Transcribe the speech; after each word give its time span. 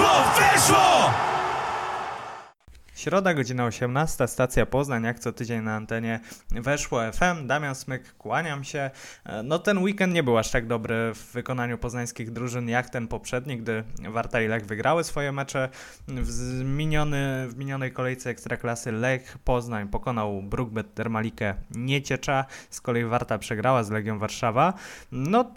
Weszło! 0.00 0.24
Weszło! 0.36 0.99
Środa, 3.00 3.34
godzina 3.34 3.64
18, 3.64 4.28
stacja 4.28 4.66
Poznań, 4.66 5.04
jak 5.04 5.18
co 5.18 5.32
tydzień 5.32 5.62
na 5.62 5.76
antenie 5.76 6.20
weszło 6.50 7.00
FM. 7.12 7.46
Damian 7.46 7.74
Smyk, 7.74 8.14
kłaniam 8.16 8.64
się. 8.64 8.90
E, 9.24 9.42
no 9.42 9.58
ten 9.58 9.78
weekend 9.78 10.14
nie 10.14 10.22
był 10.22 10.38
aż 10.38 10.50
tak 10.50 10.66
dobry 10.66 11.14
w 11.14 11.32
wykonaniu 11.32 11.78
poznańskich 11.78 12.30
drużyn 12.30 12.68
jak 12.68 12.90
ten 12.90 13.08
poprzedni, 13.08 13.58
gdy 13.58 13.84
Warta 14.10 14.42
i 14.42 14.48
Lech 14.48 14.66
wygrały 14.66 15.04
swoje 15.04 15.32
mecze. 15.32 15.68
W, 16.08 16.64
miniony, 16.64 17.48
w 17.48 17.56
minionej 17.56 17.92
kolejce 17.92 18.30
Ekstraklasy 18.30 18.92
Lech 18.92 19.38
Poznań 19.38 19.88
pokonał 19.88 20.42
Brookbet 20.42 20.94
Dermalikę 20.94 21.54
Nieciecza, 21.70 22.44
z 22.70 22.80
kolei 22.80 23.04
Warta 23.04 23.38
przegrała 23.38 23.84
z 23.84 23.90
Legią 23.90 24.18
Warszawa. 24.18 24.74
No 25.12 25.54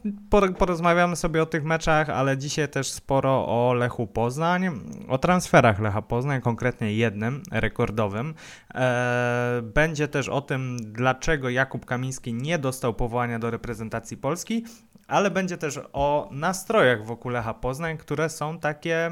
porozmawiamy 0.58 1.16
sobie 1.16 1.44
o 1.44 1.46
tych 1.46 1.64
meczach, 1.64 2.10
ale 2.10 2.38
dzisiaj 2.38 2.70
też 2.70 2.92
sporo 2.92 3.46
o 3.48 3.74
Lechu 3.74 4.08
Poznań, 4.08 4.80
o 5.08 5.18
transferach 5.18 5.80
Lecha 5.80 6.02
Poznań, 6.02 6.42
konkretnie 6.42 6.94
jednym 6.94 7.33
rekordowym. 7.52 8.34
E, 8.76 9.62
będzie 9.64 10.08
też 10.08 10.30
o 10.30 10.42
tym, 10.42 10.78
dlaczego 10.80 11.50
Jakub 11.50 11.86
Kamiński 11.86 12.34
nie 12.34 12.60
dostał 12.60 12.94
powołania 12.94 13.40
do 13.40 13.52
reprezentacji 13.52 14.18
Polski, 14.18 14.66
ale 15.08 15.32
będzie 15.32 15.58
też 15.58 15.80
o 15.94 16.30
nastrojach 16.32 17.06
wokół 17.06 17.32
Lecha 17.32 17.54
Poznań, 17.54 17.98
które 17.98 18.30
są 18.30 18.60
takie 18.60 19.12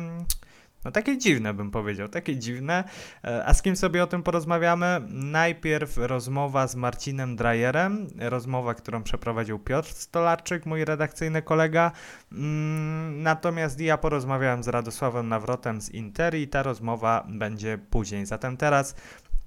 no 0.86 0.92
takie 0.92 1.18
dziwne 1.18 1.54
bym 1.54 1.72
powiedział, 1.72 2.10
takie 2.10 2.38
dziwne. 2.38 2.84
E, 3.24 3.46
a 3.46 3.54
z 3.54 3.62
kim 3.62 3.76
sobie 3.76 4.04
o 4.04 4.08
tym 4.08 4.24
porozmawiamy? 4.24 5.02
Najpierw 5.10 5.98
rozmowa 5.98 6.68
z 6.68 6.76
Marcinem 6.76 7.36
Drajerem, 7.36 8.08
rozmowa, 8.20 8.74
którą 8.74 9.04
przeprowadził 9.04 9.60
Piotr 9.60 9.90
Stolarczyk, 9.90 10.66
mój 10.66 10.86
redakcyjny 10.86 11.42
kolega. 11.42 11.92
Mm, 12.32 13.24
natomiast 13.24 13.80
ja 13.80 13.98
porozmawiałem 13.98 14.64
z 14.64 14.68
Radosławem 14.68 15.28
Nawrotem 15.28 15.82
z 15.82 15.90
Inter 15.90 16.36
i 16.36 16.48
ta 16.48 16.64
rozmowa 16.64 17.26
będzie 17.30 17.78
później. 17.90 18.26
Zatem 18.26 18.58
teraz 18.58 18.96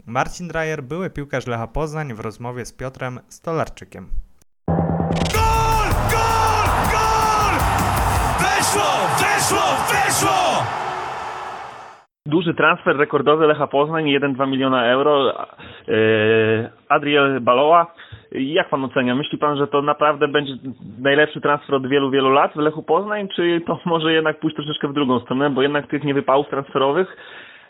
Marcin 0.06 0.48
Drajer, 0.48 0.82
były 0.82 1.10
piłkarz 1.10 1.46
Lecha 1.46 1.66
Poznań 1.66 2.14
w 2.14 2.20
rozmowie 2.20 2.66
z 2.66 2.72
Piotrem 2.72 3.20
Stolarczykiem. 3.28 4.08
Gol! 5.32 5.88
Gol! 6.10 6.66
Gol! 6.92 7.58
Weszło! 8.38 9.08
Weszło! 9.18 9.62
Weszło! 9.92 10.83
Duży 12.28 12.54
transfer 12.54 12.96
rekordowy 12.96 13.46
Lecha 13.46 13.66
Poznań, 13.66 14.04
1-2 14.04 14.48
miliona 14.48 14.86
euro. 14.86 15.32
E, 15.40 16.70
Adriel 16.88 17.40
Baloa. 17.40 17.86
Jak 18.32 18.68
pan 18.68 18.84
ocenia? 18.84 19.14
Myśli 19.14 19.38
pan, 19.38 19.56
że 19.56 19.66
to 19.66 19.82
naprawdę 19.82 20.28
będzie 20.28 20.52
najlepszy 20.98 21.40
transfer 21.40 21.74
od 21.74 21.88
wielu, 21.88 22.10
wielu 22.10 22.30
lat 22.30 22.52
w 22.54 22.56
Lechu 22.56 22.82
Poznań, 22.82 23.28
czy 23.28 23.60
to 23.66 23.80
może 23.86 24.12
jednak 24.12 24.40
pójść 24.40 24.56
troszeczkę 24.56 24.88
w 24.88 24.92
drugą 24.92 25.20
stronę, 25.20 25.50
bo 25.50 25.62
jednak 25.62 25.86
tych 25.86 26.04
niewypałów 26.04 26.48
transferowych, 26.48 27.16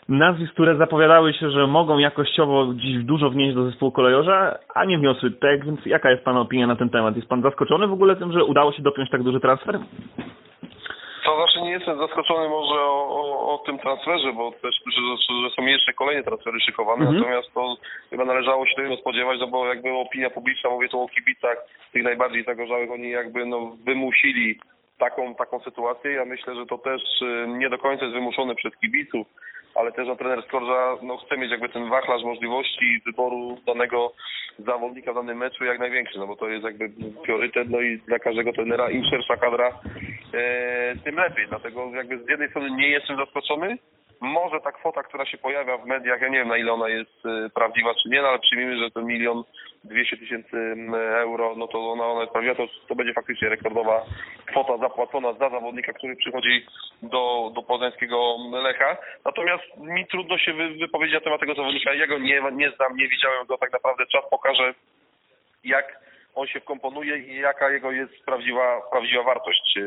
nazwisk, 0.09 0.53
które 0.53 0.77
zapowiadały 0.77 1.33
się, 1.33 1.49
że 1.49 1.67
mogą 1.67 1.97
jakościowo 1.97 2.73
dziś 2.73 3.03
dużo 3.03 3.29
wnieść 3.29 3.55
do 3.55 3.65
zespołu 3.65 3.91
kolejorza, 3.91 4.57
a 4.75 4.85
nie 4.85 4.97
wniosły 4.97 5.31
tak, 5.31 5.65
więc 5.65 5.85
jaka 5.85 6.11
jest 6.11 6.23
pana 6.23 6.39
opinia 6.39 6.67
na 6.67 6.75
ten 6.75 6.89
temat? 6.89 7.15
Jest 7.15 7.27
pan 7.27 7.41
zaskoczony 7.41 7.87
w 7.87 7.93
ogóle 7.93 8.15
tym, 8.15 8.31
że 8.31 8.43
udało 8.43 8.71
się 8.71 8.83
dopiąć 8.83 9.09
tak 9.09 9.23
duży 9.23 9.39
transfer? 9.39 9.79
To 11.25 11.35
znaczy 11.35 11.61
nie 11.61 11.71
jestem 11.71 11.97
zaskoczony 11.97 12.49
może 12.49 12.75
o, 12.75 12.99
o, 13.19 13.53
o 13.53 13.57
tym 13.57 13.79
transferze, 13.79 14.33
bo 14.33 14.51
też 14.51 14.75
myślę, 14.85 15.01
że, 15.03 15.33
że 15.43 15.55
są 15.55 15.65
jeszcze 15.65 15.93
kolejne 15.93 16.23
transfery 16.23 16.59
szykowane, 16.59 17.01
mhm. 17.01 17.17
natomiast 17.17 17.53
to 17.53 17.75
chyba 18.09 18.25
należało 18.25 18.65
się 18.65 18.75
tego 18.75 18.97
spodziewać, 18.97 19.39
no 19.39 19.47
bo 19.47 19.67
jakby 19.67 19.89
opinia 19.91 20.29
publiczna, 20.29 20.69
mówię 20.69 20.89
tu 20.89 21.01
o 21.01 21.07
kibicach, 21.07 21.57
tych 21.93 22.03
najbardziej 22.03 22.43
zagorzałych, 22.43 22.91
oni 22.91 23.09
jakby 23.09 23.45
no 23.45 23.75
wymusili 23.85 24.59
taką, 24.97 25.35
taką 25.35 25.59
sytuację. 25.59 26.11
Ja 26.11 26.25
myślę, 26.25 26.55
że 26.55 26.65
to 26.65 26.77
też 26.77 27.01
y, 27.21 27.45
nie 27.47 27.69
do 27.69 27.77
końca 27.77 28.05
jest 28.05 28.15
wymuszone 28.15 28.55
przez 28.55 28.77
kibiców, 28.77 29.27
ale 29.75 29.91
też 29.91 30.07
no, 30.07 30.15
trener 30.15 30.43
Skorża 30.43 30.97
no, 31.01 31.17
chce 31.17 31.37
mieć 31.37 31.51
jakby 31.51 31.69
ten 31.69 31.89
wachlarz 31.89 32.23
możliwości 32.23 33.01
wyboru 33.05 33.57
danego 33.65 34.13
zawodnika 34.59 35.11
w 35.11 35.15
danym 35.15 35.37
meczu 35.37 35.65
jak 35.65 35.79
największy, 35.79 36.19
no 36.19 36.27
bo 36.27 36.35
to 36.35 36.47
jest 36.47 36.63
jakby 36.63 36.89
priorytet, 37.23 37.69
no 37.69 37.81
i 37.81 37.97
dla 37.97 38.19
każdego 38.19 38.53
trenera 38.53 38.89
im 38.89 39.03
szersza 39.09 39.37
kadra, 39.37 39.79
e, 40.33 40.95
tym 41.03 41.15
lepiej. 41.15 41.47
Dlatego 41.47 41.89
jakby 41.95 42.17
z 42.17 42.29
jednej 42.29 42.49
strony 42.49 42.71
nie 42.71 42.89
jestem 42.89 43.17
zaskoczony, 43.17 43.77
może 44.21 44.59
ta 44.59 44.71
kwota, 44.71 45.03
która 45.03 45.25
się 45.25 45.37
pojawia 45.37 45.77
w 45.77 45.85
mediach, 45.85 46.21
ja 46.21 46.27
nie 46.27 46.37
wiem 46.37 46.47
na 46.47 46.57
ile 46.57 46.73
ona 46.73 46.89
jest 46.89 47.25
e, 47.25 47.49
prawdziwa 47.49 47.93
czy 47.93 48.09
nie, 48.09 48.21
no 48.21 48.27
ale 48.27 48.39
przyjmijmy, 48.39 48.77
że 48.77 48.91
to 48.91 49.01
milion 49.01 49.43
dwieście 49.85 50.17
tysięcy 50.17 50.57
euro, 51.17 51.55
no 51.57 51.67
to 51.67 51.91
ona, 51.91 52.05
ona 52.05 52.21
jest 52.41 52.57
to, 52.57 52.67
to 52.87 52.95
będzie 52.95 53.13
faktycznie 53.13 53.49
rekordowa 53.49 54.05
kwota 54.45 54.77
zapłacona 54.77 55.33
za 55.33 55.49
zawodnika, 55.49 55.93
który 55.93 56.15
przychodzi 56.15 56.65
do, 57.01 57.51
do 57.55 57.63
poznańskiego 57.63 58.35
Lecha. 58.51 58.97
Natomiast 59.25 59.63
mi 59.77 60.07
trudno 60.07 60.37
się 60.37 60.53
wy, 60.53 60.69
wypowiedzieć 60.69 61.13
na 61.13 61.21
temat 61.21 61.39
tego 61.39 61.55
zawodnika. 61.55 61.93
Ja 61.93 62.07
go 62.07 62.17
nie, 62.17 62.41
nie 62.51 62.71
znam, 62.71 62.97
nie 62.97 63.07
widziałem 63.07 63.45
go 63.45 63.57
tak 63.57 63.73
naprawdę. 63.73 64.05
Czas 64.05 64.23
pokaże, 64.29 64.73
jak 65.63 66.05
on 66.35 66.47
się 66.47 66.59
wkomponuje 66.59 67.17
i 67.17 67.35
jaka 67.35 67.69
jego 67.69 67.91
jest 67.91 68.25
prawdziwa, 68.25 68.81
prawdziwa 68.91 69.23
wartość, 69.23 69.77
e, 69.77 69.81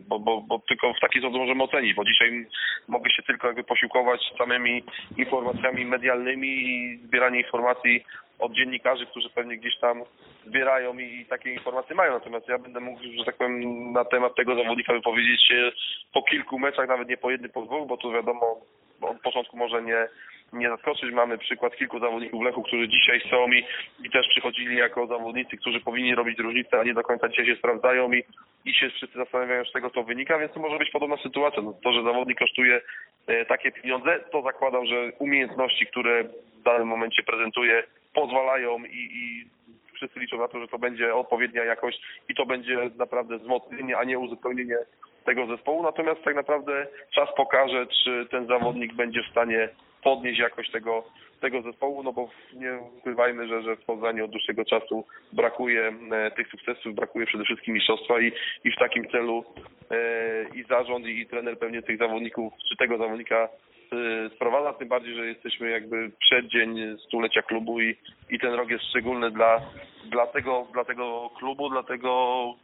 bo, 0.00 0.18
bo, 0.18 0.40
bo 0.40 0.58
tylko 0.68 0.94
w 0.94 1.00
taki 1.00 1.18
sposób 1.18 1.36
możemy 1.38 1.62
ocenić, 1.62 1.94
bo 1.94 2.04
dzisiaj 2.04 2.46
mogę 2.88 3.10
się 3.10 3.22
tylko 3.22 3.46
jakby 3.46 3.64
posiłkować 3.64 4.20
samymi 4.38 4.84
informacjami 5.16 5.84
medialnymi 5.84 6.48
i 6.48 6.96
zbieranie 6.96 7.40
informacji 7.40 8.04
od 8.38 8.52
dziennikarzy, 8.52 9.06
którzy 9.06 9.30
pewnie 9.30 9.56
gdzieś 9.56 9.78
tam 9.78 10.02
zbierają 10.46 10.98
i 10.98 11.26
takie 11.26 11.52
informacje 11.52 11.96
mają. 11.96 12.12
Natomiast 12.12 12.48
ja 12.48 12.58
będę 12.58 12.80
mógł, 12.80 13.00
że 13.18 13.24
tak 13.24 13.36
powiem, 13.36 13.92
na 13.92 14.04
temat 14.04 14.34
tego 14.34 14.54
zawodnika 14.54 14.92
wypowiedzieć 14.92 15.46
się 15.46 15.72
po 16.12 16.22
kilku 16.22 16.58
meczach, 16.58 16.88
nawet 16.88 17.08
nie 17.08 17.16
po 17.16 17.30
jednym, 17.30 17.50
po 17.50 17.62
dwóch, 17.62 17.88
bo 17.88 17.96
tu 17.96 18.12
wiadomo, 18.12 18.56
od 19.00 19.20
początku 19.20 19.56
może 19.56 19.82
nie, 19.82 20.08
nie 20.52 20.68
zaskoczyć. 20.68 21.12
Mamy 21.12 21.38
przykład 21.38 21.76
kilku 21.76 21.98
zawodników 21.98 22.42
Lechu, 22.42 22.62
którzy 22.62 22.88
dzisiaj 22.88 23.20
są 23.30 23.48
i, 23.52 23.64
i 24.04 24.10
też 24.10 24.28
przychodzili 24.28 24.76
jako 24.76 25.06
zawodnicy, 25.06 25.56
którzy 25.56 25.80
powinni 25.80 26.14
robić 26.14 26.38
różnicę, 26.38 26.80
a 26.80 26.84
nie 26.84 26.94
do 26.94 27.02
końca 27.02 27.28
dzisiaj 27.28 27.46
się 27.46 27.56
sprawdzają 27.56 28.12
i, 28.12 28.24
i 28.64 28.74
się 28.74 28.90
wszyscy 28.90 29.18
zastanawiają, 29.18 29.64
z 29.64 29.72
czego 29.72 29.90
to 29.90 30.02
wynika, 30.02 30.38
więc 30.38 30.52
to 30.52 30.60
może 30.60 30.78
być 30.78 30.90
podobna 30.90 31.16
sytuacja. 31.16 31.62
No, 31.62 31.74
to, 31.84 31.92
że 31.92 32.02
zawodnik 32.02 32.38
kosztuje 32.38 32.80
e, 33.26 33.44
takie 33.44 33.72
pieniądze, 33.72 34.20
to 34.32 34.42
zakładam, 34.42 34.86
że 34.86 35.12
umiejętności, 35.18 35.86
które 35.86 36.24
w 36.24 36.62
danym 36.62 36.88
momencie 36.88 37.22
prezentuje, 37.22 37.82
pozwalają 38.14 38.78
i, 38.84 39.08
i 39.12 39.48
wszyscy 39.94 40.20
liczą 40.20 40.38
na 40.38 40.48
to, 40.48 40.60
że 40.60 40.68
to 40.68 40.78
będzie 40.78 41.14
odpowiednia 41.14 41.64
jakość 41.64 42.02
i 42.28 42.34
to 42.34 42.46
będzie 42.46 42.90
naprawdę 42.96 43.38
wzmocnienie, 43.38 43.98
a 43.98 44.04
nie 44.04 44.18
uzupełnienie 44.18 44.76
tego 45.24 45.46
zespołu. 45.46 45.82
Natomiast 45.82 46.22
tak 46.24 46.34
naprawdę 46.34 46.86
czas 47.14 47.28
pokaże, 47.36 47.86
czy 47.86 48.26
ten 48.30 48.46
zawodnik 48.46 48.94
będzie 48.94 49.22
w 49.22 49.30
stanie 49.30 49.68
podnieść 50.02 50.40
jakość 50.40 50.70
tego, 50.70 51.04
tego 51.40 51.62
zespołu, 51.62 52.02
no 52.02 52.12
bo 52.12 52.30
nie 52.54 52.78
ukrywajmy, 52.98 53.48
że, 53.48 53.62
że 53.62 53.76
w 53.76 53.84
Poznaniu 53.84 54.24
od 54.24 54.30
dłuższego 54.30 54.64
czasu 54.64 55.04
brakuje 55.32 55.92
e, 56.12 56.30
tych 56.30 56.48
sukcesów, 56.48 56.94
brakuje 56.94 57.26
przede 57.26 57.44
wszystkim 57.44 57.74
mistrzostwa 57.74 58.20
i, 58.20 58.32
i 58.64 58.70
w 58.72 58.76
takim 58.78 59.08
celu 59.08 59.44
e, 59.90 60.44
i 60.54 60.64
zarząd 60.64 61.06
i, 61.06 61.20
i 61.20 61.26
trener 61.26 61.58
pewnie 61.58 61.82
tych 61.82 61.98
zawodników, 61.98 62.52
czy 62.68 62.76
tego 62.76 62.98
zawodnika 62.98 63.48
Y, 63.92 64.30
sprowadza, 64.34 64.72
tym 64.72 64.88
bardziej, 64.88 65.14
że 65.14 65.26
jesteśmy 65.26 65.70
jakby 65.70 66.10
przeddzień 66.20 66.98
stulecia 67.06 67.42
klubu 67.42 67.80
i, 67.80 67.96
i 68.30 68.38
ten 68.38 68.54
rok 68.54 68.70
jest 68.70 68.84
szczególny 68.84 69.30
dla, 69.30 69.60
dla, 70.04 70.26
tego, 70.26 70.66
dla 70.72 70.84
tego 70.84 71.30
klubu, 71.38 71.70
dlatego 71.70 72.08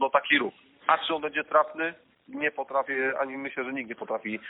no 0.01 0.11
taki 0.11 0.39
ruch. 0.39 0.55
A 0.87 0.99
czy 0.99 1.15
on 1.15 1.23
będzie 1.23 1.45
trafny? 1.45 1.95
Nie 2.29 2.51
potrafię, 2.51 3.13
ani 3.21 3.37
myślę, 3.37 3.65
że 3.65 3.73
nikt 3.73 3.89
nie 3.89 3.95
potrafi 3.95 4.41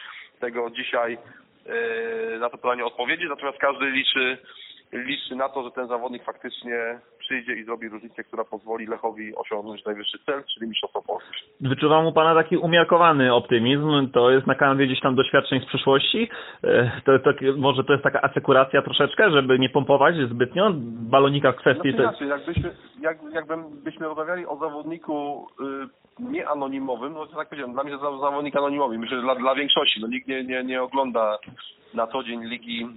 tego 0.41 0.71
dzisiaj 0.71 1.19
na 2.41 2.51
to 2.51 2.57
pytanie 2.57 2.85
odpowiedzieć, 2.85 3.29
natomiast 3.29 3.59
każdy 3.59 3.91
liczy 3.91 4.39
liczy 4.93 5.37
na 5.37 5.49
to, 5.49 5.65
że 5.65 5.71
ten 5.71 5.89
zawodnik 5.89 6.25
faktycznie 6.25 7.01
przyjdzie 7.19 7.55
i 7.55 7.65
zrobi 7.65 7.89
różnicę, 7.89 8.25
która 8.25 8.45
pozwoli 8.45 8.87
Lechowi 8.87 9.37
osiągnąć 9.37 9.85
najwyższy 9.85 10.19
cel, 10.27 10.45
czyli 10.55 10.69
Mistrzostwo 10.69 11.03
Polski. 11.03 11.45
Wyczuwam 11.61 12.07
u 12.07 12.13
Pana 12.13 12.35
taki 12.35 12.57
umiarkowany 12.57 13.35
optymizm. 13.35 14.11
To 14.13 14.31
jest 14.31 14.47
na 14.47 14.55
kanwie 14.55 14.87
gdzieś 14.87 15.01
tam 15.01 15.15
doświadczeń 15.15 15.61
z 15.61 15.67
przeszłości. 15.67 16.29
E, 16.65 17.01
to, 17.05 17.19
to, 17.19 17.31
może 17.57 17.85
to 17.85 17.93
jest 17.93 18.05
taka 18.05 18.23
asekuracja 18.23 18.83
troszeczkę, 18.83 19.31
żeby 19.31 19.59
nie 19.59 19.69
pompować 19.69 20.15
zbytnio 20.17 20.73
balonika 21.11 21.53
w 21.53 21.57
kwestii... 21.57 21.93
Znaczy, 21.93 22.25
inaczej, 22.25 22.29
jakbyśmy, 22.29 22.77
jak, 23.01 23.19
jakbyśmy 23.33 24.07
rozmawiali 24.07 24.47
o 24.47 24.57
zawodniku 24.57 25.47
y, 25.61 26.04
nieanonimowym, 26.19 27.13
no 27.13 27.27
tak 27.27 27.49
powiedziałem, 27.49 27.75
dla 27.75 27.85
mnie 27.85 27.99
to 27.99 28.19
zawodnik 28.19 28.57
anonimowy. 28.57 28.99
Myślę, 28.99 29.17
że 29.17 29.23
dla, 29.23 29.35
dla 29.35 29.55
większości. 29.55 30.01
No, 30.01 30.07
nikt 30.07 30.29
nie, 30.29 30.45
nie, 30.45 30.65
nie 30.65 30.83
ogląda 30.83 31.39
na 31.95 32.07
co 32.07 32.23
dzień 32.23 32.45
ligi 32.45 32.89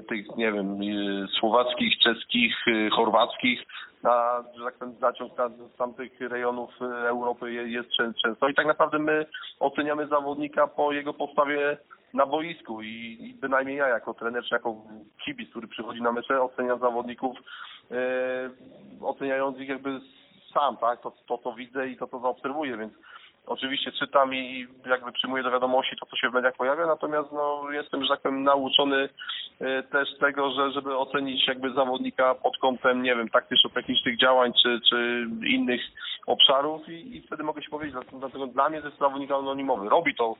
y, 0.00 0.04
tych, 0.04 0.36
nie 0.36 0.52
wiem, 0.52 0.82
y, 0.82 1.26
słowackich, 1.40 1.98
czeskich, 1.98 2.68
y, 2.68 2.90
chorwackich, 2.90 3.62
na, 4.02 4.44
że 4.58 4.64
tak 4.64 4.74
powiem, 4.74 4.94
zaciąg 5.00 5.32
z 5.74 5.76
tamtych 5.76 6.20
rejonów 6.20 6.70
Europy 7.06 7.52
jest 7.52 7.88
często 8.22 8.48
i 8.48 8.54
tak 8.54 8.66
naprawdę 8.66 8.98
my 8.98 9.26
oceniamy 9.60 10.06
zawodnika 10.06 10.66
po 10.66 10.92
jego 10.92 11.14
postawie 11.14 11.76
na 12.14 12.26
boisku 12.26 12.82
i, 12.82 13.16
i 13.20 13.34
bynajmniej 13.34 13.76
ja 13.76 13.88
jako 13.88 14.14
trener, 14.14 14.44
czy 14.44 14.54
jako 14.54 14.76
kibic, 15.24 15.50
który 15.50 15.68
przychodzi 15.68 16.02
na 16.02 16.12
mecze, 16.12 16.42
oceniam 16.42 16.78
zawodników, 16.78 17.36
oceniając 19.00 19.58
ich 19.58 19.68
jakby 19.68 20.00
sam, 20.54 20.76
tak, 20.76 21.00
to, 21.00 21.38
to, 21.38 21.52
widzę 21.52 21.88
i 21.88 21.96
to, 21.96 22.06
to 22.06 22.18
zaobserwuję, 22.18 22.76
więc 22.76 22.92
oczywiście 23.46 23.92
czytam 23.92 24.34
i 24.34 24.66
jakby 24.86 25.12
przyjmuję 25.12 25.42
do 25.42 25.50
wiadomości 25.50 25.96
to, 26.00 26.06
co 26.06 26.16
się 26.16 26.30
w 26.30 26.32
mediach 26.32 26.56
pojawia, 26.56 26.86
natomiast 26.86 27.32
no, 27.32 27.70
jestem, 27.70 28.02
że 28.02 28.08
tak 28.08 28.20
powiem, 28.20 28.42
nauczony 28.42 29.08
e, 29.60 29.82
też 29.82 30.08
tego, 30.20 30.50
że 30.50 30.70
żeby 30.70 30.98
ocenić 30.98 31.48
jakby 31.48 31.72
zawodnika 31.72 32.34
pod 32.34 32.58
kątem, 32.58 33.02
nie 33.02 33.16
wiem, 33.16 33.28
taktyczno-technicznych 33.28 34.18
działań 34.18 34.52
czy, 34.62 34.80
czy 34.90 35.26
innych 35.46 35.80
obszarów 36.26 36.88
i, 36.88 37.16
i 37.16 37.22
wtedy 37.22 37.42
mogę 37.42 37.62
się 37.62 37.70
powiedzieć, 37.70 37.96
dlatego 38.12 38.46
dla 38.46 38.68
mnie 38.68 38.80
to 38.80 38.86
jest 38.86 38.98
zawodnik 38.98 39.30
anonimowy. 39.30 39.88
Robi 39.88 40.14
to 40.14 40.34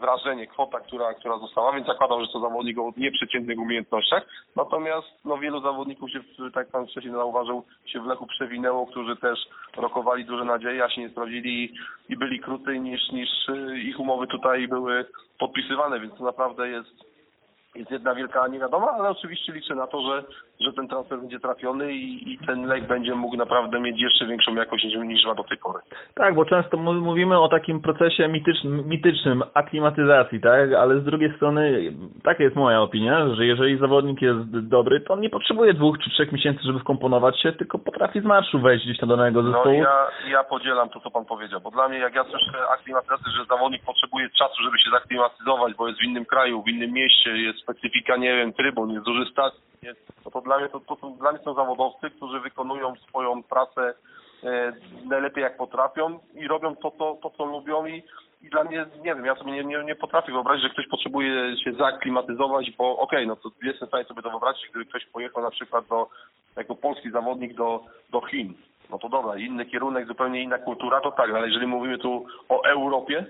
wrażenie, 0.00 0.46
kwota, 0.46 0.80
która, 0.80 1.14
która 1.14 1.38
została, 1.38 1.72
więc 1.72 1.86
zakładam, 1.86 2.24
że 2.24 2.32
to 2.32 2.40
zawodnik 2.40 2.78
o 2.78 2.92
nieprzeciętnych 2.96 3.58
umiejętnościach. 3.58 4.26
Natomiast 4.56 5.08
no, 5.24 5.38
wielu 5.38 5.60
zawodników 5.60 6.10
się, 6.10 6.20
tak 6.54 6.68
pan 6.68 6.86
wcześniej 6.86 7.12
zauważył, 7.12 7.64
się 7.86 8.00
w 8.00 8.06
Lechu 8.06 8.26
przewinęło, 8.26 8.86
którzy 8.86 9.16
też 9.16 9.38
rokowali 9.76 10.24
duże 10.24 10.44
nadzieje, 10.44 10.84
a 10.84 10.90
się 10.90 11.00
nie 11.00 11.08
sprawdzili 11.08 11.74
i 12.08 12.16
byli 12.16 12.40
krócej 12.40 12.80
niż, 12.80 13.10
niż 13.12 13.28
e, 13.48 13.78
ich 13.78 14.00
umowy 14.00 14.26
tutaj 14.26 14.68
były 14.68 15.04
podpisywane, 15.38 16.00
więc 16.00 16.14
to 16.18 16.24
naprawdę 16.24 16.68
jest 16.68 17.09
jest 17.74 17.90
jedna 17.90 18.14
wielka 18.14 18.48
niewiadoma, 18.48 18.90
ale 18.90 19.08
oczywiście 19.08 19.52
liczę 19.52 19.74
na 19.74 19.86
to, 19.86 20.00
że, 20.00 20.22
że 20.60 20.72
ten 20.72 20.88
transfer 20.88 21.18
będzie 21.18 21.40
trafiony 21.40 21.92
i, 21.92 22.32
i 22.32 22.38
ten 22.46 22.66
lek 22.66 22.86
będzie 22.86 23.14
mógł 23.14 23.36
naprawdę 23.36 23.80
mieć 23.80 24.00
jeszcze 24.00 24.26
większą 24.26 24.54
jakość 24.54 24.84
niż, 24.84 24.94
niż 24.94 25.26
ma 25.26 25.34
do 25.34 25.44
tej 25.44 25.58
pory. 25.58 25.78
Tak, 26.14 26.34
bo 26.34 26.44
często 26.44 26.76
mówimy 26.76 27.40
o 27.40 27.48
takim 27.48 27.80
procesie 27.80 28.28
mitycznym, 28.28 28.88
mitycznym 28.88 29.42
aklimatyzacji, 29.54 30.40
tak? 30.40 30.72
Ale 30.72 31.00
z 31.00 31.04
drugiej 31.04 31.36
strony, 31.36 31.92
taka 32.24 32.42
jest 32.42 32.56
moja 32.56 32.80
opinia, 32.80 33.34
że 33.34 33.46
jeżeli 33.46 33.78
zawodnik 33.78 34.22
jest 34.22 34.68
dobry, 34.68 35.00
to 35.00 35.14
on 35.14 35.20
nie 35.20 35.30
potrzebuje 35.30 35.74
dwóch 35.74 35.98
czy 35.98 36.10
trzech 36.10 36.32
miesięcy, 36.32 36.60
żeby 36.62 36.78
wkomponować 36.78 37.40
się, 37.40 37.52
tylko 37.52 37.78
potrafi 37.78 38.20
z 38.20 38.24
marszu 38.24 38.58
wejść 38.58 38.84
gdzieś 38.84 38.98
do 38.98 39.06
danego 39.06 39.42
no 39.42 39.52
zespołu. 39.52 39.78
No 39.78 39.82
ja, 39.82 40.08
ja 40.28 40.44
podzielam 40.44 40.88
to, 40.88 41.00
co 41.00 41.10
pan 41.10 41.24
powiedział, 41.24 41.60
bo 41.60 41.70
dla 41.70 41.88
mnie, 41.88 41.98
jak 41.98 42.14
ja 42.14 42.24
słyszę 42.24 42.68
aklimatyzację, 42.74 43.32
że 43.38 43.44
zawodnik 43.44 43.84
potrzebuje 43.84 44.30
czasu, 44.30 44.62
żeby 44.62 44.78
się 44.78 44.90
zaklimatyzować, 44.90 45.74
bo 45.74 45.88
jest 45.88 46.00
w 46.00 46.04
innym 46.04 46.24
kraju, 46.24 46.62
w 46.62 46.68
innym 46.68 46.92
mieście, 46.92 47.30
jest 47.30 47.59
specyfika, 47.62 48.16
nie 48.16 48.36
wiem, 48.36 48.52
trybun, 48.52 48.90
jest 48.90 49.04
duży 49.04 49.30
stadion, 49.32 49.94
no 50.24 50.30
to 50.30 50.40
dla 50.40 50.58
mnie 50.58 50.68
to, 50.68 50.80
to 50.80 50.96
są, 50.96 51.16
dla 51.16 51.32
mnie 51.32 51.40
są 51.44 51.54
zawodowcy, 51.54 52.10
którzy 52.10 52.40
wykonują 52.40 52.94
swoją 53.08 53.42
pracę 53.42 53.94
e, 54.44 54.72
najlepiej 55.04 55.42
jak 55.42 55.56
potrafią 55.56 56.18
i 56.34 56.48
robią 56.48 56.76
to, 56.76 56.90
to, 56.90 57.18
to 57.22 57.30
co 57.30 57.44
lubią 57.44 57.86
i, 57.86 58.02
i 58.42 58.48
dla 58.48 58.64
mnie, 58.64 58.86
nie 58.96 59.14
wiem, 59.14 59.24
ja 59.24 59.34
sobie 59.34 59.52
nie, 59.52 59.64
nie, 59.64 59.84
nie 59.84 59.94
potrafię 59.94 60.32
wyobrazić, 60.32 60.62
że 60.62 60.70
ktoś 60.70 60.88
potrzebuje 60.88 61.56
się 61.64 61.72
zaaklimatyzować, 61.72 62.70
bo 62.70 62.98
okej, 62.98 63.18
okay, 63.18 63.26
no 63.26 63.36
to 63.36 63.50
jestem 63.62 63.86
w 63.86 63.90
stanie 63.90 64.04
sobie 64.04 64.22
to 64.22 64.30
wyobrazić, 64.30 64.68
gdyby 64.70 64.86
ktoś 64.86 65.06
pojechał 65.06 65.42
na 65.42 65.50
przykład 65.50 65.86
do, 65.86 66.08
jako 66.56 66.74
polski 66.74 67.10
zawodnik 67.10 67.54
do, 67.54 67.84
do 68.10 68.20
Chin, 68.20 68.54
no 68.90 68.98
to 68.98 69.08
dobra, 69.08 69.36
inny 69.36 69.66
kierunek, 69.66 70.06
zupełnie 70.06 70.42
inna 70.42 70.58
kultura, 70.58 71.00
to 71.00 71.10
tak, 71.10 71.30
ale 71.30 71.46
jeżeli 71.46 71.66
mówimy 71.66 71.98
tu 71.98 72.26
o 72.48 72.62
Europie, 72.62 73.26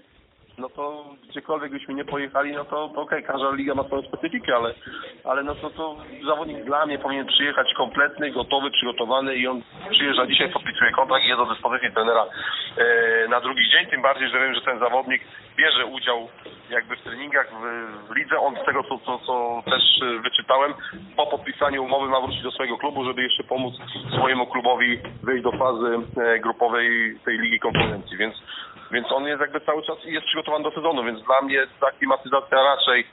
no 0.59 0.69
to 0.69 1.05
gdziekolwiek 1.29 1.73
byśmy 1.73 1.95
nie 1.95 2.05
pojechali, 2.05 2.53
no 2.53 2.65
to, 2.65 2.71
to 2.71 3.03
okej, 3.03 3.19
okay, 3.19 3.23
każda 3.23 3.51
liga 3.51 3.75
ma 3.75 3.85
swoją 3.85 4.03
specyfikę, 4.03 4.57
ale, 4.57 4.75
ale 5.25 5.43
no 5.43 5.55
to, 5.55 5.71
to 5.71 5.97
zawodnik 6.27 6.65
dla 6.65 6.87
mnie 6.87 6.99
powinien 6.99 7.27
przyjechać 7.27 7.75
kompletny, 7.77 8.31
gotowy, 8.31 8.71
przygotowany 8.71 9.37
i 9.37 9.47
on 9.47 9.63
przyjeżdża 9.91 10.27
dzisiaj, 10.27 10.53
podpisuje 10.53 10.91
kontrakt 10.91 11.25
i 11.25 11.29
jest 11.29 11.41
do 11.41 11.47
dyspozycji 11.47 11.93
trenera 11.93 12.27
e, 12.77 13.29
na 13.29 13.41
drugi 13.41 13.71
dzień, 13.71 13.87
tym 13.87 14.03
bardziej, 14.03 14.29
że 14.29 14.41
wiem, 14.41 14.55
że 14.55 14.61
ten 14.61 14.79
zawodnik 14.79 15.23
bierze 15.57 15.87
udział 15.87 16.29
jakby 16.71 16.97
w 16.97 17.03
treningach 17.03 17.47
w, 17.51 17.63
w 18.09 18.17
lidze. 18.17 18.41
On 18.41 18.57
z 18.63 18.67
tego, 18.67 18.83
co, 18.83 18.99
co, 18.99 19.19
co 19.19 19.63
też 19.71 19.83
wyczytałem, 20.23 20.75
po 21.17 21.27
podpisaniu 21.27 21.85
umowy 21.85 22.09
ma 22.09 22.21
wrócić 22.21 22.43
do 22.43 22.51
swojego 22.51 22.79
klubu, 22.79 23.05
żeby 23.05 23.23
jeszcze 23.23 23.45
pomóc 23.45 23.75
swojemu 24.17 24.47
klubowi 24.47 24.99
wyjść 25.23 25.45
do 25.45 25.53
fazy 25.53 25.99
e, 26.17 26.39
grupowej 26.39 27.19
tej 27.25 27.39
Ligi 27.39 27.61
Konferencji, 27.61 28.17
więc 28.17 28.35
więc 28.91 29.13
on 29.13 29.25
jest 29.25 29.41
jakby 29.41 29.61
cały 29.61 29.83
czas 29.83 29.97
jest 30.05 30.27
przygotowany 30.27 30.65
do 30.65 30.71
sezonu, 30.71 31.05
więc 31.05 31.23
dla 31.25 31.41
mnie 31.43 31.67
ta 31.81 31.91
klimatyzacja 31.91 32.63
raczej 32.63 33.07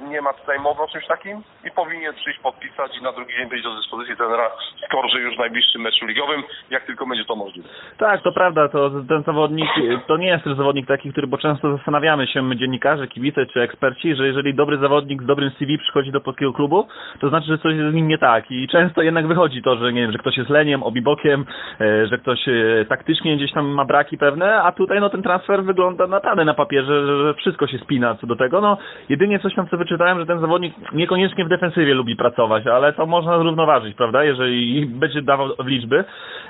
nie 0.00 0.20
ma 0.20 0.32
tutaj 0.32 0.58
mowy 0.58 0.82
o 0.82 0.88
czymś 0.88 1.06
takim 1.06 1.42
i 1.64 1.70
powinien 1.70 2.14
przyjść 2.14 2.40
podpisać 2.40 2.98
i 2.98 3.02
na 3.02 3.12
drugi 3.12 3.34
dzień 3.36 3.48
być 3.48 3.62
do 3.62 3.76
dyspozycji 3.76 4.16
trenera 4.16 4.50
Skorży 4.86 5.20
już 5.20 5.34
w 5.36 5.38
najbliższym 5.38 5.82
meczu 5.82 6.06
ligowym, 6.06 6.42
jak 6.70 6.86
tylko 6.86 7.06
będzie 7.06 7.24
to 7.24 7.36
możliwe. 7.36 7.68
Tak, 7.98 8.22
to 8.22 8.32
prawda, 8.32 8.68
to 8.68 8.90
ten 9.08 9.22
zawodnik, 9.22 9.70
to 10.06 10.16
nie 10.16 10.26
jest 10.26 10.44
też 10.44 10.56
zawodnik 10.56 10.86
taki, 10.86 11.12
który, 11.12 11.26
bo 11.26 11.38
często 11.38 11.76
zastanawiamy 11.76 12.26
się 12.26 12.42
my 12.42 12.56
dziennikarze, 12.56 13.08
kibice 13.08 13.46
czy 13.46 13.60
eksperci, 13.60 14.14
że 14.14 14.26
jeżeli 14.26 14.54
dobry 14.54 14.78
zawodnik 14.78 15.22
z 15.22 15.26
dobrym 15.26 15.50
CV 15.50 15.78
przychodzi 15.78 16.12
do 16.12 16.20
polskiego 16.20 16.52
klubu, 16.52 16.88
to 17.20 17.28
znaczy, 17.28 17.46
że 17.46 17.58
coś 17.58 17.74
jest 17.74 17.90
z 17.90 17.94
nim 17.94 18.08
nie 18.08 18.18
tak. 18.18 18.50
I 18.50 18.68
często 18.68 19.02
jednak 19.02 19.26
wychodzi 19.26 19.62
to, 19.62 19.76
że 19.76 19.92
nie 19.92 20.02
wiem, 20.02 20.12
że 20.12 20.18
ktoś 20.18 20.36
jest 20.36 20.50
leniem, 20.50 20.82
obibokiem, 20.82 21.44
e, 21.80 22.06
że 22.06 22.18
ktoś 22.18 22.48
e, 22.48 22.84
taktycznie 22.88 23.36
gdzieś 23.36 23.52
tam 23.52 23.66
ma 23.66 23.84
braki 23.84 24.18
pewne, 24.18 24.62
a 24.62 24.72
tutaj 24.72 25.00
no 25.00 25.10
ten 25.10 25.22
transfer 25.22 25.64
wygląda 25.64 26.06
naprawdę 26.06 26.44
na 26.44 26.54
papierze, 26.54 27.06
że 27.06 27.34
wszystko 27.34 27.66
się 27.66 27.78
spina 27.78 28.14
co 28.14 28.26
do 28.26 28.36
tego, 28.36 28.60
no 28.60 28.78
jedynie 29.08 29.38
coś 29.38 29.54
tam 29.54 29.68
co 29.68 29.76
wyczytałem, 29.84 30.18
że 30.18 30.26
ten 30.26 30.40
zawodnik 30.40 30.74
niekoniecznie 30.92 31.44
w 31.44 31.48
defensywie 31.48 31.94
lubi 31.94 32.16
pracować, 32.16 32.66
ale 32.66 32.92
to 32.92 33.06
można 33.06 33.38
zrównoważyć, 33.38 33.96
prawda, 33.96 34.24
jeżeli 34.24 34.86
będzie 34.86 35.22
dawał 35.22 35.48
w 35.58 35.66
liczby. 35.66 36.04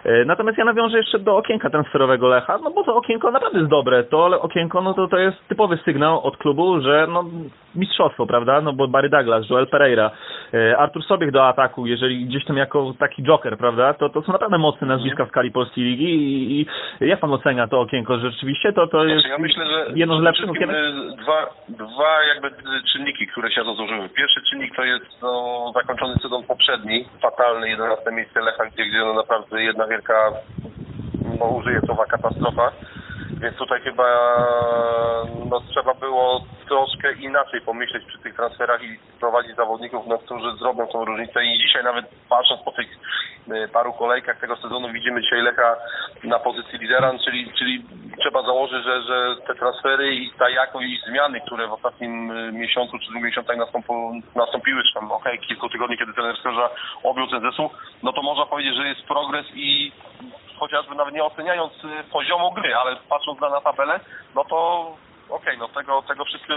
E, 0.05 0.25
natomiast 0.25 0.59
ja 0.59 0.65
nawiążę 0.65 0.99
jeszcze 0.99 1.19
do 1.19 1.37
okienka 1.37 1.71
transferowego 1.71 2.29
Lecha, 2.29 2.59
no 2.59 2.71
bo 2.71 2.85
to 2.85 2.97
okienko 2.97 3.31
naprawdę 3.31 3.59
jest 3.59 3.71
dobre. 3.71 4.05
To 4.05 4.41
okienko, 4.41 4.81
no 4.81 4.95
to, 4.95 5.09
to 5.09 5.19
jest 5.19 5.49
typowy 5.49 5.77
sygnał 5.85 6.23
od 6.23 6.37
klubu, 6.37 6.81
że 6.81 7.07
no 7.11 7.25
mistrzostwo, 7.75 8.27
prawda, 8.27 8.61
no 8.61 8.73
bo 8.73 8.89
Barry 8.89 9.09
Douglas, 9.09 9.51
Joel 9.51 9.67
Pereira, 9.67 10.11
e, 10.55 10.79
Artur 10.79 11.05
Sobiech 11.05 11.31
do 11.31 11.49
ataku, 11.49 11.87
jeżeli 11.87 12.25
gdzieś 12.25 12.45
tam 12.45 12.57
jako 12.57 12.95
taki 12.99 13.23
joker, 13.23 13.59
prawda, 13.59 13.95
to, 13.95 14.09
to 14.09 14.23
są 14.23 14.33
naprawdę 14.33 14.59
mocne 14.59 14.87
nazwiska 14.87 15.25
w 15.25 15.29
skali 15.29 15.51
polskiej 15.51 15.85
ligi 15.85 16.05
i, 16.05 16.61
i 16.61 16.67
jak 17.09 17.21
pan 17.21 17.33
ocenia 17.33 17.69
to 17.69 17.81
okienko, 17.81 18.19
że 18.19 18.31
rzeczywiście 18.31 18.73
to, 18.73 18.87
to 18.87 19.05
jest 19.05 19.21
znaczy, 19.21 19.29
ja 19.29 19.39
myślę, 19.39 19.67
że 19.67 19.87
jedno 19.95 20.19
z 20.19 20.23
lepszych 20.23 20.51
okienek? 20.51 20.77
E, 20.77 21.17
dwa, 21.23 21.47
dwa 21.69 22.23
jakby 22.35 22.51
czynniki, 22.93 23.24
które 23.27 23.51
się 23.51 23.63
rozłożyły. 23.63 24.09
Pierwszy 24.09 24.41
czynnik 24.51 24.77
to 24.77 24.85
jest 24.85 25.07
no, 25.23 25.73
zakończony 25.75 26.15
sezon 26.23 26.45
poprzedni, 26.45 27.09
fatalny, 27.23 27.69
11 27.69 28.11
miejsce 28.13 28.41
Lecha, 28.41 28.67
gdzie, 28.67 28.87
gdzie 28.87 28.99
no 28.99 29.15
naprawdę 29.15 29.63
jedna 29.63 29.87
wielka, 29.87 30.33
no 31.39 31.47
użyję 31.47 31.81
słowa 31.87 32.07
katastrofa. 32.07 32.73
Więc 33.31 33.57
tutaj 33.57 33.81
chyba 33.81 34.05
no, 35.51 35.61
trzeba 35.61 35.95
było 35.95 36.45
troszkę 36.69 37.13
inaczej 37.13 37.61
pomyśleć 37.61 38.05
przy 38.05 38.19
tych 38.19 38.35
transferach 38.35 38.83
i 38.83 38.99
prowadzić 39.21 39.57
zawodników, 39.57 40.07
no, 40.07 40.19
którzy 40.19 40.57
zrobią 40.57 40.87
tą 40.87 41.05
różnicę. 41.05 41.45
I 41.45 41.59
dzisiaj 41.59 41.85
nawet 41.85 42.07
patrząc 42.29 42.63
po 42.63 42.73
tych 42.73 42.89
y, 43.49 43.69
paru 43.69 43.93
kolejkach 43.93 44.41
tego 44.41 44.57
sezonu 44.57 44.93
widzimy 44.93 45.23
dzisiaj 45.23 45.43
Lecha 45.43 45.77
na 46.25 46.39
pozycji 46.39 46.79
lidera, 46.79 47.13
czyli, 47.25 47.53
czyli 47.59 47.85
trzeba 48.21 48.43
założyć, 48.43 48.85
że, 48.85 49.03
że 49.03 49.37
te 49.47 49.55
transfery 49.55 50.15
i 50.15 50.31
ta 50.39 50.51
jakość 50.51 51.05
zmiany, 51.09 51.41
które 51.41 51.69
w 51.69 51.73
ostatnim 51.73 52.31
y, 52.31 52.53
miesiącu 52.53 52.99
czy 52.99 53.11
dwóch 53.11 53.23
miesiącach 53.23 53.57
nastąpiły, 54.35 54.83
czy 54.83 54.95
tam 54.95 55.13
okej, 55.13 55.35
okay, 55.35 55.49
kilku 55.49 55.69
tygodni, 55.69 55.99
kiedy 55.99 56.13
trener 56.13 56.37
Skorza 56.37 56.71
objął 57.03 57.27
zespół, 57.41 57.71
no 58.03 58.13
to 58.13 58.23
można 58.23 58.47
powiedzieć, 58.47 58.77
że 58.77 58.89
jest 58.89 59.03
progres 59.03 59.47
i 59.55 59.93
chociażby 60.59 60.95
nawet 60.95 61.15
nie 61.15 61.25
oceniając 61.25 61.73
y, 61.85 62.05
poziomu 62.13 62.53
gry, 62.53 62.77
ale 62.77 62.97
patrząc 62.97 63.41
na, 63.41 63.61
tabelę, 63.61 64.01
no 64.35 64.45
to 64.45 64.81
okej, 65.29 65.39
okay, 65.39 65.57
no 65.57 65.69
tego, 65.69 66.03
tego 66.03 66.25
wszyscy 66.25 66.53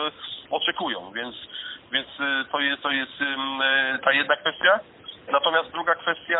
oczekują, 0.49 1.11
więc, 1.11 1.35
więc 1.91 2.07
y, 2.07 2.45
to 2.51 2.59
jest, 2.59 2.83
to 2.83 2.91
jest 2.91 3.21
y, 3.21 3.25
ta 4.03 4.11
jedna 4.11 4.35
kwestia. 4.35 4.79
Natomiast 5.31 5.71
druga 5.71 5.95
kwestia, 5.95 6.39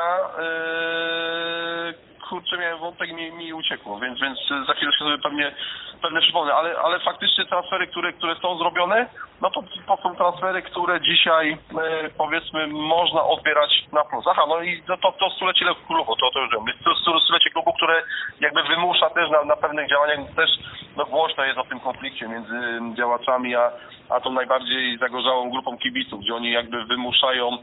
kurczę, 2.29 2.57
miałem 2.57 2.79
wątek 2.79 3.10
i 3.10 3.13
mi, 3.13 3.31
mi 3.31 3.53
uciekło, 3.53 4.00
więc, 4.00 4.19
więc 4.19 4.39
za 4.67 4.74
chwilę 4.74 4.91
sobie 5.00 5.17
pewnie, 5.17 5.51
pewnie 6.01 6.22
przypomnę, 6.22 6.53
ale, 6.53 6.77
ale 6.79 7.00
faktycznie 7.00 7.46
transfery, 7.46 7.88
które, 7.88 8.13
które 8.13 8.36
są 8.36 8.57
zrobione, 8.57 9.10
no 9.41 9.50
to, 9.50 9.63
to 9.88 9.98
są 10.03 10.15
transfery, 10.15 10.62
które 10.62 11.01
dzisiaj 11.01 11.51
e, 11.51 12.10
powiedzmy 12.17 12.67
można 12.67 13.24
odbierać 13.24 13.84
na 13.91 14.03
plus. 14.03 14.25
Aha, 14.29 14.43
no 14.48 14.62
i 14.62 14.84
to, 14.88 14.98
to, 14.98 15.12
to 15.12 15.29
stulecie 15.29 15.65
klubu, 15.88 16.15
to, 16.15 16.31
to 16.34 16.39
już 16.39 16.50
wiem, 16.51 16.65
to 16.86 17.19
stulecie 17.19 17.50
klubu, 17.50 17.74
które 17.74 18.03
jakby 18.39 18.63
wymusza 18.63 19.10
też 19.10 19.29
na, 19.29 19.43
na 19.43 19.55
pewnych 19.55 19.89
działaniach, 19.89 20.19
też 20.36 20.50
no 20.98 21.05
głośno 21.05 21.46
jest 21.46 21.57
o 21.57 21.63
tym 21.63 21.79
konflikcie 21.79 22.27
między 22.27 22.55
działaczami, 22.98 23.55
a, 23.55 23.72
a 24.10 24.19
tą 24.19 24.31
najbardziej 24.31 24.98
zagorzałą 24.98 25.50
grupą 25.50 25.77
kibiców, 25.77 26.22
gdzie 26.22 26.36
oni 26.36 26.51
jakby 26.51 26.86
wymuszają 26.86 27.57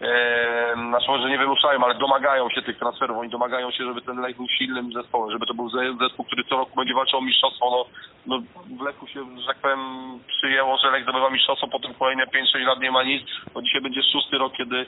e, 0.00 0.74
znaczy 0.88 1.10
może 1.10 1.28
nie 1.28 1.38
wymuszają, 1.38 1.84
ale 1.84 1.94
domagają 1.94 2.50
się 2.50 2.62
tych 2.62 2.78
transferów, 2.78 3.18
oni 3.18 3.30
domagają 3.30 3.70
się, 3.70 3.84
żeby 3.84 4.02
ten 4.10 4.20
Lech 4.20 4.36
był 4.36 4.48
silnym 4.48 4.92
zespołem, 4.92 5.30
żeby 5.30 5.46
to 5.46 5.54
był 5.54 5.68
zespół, 6.00 6.24
który 6.24 6.44
co 6.44 6.56
roku 6.56 6.76
będzie 6.76 6.94
walczył 6.94 7.18
o 7.18 7.22
mistrzostwo, 7.22 7.70
no, 7.70 7.84
no 8.26 8.42
w 8.78 8.80
Lechu 8.82 9.06
się, 9.06 9.40
że 9.40 9.46
tak 9.46 9.58
powiem, 9.58 9.80
przyjęło, 10.28 10.78
że 10.78 10.90
Lech 10.90 11.02
zdobywa 11.02 11.30
mistrzostwo, 11.30 11.68
potem 11.68 11.94
kolejne 11.94 12.24
5-6 12.26 12.66
lat 12.66 12.80
nie 12.80 12.90
ma 12.90 13.02
nic, 13.02 13.22
bo 13.54 13.62
dzisiaj 13.62 13.80
będzie 13.80 14.02
szósty 14.02 14.38
rok, 14.38 14.52
kiedy 14.56 14.76
y, 14.76 14.86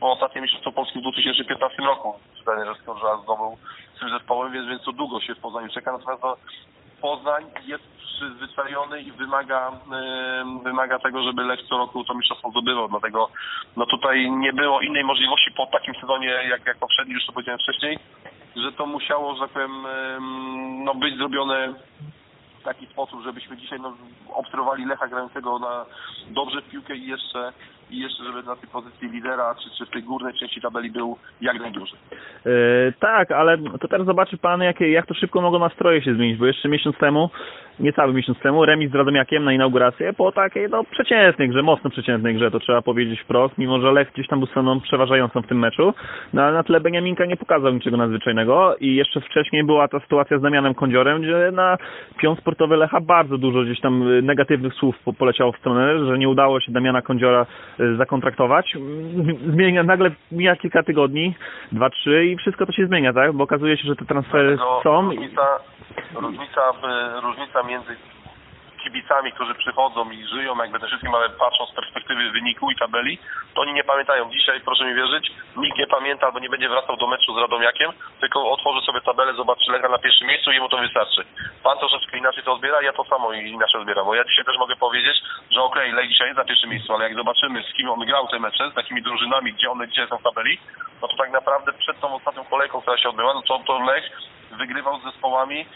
po 0.00 0.12
ostatnie 0.12 0.40
mistrzostwo 0.40 0.72
Polski 0.72 0.98
w 0.98 1.02
2015 1.02 1.82
roku. 1.82 2.14
Że 2.36 2.74
Skorża 2.82 3.16
zdobył 3.22 3.56
z 3.96 4.00
tym 4.00 4.10
zespołem, 4.10 4.52
więc, 4.52 4.68
więc 4.68 4.82
to 4.82 4.92
długo 4.92 5.20
się 5.20 5.34
w 5.34 5.38
Poznaniu 5.38 5.68
czeka, 5.68 5.92
natomiast 5.92 6.22
no, 6.22 6.36
Poznań 7.00 7.44
jest 7.66 7.84
przyzwyczajony 7.98 9.00
i 9.00 9.12
wymaga, 9.12 9.72
wymaga 10.64 10.98
tego, 10.98 11.22
żeby 11.22 11.42
Lech 11.42 11.60
co 11.68 11.78
roku 11.78 12.04
to 12.04 12.14
mistrzostwo 12.14 12.50
zdobywał. 12.50 12.88
Dlatego 12.88 13.28
no 13.76 13.86
tutaj 13.86 14.30
nie 14.30 14.52
było 14.52 14.80
innej 14.80 15.04
możliwości 15.04 15.50
po 15.56 15.66
takim 15.66 15.94
sezonie 15.94 16.28
jak, 16.28 16.66
jak 16.66 16.78
poprzedni, 16.78 17.14
już 17.14 17.26
to 17.26 17.32
powiedziałem 17.32 17.60
wcześniej, 17.60 17.98
że 18.56 18.72
to 18.72 18.86
musiało, 18.86 19.34
że 19.34 19.40
tak 19.40 19.50
powiem, 19.50 19.86
em, 19.86 20.84
no, 20.84 20.94
być 20.94 21.16
zrobione 21.16 21.74
w 22.60 22.64
taki 22.64 22.86
sposób, 22.86 23.22
żebyśmy 23.22 23.56
dzisiaj 23.56 23.80
no, 23.80 23.96
obserwowali 24.28 24.86
Lecha 24.86 25.08
grającego 25.08 25.58
na 25.58 25.86
dobrze 26.30 26.62
w 26.62 26.70
piłkę 26.70 26.96
i 26.96 27.06
jeszcze, 27.06 27.52
i 27.90 27.98
jeszcze 27.98 28.24
żeby 28.24 28.42
na 28.42 28.56
tej 28.56 28.68
pozycji 28.68 29.08
lidera, 29.08 29.54
czy, 29.54 29.70
czy 29.78 29.86
w 29.86 29.90
tej 29.90 30.02
górnej 30.02 30.34
części 30.34 30.60
tabeli 30.60 30.90
był 30.90 31.16
jak 31.40 31.60
najdłużej. 31.60 31.98
Yy, 32.44 32.92
tak, 33.00 33.30
ale 33.30 33.58
to 33.58 33.88
teraz 33.88 34.06
zobaczy 34.06 34.38
pan, 34.38 34.62
jakie, 34.62 34.90
jak 34.90 35.06
to 35.06 35.14
szybko 35.14 35.40
mogą 35.40 35.58
nastroje 35.58 36.02
się 36.02 36.14
zmienić, 36.14 36.38
bo 36.38 36.46
jeszcze 36.46 36.68
miesiąc 36.68 36.96
temu, 36.98 37.30
niecały 37.80 38.12
miesiąc 38.12 38.38
temu, 38.38 38.64
remis 38.64 38.90
z 38.90 38.94
Radomiakiem 38.94 39.44
na 39.44 39.52
inaugurację 39.52 40.12
po 40.12 40.32
takiej, 40.32 40.68
no, 40.70 40.84
przeciętnej 40.84 41.48
grze, 41.48 41.62
mocno 41.62 41.90
przeciętnej 41.90 42.34
grze, 42.34 42.50
to 42.50 42.60
trzeba 42.60 42.82
powiedzieć 42.82 43.20
wprost, 43.20 43.58
mimo 43.58 43.80
że 43.80 43.92
Lech 43.92 44.12
gdzieś 44.12 44.26
tam 44.28 44.38
był 44.38 44.48
stroną 44.48 44.80
przeważającą 44.80 45.42
w 45.42 45.46
tym 45.46 45.58
meczu, 45.58 45.94
no 46.32 46.42
ale 46.42 46.52
na 46.52 46.62
tle 46.62 46.80
Beniaminka 46.80 47.26
nie 47.26 47.36
pokazał 47.36 47.72
niczego 47.72 47.96
nadzwyczajnego 47.96 48.76
i 48.80 48.94
jeszcze 48.94 49.20
wcześniej 49.20 49.64
była 49.64 49.88
ta 49.88 50.00
sytuacja 50.00 50.38
z 50.38 50.42
Damianem 50.42 50.74
Kądziorem, 50.74 51.22
gdzie 51.22 51.50
na 51.52 51.78
pion 52.18 52.36
sportowy 52.50 52.76
Lecha 52.76 53.00
bardzo 53.00 53.38
dużo 53.38 53.62
gdzieś 53.62 53.80
tam 53.80 54.08
y, 54.08 54.22
negatywnych 54.22 54.74
słów 54.74 54.98
po- 55.04 55.12
poleciało 55.12 55.52
w 55.52 55.58
stronę, 55.58 56.06
że 56.06 56.18
nie 56.18 56.28
udało 56.28 56.60
się 56.60 56.72
Damiana 56.72 57.02
Kądziora 57.02 57.46
y, 57.80 57.96
zakontraktować. 57.96 58.76
Zmienia, 59.46 59.82
nagle 59.82 60.10
mija 60.32 60.56
kilka 60.56 60.82
tygodni, 60.82 61.34
dwa, 61.72 61.90
trzy 61.90 62.26
i 62.26 62.36
wszystko 62.36 62.66
to 62.66 62.72
się 62.72 62.86
zmienia, 62.86 63.12
tak? 63.12 63.32
Bo 63.32 63.44
okazuje 63.44 63.76
się, 63.76 63.88
że 63.88 63.96
te 63.96 64.04
transfery 64.04 64.58
są 64.82 65.02
różnica, 65.02 65.42
różnica, 66.14 66.60
e, 66.84 67.20
różnica 67.20 67.62
między 67.62 67.96
kibicami, 68.82 69.32
którzy 69.32 69.54
przychodzą 69.54 70.10
i 70.10 70.26
żyją 70.26 70.56
jakby 70.56 70.80
te 70.80 70.86
wszystkim, 70.86 71.14
ale 71.14 71.30
patrzą 71.30 71.66
z 71.66 71.74
perspektywy 71.74 72.30
wyniku 72.30 72.70
i 72.70 72.76
tabeli, 72.76 73.18
to 73.54 73.60
oni 73.60 73.72
nie 73.72 73.84
pamiętają. 73.84 74.30
Dzisiaj, 74.30 74.60
proszę 74.60 74.84
mi 74.84 74.94
wierzyć, 74.94 75.32
nikt 75.56 75.78
nie 75.78 75.86
pamięta 75.86 76.26
albo 76.26 76.38
nie 76.38 76.48
będzie 76.48 76.68
wracał 76.68 76.96
do 76.96 77.06
meczu 77.06 77.34
z 77.34 77.38
Radomiakiem, 77.38 77.92
tylko 78.20 78.50
otworzy 78.50 78.86
sobie 78.86 79.00
tabelę, 79.00 79.34
zobaczy 79.34 79.72
Lecha 79.72 79.88
na 79.88 79.98
pierwszym 79.98 80.26
miejscu 80.26 80.50
i 80.50 80.54
jemu 80.54 80.68
to 80.68 80.78
wystarczy. 80.78 81.24
Pan 81.62 81.78
troszeczkę 81.78 82.18
inaczej 82.18 82.44
to 82.44 82.52
odbiera, 82.52 82.82
ja 82.82 82.92
to 82.92 83.04
samo 83.04 83.32
inaczej 83.32 83.80
odbieram, 83.80 84.06
bo 84.06 84.14
ja 84.14 84.24
dzisiaj 84.24 84.44
też 84.44 84.58
mogę 84.58 84.76
powiedzieć, 84.76 85.16
że 85.50 85.62
okej, 85.62 85.92
Lech 85.92 86.08
dzisiaj 86.08 86.26
jest 86.26 86.38
na 86.38 86.44
pierwszym 86.44 86.70
miejscu, 86.70 86.94
ale 86.94 87.04
jak 87.04 87.14
zobaczymy 87.14 87.62
z 87.62 87.74
kim 87.76 87.90
on 87.90 88.00
grał 88.00 88.28
te 88.28 88.38
mecze, 88.38 88.70
z 88.70 88.74
takimi 88.74 89.02
drużynami, 89.02 89.52
gdzie 89.52 89.70
one 89.70 89.88
dzisiaj 89.88 90.08
są 90.08 90.18
w 90.18 90.22
tabeli, 90.22 90.58
no 91.02 91.08
to 91.08 91.16
tak 91.16 91.30
naprawdę 91.30 91.72
przed 91.72 92.00
tą 92.00 92.14
ostatnią 92.14 92.44
kolejką, 92.44 92.80
która 92.80 92.98
się 92.98 93.08
odbyła, 93.08 93.34
no 93.34 93.42
to, 93.42 93.60
to 93.66 93.78
Lech 93.78 94.10
wygrywał 94.50 95.00
z 95.00 95.02
zespołami 95.02 95.66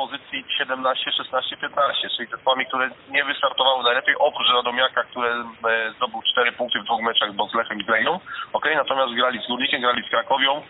pozycji 0.00 0.44
17, 0.58 1.12
16, 1.12 1.56
15, 1.56 2.08
czyli 2.16 2.28
zespołami, 2.30 2.66
które 2.66 2.90
nie 3.10 3.24
wystartowały 3.24 3.84
najlepiej, 3.84 4.14
oprócz 4.18 4.48
Radomiaka, 4.48 5.02
które 5.04 5.30
e, 5.30 5.92
zdobył 5.96 6.22
4 6.32 6.52
punkty 6.52 6.80
w 6.80 6.84
dwóch 6.84 7.02
meczach, 7.02 7.32
bo 7.32 7.48
z 7.48 7.54
Lechem 7.54 7.80
i 7.80 7.84
z 7.84 7.88
Legią, 7.88 8.20
okay? 8.52 8.74
natomiast 8.74 9.14
grali 9.14 9.42
z 9.42 9.46
Górnikiem, 9.46 9.80
grali 9.80 10.02
z 10.02 10.10
Krakowią 10.10 10.62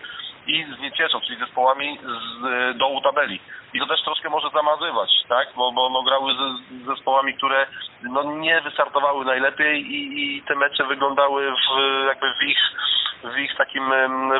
i 0.46 0.66
z 0.76 0.80
Niecieczą, 0.80 1.20
czyli 1.20 1.38
zespołami 1.38 1.98
z 2.02 2.44
e, 2.44 2.74
dołu 2.74 3.00
tabeli. 3.00 3.40
I 3.74 3.80
to 3.80 3.86
też 3.86 4.02
troszkę 4.02 4.30
może 4.30 4.48
zamazywać, 4.50 5.10
tak? 5.28 5.48
Bo, 5.56 5.72
bo 5.72 5.90
no, 5.90 6.02
grały 6.02 6.32
z 6.34 6.86
zespołami, 6.86 7.34
które 7.34 7.66
no, 8.02 8.22
nie 8.22 8.60
wystartowały 8.60 9.24
najlepiej 9.24 9.86
i, 9.86 10.00
i 10.36 10.42
te 10.42 10.54
mecze 10.54 10.84
wyglądały 10.84 11.52
w, 11.52 11.64
jakby 12.06 12.26
w 12.34 12.42
ich 12.42 12.58
w 13.24 13.36
ich 13.38 13.56
takim 13.56 13.92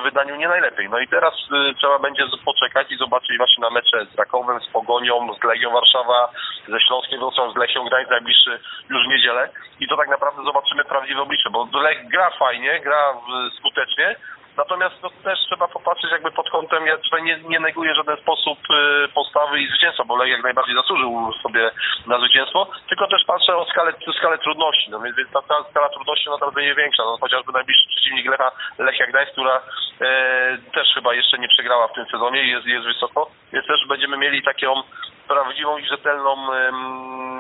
wydaniu 0.03 0.37
nie 0.37 0.49
najlepiej. 0.49 0.89
No 0.91 0.99
i 0.99 1.09
teraz 1.09 1.35
y, 1.35 1.75
trzeba 1.75 1.99
będzie 1.99 2.25
poczekać 2.45 2.93
i 2.93 2.97
zobaczyć 2.97 3.37
właśnie 3.37 3.63
na 3.63 3.71
mecze 3.71 4.07
z 4.07 4.19
Rakowem, 4.19 4.61
z 4.61 4.67
Pogonią, 4.67 5.35
z 5.41 5.45
Legią 5.45 5.71
Warszawa, 5.71 6.33
ze 6.69 6.81
Śląskiem 6.81 7.21
Wrocław, 7.21 7.53
z 7.53 7.57
Lechią 7.57 7.85
Gdańsk 7.85 8.11
najbliższy 8.11 8.61
już 8.91 9.05
w 9.05 9.09
niedzielę 9.09 9.49
i 9.81 9.89
to 9.89 9.97
tak 9.97 10.09
naprawdę 10.09 10.43
zobaczymy 10.45 10.85
prawdziwe 10.85 11.23
oblicze, 11.23 11.51
bo 11.51 11.69
Lech 11.73 12.09
gra 12.09 12.31
fajnie, 12.31 12.81
gra 12.81 13.15
skutecznie, 13.59 14.17
Natomiast 14.57 14.95
no, 15.03 15.11
też 15.25 15.39
trzeba 15.39 15.69
popatrzeć 15.69 16.11
jakby 16.11 16.31
pod 16.31 16.51
kątem, 16.51 16.87
ja 16.87 16.99
tutaj 16.99 17.23
nie, 17.23 17.39
nie 17.49 17.61
neguję 17.61 17.93
w 17.93 17.97
żaden 17.97 18.17
sposób 18.17 18.59
y, 18.71 19.09
postawy 19.15 19.61
i 19.61 19.69
zwycięstwa, 19.69 20.05
bo 20.05 20.17
Lech 20.17 20.31
jak 20.31 20.43
najbardziej 20.43 20.75
zasłużył 20.75 21.33
sobie 21.43 21.71
na 22.07 22.19
zwycięstwo, 22.19 22.69
tylko 22.89 23.07
też 23.07 23.25
patrzę 23.27 23.57
o 23.57 23.65
skalę, 23.65 23.93
skalę 24.19 24.39
trudności, 24.39 24.91
no 24.91 25.01
więc, 25.01 25.17
ta, 25.33 25.43
ta 25.43 25.71
skala 25.71 25.89
trudności 25.89 26.31
naprawdę 26.31 26.63
nie 26.63 26.75
większa, 26.75 27.03
no 27.05 27.19
chociażby 27.21 27.53
najbliższy 27.53 27.89
przeciwnik 27.89 28.27
Lecha, 28.31 28.51
Lechia 28.79 29.07
Gdańsk, 29.07 29.33
która 29.33 29.61
e, 30.01 30.59
też 30.75 30.95
chyba 30.95 31.15
jeszcze 31.15 31.39
nie 31.39 31.49
przegrała 31.49 31.89
w 31.89 31.93
tym 31.93 32.07
sezonie 32.07 32.43
i 32.43 32.51
jest, 32.51 32.67
jest 32.67 32.87
wysoko, 32.87 33.31
więc 33.53 33.67
też 33.67 33.87
będziemy 33.89 34.17
mieli 34.17 34.43
taką 34.43 34.83
prawdziwą 35.31 35.79
i 35.79 35.87
rzetelną 35.87 36.37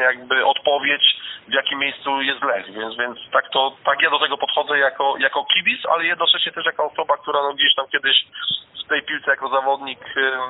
jakby 0.01 0.47
odpowiedź, 0.47 1.17
w 1.49 1.53
jakim 1.53 1.79
miejscu 1.79 2.23
jest 2.23 2.43
Lech, 2.43 2.67
więc, 2.73 2.97
więc 2.97 3.19
tak 3.33 3.51
to, 3.51 3.77
tak 3.85 4.03
ja 4.03 4.11
do 4.11 4.19
tego 4.19 4.39
podchodzę 4.39 4.79
jako, 4.79 5.15
jako 5.19 5.45
kibic, 5.45 5.81
ale 5.93 6.05
jednocześnie 6.05 6.53
też 6.53 6.67
jako 6.67 6.91
osoba, 6.93 7.17
która 7.17 7.43
no 7.43 7.55
gdzieś 7.55 7.75
tam 7.75 7.87
kiedyś 7.93 8.17
w 8.85 8.89
tej 8.89 9.03
piłce 9.03 9.31
jako 9.31 9.49
zawodnik 9.49 10.01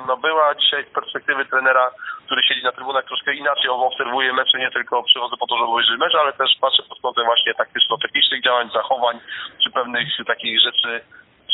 no 0.07 0.17
była, 0.17 0.55
dzisiaj 0.55 0.85
z 0.85 0.93
perspektywy 0.93 1.45
trenera, 1.45 1.91
który 2.25 2.43
siedzi 2.43 2.63
na 2.63 2.71
trybunach 2.71 3.05
troszkę 3.05 3.33
inaczej 3.33 3.69
obserwuje 3.69 4.33
mecze, 4.33 4.57
nie 4.57 4.71
tylko 4.71 5.03
przychodzę 5.03 5.35
po 5.39 5.47
to, 5.47 5.57
żeby 5.57 5.69
obejrzeć 5.69 5.99
mecz, 5.99 6.15
ale 6.15 6.33
też 6.33 6.49
patrzę 6.61 6.83
pod 6.89 7.01
kątem 7.01 7.25
właśnie 7.25 7.53
taktyczno-technicznych 7.53 8.43
działań, 8.43 8.69
zachowań, 8.73 9.19
czy 9.63 9.71
pewnych 9.71 10.07
takich 10.27 10.61
rzeczy 10.61 11.01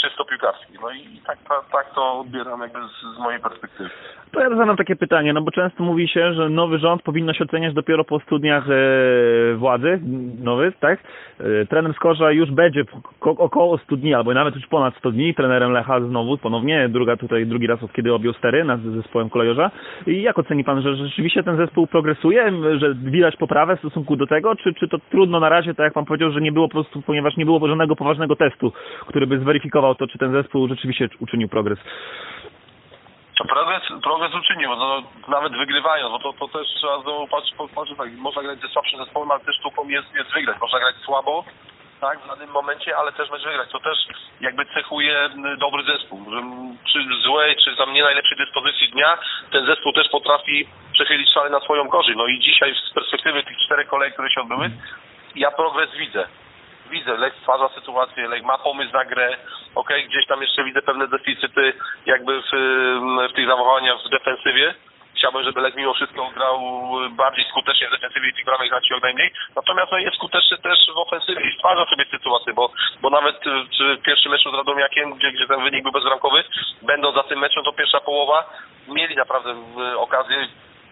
czysto 0.01 0.25
piłkarskich. 0.25 0.82
No 0.82 0.92
i 0.92 1.22
tak, 1.27 1.38
tak, 1.50 1.62
tak 1.72 1.94
to 1.96 2.20
odbieram 2.20 2.62
jakby 2.62 2.80
z, 2.80 3.16
z 3.16 3.20
mojej 3.20 3.39
perspektywy. 3.42 3.89
To 4.32 4.42
ja 4.42 4.50
zadam 4.50 4.77
takie 4.77 4.96
pytanie, 4.96 5.34
no 5.34 5.42
bo 5.42 5.51
często 5.51 5.84
mówi 5.84 6.08
się, 6.08 6.34
że 6.34 6.50
nowy 6.50 6.80
rząd 6.80 7.01
powinno 7.01 7.34
się 7.34 7.44
oceniać 7.44 7.74
dopiero 7.74 8.04
po 8.04 8.20
studniach 8.20 8.66
e, 8.70 9.56
władzy, 9.56 10.00
nowy, 10.44 10.74
tak? 10.80 11.00
E, 11.39 11.66
trener 11.66 11.94
Skorza 11.94 12.32
już 12.32 12.51
będzie 12.51 12.84
ko- 13.20 13.36
około 13.38 13.77
100 13.77 13.96
dni, 13.96 14.13
albo 14.13 14.34
nawet 14.34 14.56
już 14.56 14.68
ponad 14.68 14.96
100 14.96 15.12
dni, 15.12 15.34
trenerem 15.34 15.72
Lecha 15.72 16.00
znowu, 16.01 16.38
ponownie, 16.38 16.89
druga 16.89 17.18
tutaj, 17.18 17.46
drugi 17.46 17.68
raz 17.68 17.84
od 17.84 17.94
kiedy 17.94 18.13
objął 18.13 18.34
stery 18.34 18.63
nad 18.63 18.82
zespołem 18.82 19.30
kolejorza. 19.30 19.72
I 20.08 20.22
jak 20.22 20.39
oceni 20.39 20.63
pan, 20.63 20.82
że 20.82 20.96
rzeczywiście 20.96 21.44
ten 21.44 21.58
zespół 21.58 21.88
progresuje, 21.88 22.51
że 22.77 22.96
widać 22.96 23.36
poprawę 23.36 23.75
w 23.75 23.80
stosunku 23.80 24.16
do 24.16 24.27
tego, 24.27 24.56
czy, 24.56 24.74
czy 24.74 24.88
to 24.88 24.98
trudno 25.12 25.39
na 25.39 25.50
razie, 25.50 25.74
tak 25.74 25.84
jak 25.84 25.94
pan 25.94 26.06
powiedział, 26.06 26.32
że 26.32 26.42
nie 26.42 26.51
było 26.51 26.68
po 26.68 26.72
prostu, 26.74 27.01
ponieważ 27.01 27.38
nie 27.38 27.46
było 27.46 27.68
żadnego 27.68 27.96
poważnego 27.96 28.36
testu, 28.36 28.74
który 29.08 29.27
by 29.27 29.39
zweryfikował 29.39 29.87
to, 29.96 30.08
czy 30.08 30.17
ten 30.17 30.32
zespół 30.32 30.67
rzeczywiście 30.67 31.10
uczynił 31.20 31.50
progres? 31.50 31.79
To 33.38 33.46
progres, 33.46 33.82
progres 34.03 34.36
uczynił, 34.36 34.70
no, 34.75 35.03
nawet 35.27 35.53
wygrywając, 35.58 36.12
bo 36.12 36.20
to, 36.20 36.34
to 36.34 36.48
też 36.48 36.67
trzeba 36.67 37.01
znowu 37.01 37.27
patrzeć, 37.27 37.56
tak, 37.98 38.12
można 38.12 38.44
grać 38.44 38.60
ze 38.60 38.67
słabszym 38.67 39.00
zespołem, 39.00 39.32
ale 39.32 39.39
też 39.39 39.56
sztuką 39.56 39.88
jest, 39.88 40.15
jest 40.15 40.34
wygrać. 40.34 40.58
Można 40.62 40.79
grać 40.79 40.96
słabo, 40.96 41.44
tak, 42.01 42.20
w 42.20 42.27
danym 42.27 42.50
momencie, 42.50 42.98
ale 42.98 43.12
też 43.12 43.29
mecz 43.29 43.44
wygrać. 43.44 43.70
To 43.72 43.79
też 43.79 43.98
jakby 44.41 44.65
cechuje 44.65 45.29
dobry 45.58 45.84
zespół, 45.84 46.25
czy 46.94 47.00
złej, 47.24 47.56
czy 47.63 47.75
tam 47.75 47.94
nie 47.94 48.03
najlepszej 48.03 48.38
dyspozycji 48.38 48.89
dnia, 48.89 49.17
ten 49.51 49.65
zespół 49.65 49.94
też 49.94 50.10
potrafi 50.10 50.67
przechylić 50.94 51.29
szale 51.34 51.50
na 51.50 51.60
swoją 51.60 51.89
korzyść. 51.89 52.17
No 52.17 52.27
i 52.27 52.39
dzisiaj 52.39 52.75
z 52.89 52.94
perspektywy 52.94 53.44
tych 53.44 53.58
czterech 53.58 53.88
kolei, 53.88 54.12
które 54.12 54.32
się 54.32 54.41
odbyły, 54.41 54.72
ja 55.36 55.51
progres 55.51 55.91
widzę. 55.96 56.27
Widzę, 56.89 57.17
Lech 57.17 57.34
stwarza 57.36 57.70
sytuację, 57.70 58.27
Lech 58.27 58.44
ma 58.44 58.58
pomysł 58.58 58.94
na 58.94 59.06
grę, 59.06 59.38
okej, 59.75 60.08
gdzieś 60.08 60.27
tam 60.27 60.41
jeszcze 60.41 60.63
widzę 60.63 60.82
pewne 60.82 61.08
deficyty 61.08 61.74
jakby 62.06 62.41
w, 62.41 62.51
w 63.32 63.34
tych 63.36 63.48
zachowaniach 63.48 63.98
w 64.06 64.10
defensywie. 64.10 64.74
Chciałbym, 65.15 65.44
żeby 65.44 65.62
Lech 65.62 65.75
mimo 65.75 65.94
wszystko 65.94 66.32
grał 66.36 66.62
bardziej 67.12 67.46
skutecznie 67.50 67.88
w 67.88 67.91
defensywie 67.91 68.29
i 68.29 68.34
tych 68.34 68.46
bramek 68.46 68.70
tracił 68.70 68.94
jak 68.94 69.03
najmniej. 69.03 69.32
Natomiast 69.56 69.91
no, 69.91 69.98
jest 69.98 70.15
skuteczny 70.15 70.58
też 70.58 70.79
w 70.96 70.98
ofensywie 70.98 71.50
i 71.50 71.56
stwarza 71.58 71.86
sobie 71.86 72.06
sytuację, 72.12 72.53
bo, 72.53 72.72
bo 73.01 73.10
nawet 73.10 73.48
y, 73.48 73.50
w 73.98 74.01
pierwszym 74.01 74.32
meczu 74.32 74.51
z 74.51 74.56
Radomiakiem, 74.56 75.13
gdzie, 75.13 75.32
gdzie 75.32 75.48
ten 75.48 75.63
wynik 75.63 75.84
był 75.84 75.91
bezbramkowy, 75.91 76.44
będąc 76.82 77.15
za 77.15 77.24
tym 77.24 77.39
meczem, 77.39 77.63
to 77.63 77.74
pierwsza 77.74 78.00
połowa 78.00 78.50
mieli 78.88 79.15
naprawdę 79.15 79.51
y, 79.51 79.98
okazję 79.98 80.48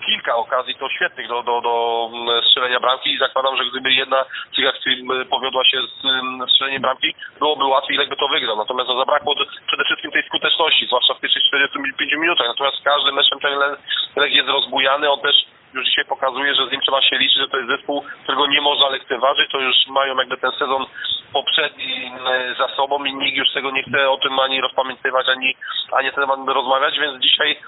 kilka 0.05 0.35
okazji 0.35 0.75
to 0.75 0.89
świetnych 0.89 1.27
do, 1.27 1.43
do, 1.43 1.61
do 1.61 1.73
mm, 2.13 2.43
strzelenia 2.43 2.79
bramki 2.79 3.13
i 3.13 3.17
zakładam, 3.17 3.57
że 3.57 3.65
gdyby 3.65 3.93
jedna 3.93 4.25
z 4.51 4.55
tych 4.55 4.67
akcji 4.67 5.07
powiodła 5.29 5.65
się 5.65 5.77
z 5.81 6.49
strzeleniem 6.51 6.81
bramki, 6.81 7.15
byłoby 7.39 7.65
łatwiej, 7.65 7.97
Lech 7.97 8.09
by 8.09 8.15
to 8.15 8.27
wygrał. 8.27 8.57
Natomiast 8.57 8.89
no, 8.89 8.97
zabrakło 8.97 9.35
przede 9.67 9.83
wszystkim 9.83 10.11
tej 10.11 10.23
skuteczności, 10.23 10.85
zwłaszcza 10.85 11.13
w 11.13 11.19
pierwszych 11.19 11.43
45 11.43 12.13
minutach. 12.13 12.47
Natomiast 12.47 12.83
każdym 12.83 13.15
meczem 13.15 13.39
ten 13.39 13.53
Le- 13.59 13.77
Lech 14.15 14.33
jest 14.33 14.49
rozbujany, 14.49 15.11
on 15.11 15.19
też 15.19 15.35
już 15.73 15.85
dzisiaj 15.85 16.05
pokazuje, 16.05 16.55
że 16.55 16.67
z 16.67 16.71
nim 16.71 16.81
trzeba 16.81 17.01
się 17.01 17.17
liczyć, 17.17 17.37
że 17.37 17.47
to 17.47 17.57
jest 17.57 17.69
zespół, 17.69 18.03
którego 18.23 18.47
nie 18.47 18.61
można 18.61 18.89
lekceważyć, 18.89 19.51
to 19.51 19.59
już 19.59 19.75
mają 19.87 20.17
jakby 20.17 20.37
ten 20.37 20.51
sezon 20.51 20.85
poprzedni 21.33 22.05
mm, 22.05 22.55
za 22.55 22.67
sobą 22.67 23.05
i 23.05 23.13
nikt 23.13 23.37
już 23.37 23.53
tego 23.53 23.71
nie 23.71 23.83
chce 23.83 24.09
o 24.09 24.17
tym 24.17 24.39
ani 24.39 24.61
rozpamiętywać, 24.61 25.29
ani, 25.29 25.55
ani 25.91 26.11
ten 26.11 26.21
temat 26.21 26.39
rozmawiać, 26.47 26.99
więc 26.99 27.23
dzisiaj 27.23 27.59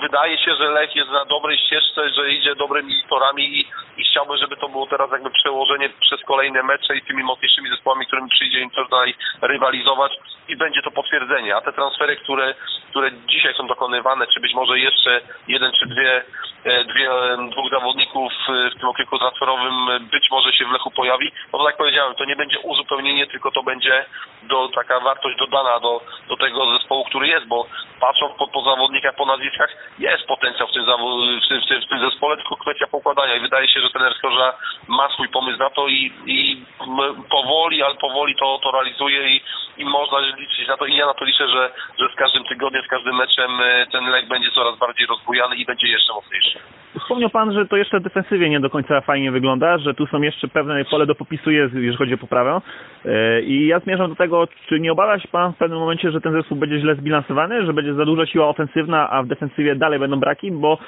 wydaje 0.00 0.38
się, 0.38 0.54
że 0.54 0.68
Lech 0.68 0.96
jest 0.96 1.10
na 1.10 1.24
dobrej 1.24 1.58
ścieżce, 1.58 2.10
że 2.10 2.30
idzie 2.30 2.54
dobrymi 2.54 2.94
torami 3.08 3.44
i, 3.58 3.60
i 3.96 4.04
chciałbym, 4.04 4.36
żeby 4.36 4.56
to 4.56 4.68
było 4.68 4.86
teraz 4.86 5.10
jakby 5.12 5.30
przełożenie 5.30 5.88
przez 6.00 6.20
kolejne 6.24 6.62
mecze 6.62 6.96
i 6.96 7.02
tymi 7.02 7.22
mocniejszymi 7.22 7.68
zespołami, 7.70 8.06
którym 8.06 8.28
przyjdzie 8.28 8.60
im 8.60 8.70
tutaj 8.70 9.14
rywalizować 9.42 10.12
i 10.48 10.56
będzie 10.56 10.82
to 10.82 10.90
potwierdzenie. 10.90 11.56
A 11.56 11.60
te 11.60 11.72
transfery, 11.72 12.16
które, 12.16 12.54
które 12.90 13.12
dzisiaj 13.12 13.54
są 13.54 13.66
dokonywane, 13.66 14.26
czy 14.26 14.40
być 14.40 14.54
może 14.54 14.78
jeszcze 14.78 15.20
jeden 15.48 15.72
czy 15.72 15.86
dwie 15.86 16.24
dwie, 16.64 17.10
e, 17.10 17.50
dwóch 17.50 17.70
zawodników 17.70 18.32
e, 18.48 18.70
w 18.70 18.80
tym 18.80 18.88
okienku 18.88 19.18
transferowym 19.18 19.88
e, 19.88 20.00
być 20.00 20.30
może 20.30 20.52
się 20.52 20.64
w 20.64 20.72
Lechu 20.72 20.90
pojawi, 20.90 21.32
no 21.52 21.58
to 21.58 21.64
tak 21.64 21.76
powiedziałem, 21.76 22.14
to 22.14 22.24
nie 22.24 22.36
będzie 22.36 22.58
uzupełnienie, 22.60 23.26
tylko 23.26 23.50
to 23.50 23.62
będzie 23.62 24.04
do, 24.42 24.68
taka 24.68 25.00
wartość 25.00 25.38
dodana 25.38 25.80
do, 25.80 26.00
do 26.28 26.36
tego 26.36 26.78
zespołu, 26.78 27.04
który 27.04 27.28
jest, 27.28 27.46
bo 27.46 27.66
patrząc 28.00 28.32
po, 28.38 28.48
po 28.48 28.62
zawodnikach, 28.62 29.14
po 29.14 29.26
nazwiskach, 29.26 29.70
jest 29.98 30.26
potencjał 30.26 30.68
w 30.68 30.72
tym, 30.72 30.84
w, 30.84 31.48
tym, 31.48 31.60
w, 31.60 31.66
tym, 31.68 31.82
w 31.82 31.88
tym 31.88 32.10
zespole, 32.10 32.36
tylko 32.36 32.56
kwestia 32.56 32.86
poukładania. 32.86 33.34
I 33.36 33.40
wydaje 33.40 33.68
się, 33.68 33.80
że 33.80 33.90
trener 33.90 34.14
Skorża 34.14 34.52
ma 34.88 35.08
swój 35.08 35.28
pomysł 35.28 35.58
na 35.58 35.70
to 35.70 35.88
i, 35.88 36.12
i 36.26 36.64
powoli, 37.30 37.82
ale 37.82 37.94
powoli 37.94 38.34
to, 38.36 38.58
to 38.62 38.70
realizuje 38.70 39.28
i, 39.28 39.40
i 39.76 39.84
można 39.84 40.18
liczyć 40.18 40.68
na 40.68 40.76
to. 40.76 40.86
I 40.86 40.96
ja 40.96 41.06
na 41.06 41.14
to 41.14 41.24
liczę, 41.24 41.48
że, 41.48 41.72
że 41.98 42.08
z 42.12 42.16
każdym 42.16 42.44
tygodniem, 42.44 42.82
z 42.82 42.88
każdym 42.88 43.16
meczem 43.16 43.60
e, 43.60 43.86
ten 43.86 44.10
lek 44.10 44.28
będzie 44.28 44.50
coraz 44.50 44.78
bardziej 44.78 45.06
rozbujany 45.06 45.56
i 45.56 45.64
będzie 45.64 45.88
jeszcze 45.88 46.12
mocniejszy. 46.12 46.53
Wspomniał 47.00 47.30
Pan, 47.30 47.52
że 47.52 47.66
to 47.66 47.76
jeszcze 47.76 48.00
defensywnie 48.00 48.50
nie 48.50 48.60
do 48.60 48.70
końca 48.70 49.00
fajnie 49.00 49.30
wygląda, 49.30 49.78
że 49.78 49.94
tu 49.94 50.06
są 50.06 50.22
jeszcze 50.22 50.48
pewne 50.48 50.84
pole 50.84 51.06
do 51.06 51.14
popisu 51.14 51.50
jeżeli 51.50 51.96
chodzi 51.96 52.14
o 52.14 52.18
poprawę. 52.18 52.60
E, 53.04 53.42
I 53.42 53.66
ja 53.66 53.80
zmierzam 53.80 54.10
do 54.10 54.16
tego, 54.16 54.48
czy 54.68 54.80
nie 54.80 54.92
obawia 54.92 55.18
się 55.18 55.28
Pan 55.28 55.52
w 55.52 55.56
pewnym 55.56 55.78
momencie, 55.78 56.10
że 56.10 56.20
ten 56.20 56.32
zespół 56.32 56.58
będzie 56.58 56.80
źle 56.80 56.94
zbilansowany, 56.94 57.66
że 57.66 57.72
będzie 57.72 57.94
za 57.94 58.04
duża 58.04 58.26
siła 58.26 58.48
ofensywna, 58.48 59.10
a 59.10 59.22
w 59.22 59.26
defensywie 59.26 59.76
dalej 59.76 59.98
będą 59.98 60.20
braki, 60.20 60.52
bo 60.52 60.78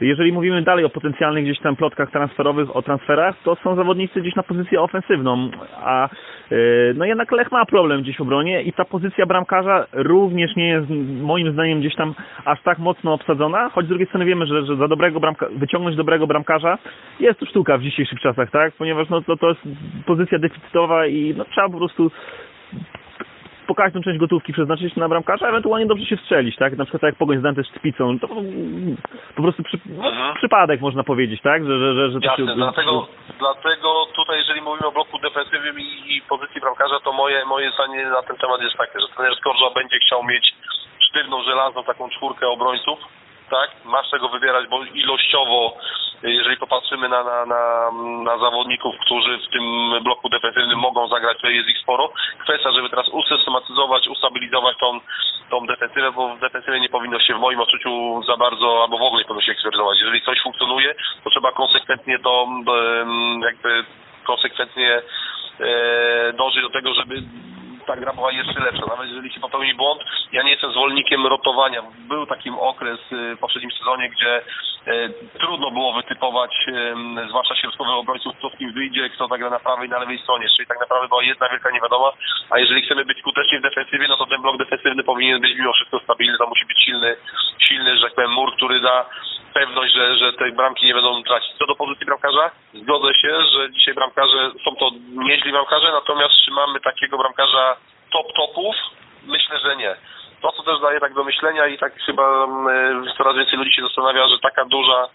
jeżeli 0.00 0.32
mówimy 0.32 0.62
dalej 0.62 0.84
o 0.84 0.88
potencjalnych 0.88 1.44
gdzieś 1.44 1.60
tam 1.60 1.76
plotkach 1.76 2.10
transferowych, 2.10 2.76
o 2.76 2.82
transferach, 2.82 3.36
to 3.44 3.56
są 3.64 3.76
zawodnicy 3.76 4.20
gdzieś 4.20 4.34
na 4.34 4.42
pozycję 4.42 4.80
ofensywną, 4.80 5.50
a 5.76 6.04
e, 6.04 6.08
no 6.94 7.04
jednak 7.04 7.32
Lech 7.32 7.52
ma 7.52 7.66
problem 7.66 8.02
gdzieś 8.02 8.16
w 8.16 8.20
obronie 8.20 8.62
i 8.62 8.72
ta 8.72 8.84
pozycja 8.84 9.26
bramkarza 9.26 9.86
również 9.92 10.56
nie 10.56 10.68
jest 10.68 10.86
moim 11.22 11.52
zdaniem 11.52 11.80
gdzieś 11.80 11.94
tam 11.94 12.14
aż 12.44 12.62
tak 12.62 12.78
mocno 12.78 13.12
obsadzona, 13.12 13.70
choć 13.70 13.86
z 13.86 13.88
drugiej 13.88 14.06
strony 14.06 14.24
wiemy, 14.24 14.46
że, 14.46 14.66
że 14.66 14.76
za 14.76 14.88
dobrego 14.88 15.07
bramka, 15.10 15.46
wyciągnąć 15.50 15.96
dobrego 15.96 16.26
bramkarza 16.26 16.78
jest 17.20 17.40
to 17.40 17.46
sztuka 17.46 17.78
w 17.78 17.82
dzisiejszych 17.82 18.20
czasach, 18.20 18.50
tak? 18.50 18.72
Ponieważ 18.78 19.08
no 19.08 19.20
to, 19.22 19.36
to 19.36 19.48
jest 19.48 19.60
pozycja 20.06 20.38
deficytowa 20.38 21.06
i 21.06 21.34
no, 21.36 21.44
trzeba 21.44 21.68
po 21.68 21.78
prostu 21.78 22.10
po 23.66 23.74
każdą 23.74 24.02
część 24.02 24.18
gotówki 24.18 24.52
przeznaczyć 24.52 24.96
na 24.96 25.08
bramkarza, 25.08 25.48
ewentualnie 25.48 25.86
dobrze 25.86 26.06
się 26.06 26.16
strzelić, 26.16 26.56
tak? 26.56 26.76
Na 26.76 26.84
przykład 26.84 27.00
tak 27.00 27.08
jak 27.08 27.18
Pogoń 27.18 27.38
z 27.38 27.42
Dante 27.42 27.64
Szpicą, 27.64 28.18
to 28.18 28.28
po 29.36 29.42
prostu 29.42 29.62
przy, 29.62 29.78
no, 29.86 30.08
Mhm. 30.08 30.34
przypadek 30.36 30.80
można 30.80 31.04
powiedzieć, 31.04 31.42
tak? 31.42 31.64
Że, 31.66 31.78
że, 31.78 31.94
że, 31.94 32.10
że 32.10 32.18
Jasne, 32.22 32.46
się... 32.46 32.54
dlatego, 32.54 33.08
dlatego 33.38 33.88
tutaj 34.16 34.38
jeżeli 34.38 34.60
mówimy 34.60 34.86
o 34.86 34.92
bloku 34.92 35.18
defensywnym 35.18 35.80
i, 35.80 36.16
i 36.16 36.22
pozycji 36.28 36.60
bramkarza, 36.60 37.00
to 37.04 37.12
moje, 37.12 37.44
moje 37.44 37.70
zdanie 37.70 38.06
na 38.06 38.22
ten 38.22 38.36
temat 38.36 38.62
jest 38.62 38.76
takie, 38.76 39.00
że 39.00 39.06
trener 39.16 39.36
Skorża 39.36 39.70
będzie 39.74 39.98
chciał 40.06 40.24
mieć 40.24 40.54
sztywną, 41.10 41.42
żelazną 41.42 41.84
taką 41.84 42.08
czwórkę 42.10 42.48
obrońców, 42.48 42.98
tak? 43.50 43.70
Ma 43.84 44.02
z 44.02 44.10
czego 44.10 44.28
wybierać, 44.28 44.68
bo 44.68 44.84
ilościowo, 44.84 45.76
jeżeli 46.22 46.56
popatrzymy 46.56 47.08
na, 47.08 47.24
na, 47.24 47.46
na, 47.46 47.90
na 48.22 48.38
zawodników, 48.38 48.94
którzy 49.04 49.38
w 49.38 49.52
tym 49.52 49.90
bloku 50.02 50.28
defensywnym 50.28 50.78
mogą 50.78 51.08
zagrać, 51.08 51.38
to 51.40 51.48
jest 51.48 51.68
ich 51.68 51.78
sporo. 51.78 52.12
Kwestia, 52.44 52.72
żeby 52.72 52.90
teraz 52.90 53.08
usystematyzować, 53.08 54.08
ustabilizować 54.08 54.76
tą, 54.80 55.00
tą 55.50 55.66
defensywę, 55.66 56.12
bo 56.12 56.36
w 56.36 56.40
defensywie 56.40 56.80
nie 56.80 56.88
powinno 56.88 57.20
się 57.20 57.34
w 57.34 57.40
moim 57.40 57.60
odczuciu 57.60 58.22
za 58.26 58.36
bardzo, 58.36 58.82
albo 58.82 58.98
w 58.98 59.02
ogóle 59.02 59.22
nie 59.22 59.28
powinno 59.28 59.46
się 59.46 59.52
eksperymentować. 59.52 59.98
Jeżeli 60.00 60.22
coś 60.22 60.42
funkcjonuje, 60.42 60.94
to 61.24 61.30
trzeba 61.30 61.52
konsekwentnie 61.52 62.18
to 62.18 62.48
jakby 63.42 63.84
konsekwentnie 64.26 65.02
e, 65.60 66.32
dążyć 66.32 66.62
do 66.62 66.70
tego, 66.70 66.94
żeby 66.94 67.22
ta 67.88 67.96
gra 67.96 68.12
była 68.12 68.32
jeszcze 68.32 68.60
lepsza. 68.60 68.86
Nawet 68.86 69.08
jeżeli 69.08 69.32
się 69.32 69.40
popełni 69.40 69.74
błąd, 69.74 70.00
ja 70.32 70.42
nie 70.42 70.50
jestem 70.50 70.72
zwolennikiem 70.72 71.26
rotowania. 71.26 71.82
Był 72.08 72.26
taki 72.26 72.50
okres 72.50 73.00
y, 73.12 73.36
w 73.36 73.38
poprzednim 73.38 73.70
sezonie, 73.70 74.10
gdzie 74.10 74.32
e, 74.36 75.08
trudno 75.40 75.70
było 75.70 75.92
wytypować, 75.92 76.52
zwłaszcza 77.28 77.56
środkowych 77.56 77.94
obrońców, 77.94 78.36
kto 78.38 78.50
z 78.50 78.56
kim 78.58 78.72
wyjdzie, 78.72 79.10
kto 79.10 79.28
zagra 79.28 79.50
na 79.50 79.58
prawej 79.58 79.88
i 79.88 79.90
na 79.90 79.98
lewej 79.98 80.18
stronie. 80.18 80.46
Czyli 80.56 80.68
tak 80.68 80.80
naprawdę 80.80 81.08
była 81.08 81.22
jedna 81.22 81.48
wielka 81.48 81.70
niewiadoma, 81.70 82.12
a 82.50 82.58
jeżeli 82.58 82.82
chcemy 82.82 83.04
być 83.04 83.18
skuteczni 83.18 83.58
w 83.58 83.62
defensywie, 83.62 84.08
no 84.08 84.16
to 84.16 84.26
ten 84.26 84.42
blok 84.42 84.56
defensywny 84.56 85.02
powinien 85.04 85.40
być 85.40 85.58
mimo 85.58 85.72
wszystko 85.72 86.00
stabilny, 86.00 86.38
to 86.38 86.46
musi 86.46 86.66
być 86.66 86.84
silny, 86.84 87.16
silny, 87.68 87.96
że 87.96 88.02
tak 88.02 88.14
powiem, 88.14 88.30
mur, 88.30 88.56
który 88.56 88.80
da 88.80 89.06
pewność, 89.58 89.94
że, 89.94 90.16
że 90.16 90.32
te 90.32 90.52
bramki 90.52 90.86
nie 90.86 90.94
będą 90.94 91.22
tracić. 91.22 91.52
Co 91.58 91.66
do 91.66 91.74
pozycji 91.74 92.06
bramkarza, 92.06 92.50
zgodzę 92.74 93.14
się, 93.14 93.32
że 93.52 93.72
dzisiaj 93.72 93.94
bramkarze 93.94 94.50
są 94.64 94.76
to 94.76 94.90
nieźli 95.10 95.52
bramkarze, 95.52 95.92
natomiast 95.92 96.34
czy 96.44 96.50
mamy 96.50 96.80
takiego 96.80 97.18
bramkarza 97.18 97.76
top 98.12 98.26
topów? 98.36 98.76
Myślę, 99.26 99.58
że 99.58 99.76
nie. 99.76 99.96
To, 100.42 100.52
co 100.52 100.62
też 100.62 100.80
daje 100.80 101.00
tak 101.00 101.14
do 101.14 101.24
myślenia 101.24 101.66
i 101.66 101.78
tak 101.78 101.92
chyba 102.06 102.44
mm, 102.44 103.06
coraz 103.16 103.36
więcej 103.36 103.58
ludzi 103.58 103.72
się 103.72 103.82
zastanawia, 103.82 104.28
że 104.28 104.38
taka 104.38 104.64
duża 104.64 105.08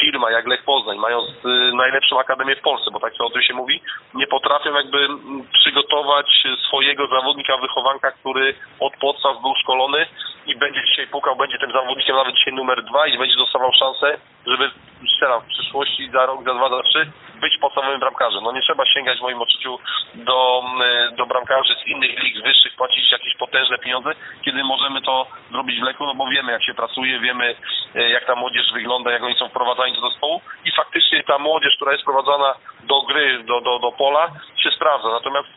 firma 0.00 0.30
jak 0.30 0.46
Lech 0.46 0.64
Poznań, 0.64 0.98
mając 0.98 1.28
y, 1.28 1.74
najlepszą 1.74 2.20
akademię 2.20 2.56
w 2.56 2.60
Polsce, 2.60 2.90
bo 2.92 3.00
tak 3.00 3.14
to 3.14 3.26
o 3.26 3.30
tym 3.30 3.42
się 3.42 3.54
mówi, 3.54 3.82
nie 4.14 4.26
potrafią 4.26 4.74
jakby 4.74 4.98
mm, 4.98 5.46
przygotować 5.58 6.26
swojego 6.66 7.06
zawodnika 7.06 7.56
wychowanka, 7.56 8.10
który 8.10 8.54
od 8.80 8.92
podstaw 8.96 9.40
był 9.42 9.54
szkolony 9.62 10.06
i 10.50 10.56
będzie 10.56 10.82
dzisiaj 10.90 11.06
pukał, 11.06 11.36
będzie 11.36 11.58
tym 11.58 11.72
zawodnikiem 11.72 12.16
nawet 12.16 12.34
dzisiaj 12.36 12.52
numer 12.52 12.84
dwa 12.84 13.06
i 13.06 13.18
będzie 13.18 13.36
dostawał 13.36 13.72
szansę, 13.72 14.18
żeby 14.46 14.70
strzelam 15.14 15.40
w 15.40 15.46
przyszłości 15.46 16.10
za 16.10 16.26
rok, 16.26 16.44
za 16.44 16.54
dwa, 16.54 16.68
za 16.68 16.82
trzy 16.82 17.10
być 17.40 17.58
podstawowym 17.58 18.00
bramkarzem. 18.00 18.44
No 18.44 18.52
nie 18.52 18.62
trzeba 18.62 18.86
sięgać 18.86 19.18
w 19.18 19.22
moim 19.22 19.42
odczuciu 19.42 19.78
do, 20.14 20.62
mm, 20.64 21.14
do 21.14 21.26
bramkarzy 21.26 21.74
z 21.74 21.86
innych 21.86 22.22
lig 22.22 22.42
wyższych, 22.42 22.76
płacić 22.76 23.12
jakieś 23.12 23.34
potężne 23.36 23.78
pieniądze, 23.78 24.10
kiedy 24.44 24.64
możemy 24.64 25.02
to 25.02 25.26
zrobić 25.50 25.80
w 25.80 25.82
Lechu, 25.82 26.06
no 26.06 26.14
bo 26.14 26.26
wiemy 26.26 26.52
jak 26.52 26.64
się 26.64 26.74
pracuje, 26.74 27.20
wiemy 27.20 27.54
e, 27.94 28.10
jak 28.10 28.26
ta 28.26 28.34
młodzież 28.34 28.72
wygląda, 28.72 29.10
jak 29.10 29.22
oni 29.22 29.34
są 29.34 29.48
wprowadzani 29.48 29.92
do 29.94 30.10
zespołu 30.10 30.40
i 30.64 30.72
faktycznie 30.72 31.22
ta 31.24 31.38
młodzież, 31.38 31.76
która 31.76 31.92
jest 31.92 32.02
wprowadzana 32.02 32.54
do 32.82 33.02
gry, 33.02 33.42
do, 33.42 33.60
do, 33.60 33.78
do 33.78 33.92
pola 33.92 34.30
się 34.56 34.70
sprawdza. 34.70 35.08
Natomiast 35.08 35.48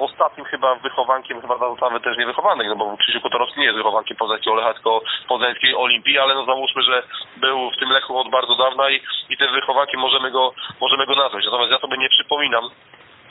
ostatnim 0.00 0.46
chyba 0.46 0.74
wychowankiem, 0.74 1.40
chyba 1.40 1.58
nawet 1.80 2.02
też 2.02 2.18
nie 2.18 2.26
wychowanek, 2.26 2.66
no 2.68 2.76
bo 2.76 2.96
Krzysiu 2.96 3.20
Kotorowski 3.20 3.60
nie 3.60 3.66
jest 3.66 3.76
wychowankiem 3.76 4.16
poznańskiej 4.16 4.52
Olecha, 4.52 4.74
tylko 4.74 5.00
poznańskiej 5.28 5.76
Olimpii, 5.76 6.18
ale 6.18 6.34
no 6.34 6.44
załóżmy, 6.44 6.82
że 6.82 7.02
był 7.36 7.70
w 7.70 7.76
tym 7.76 7.90
Lechu 7.90 8.18
od 8.18 8.30
bardzo 8.30 8.56
dawna 8.56 8.90
i, 8.90 9.00
i 9.30 9.36
tym 9.36 9.52
wychowankiem 9.52 10.00
możemy 10.00 10.30
go, 10.30 10.52
możemy 10.80 11.06
go 11.06 11.14
nazwać. 11.14 11.44
Natomiast 11.44 11.70
ja 11.72 11.78
sobie 11.78 11.98
nie 11.98 12.08
przypominam, 12.08 12.70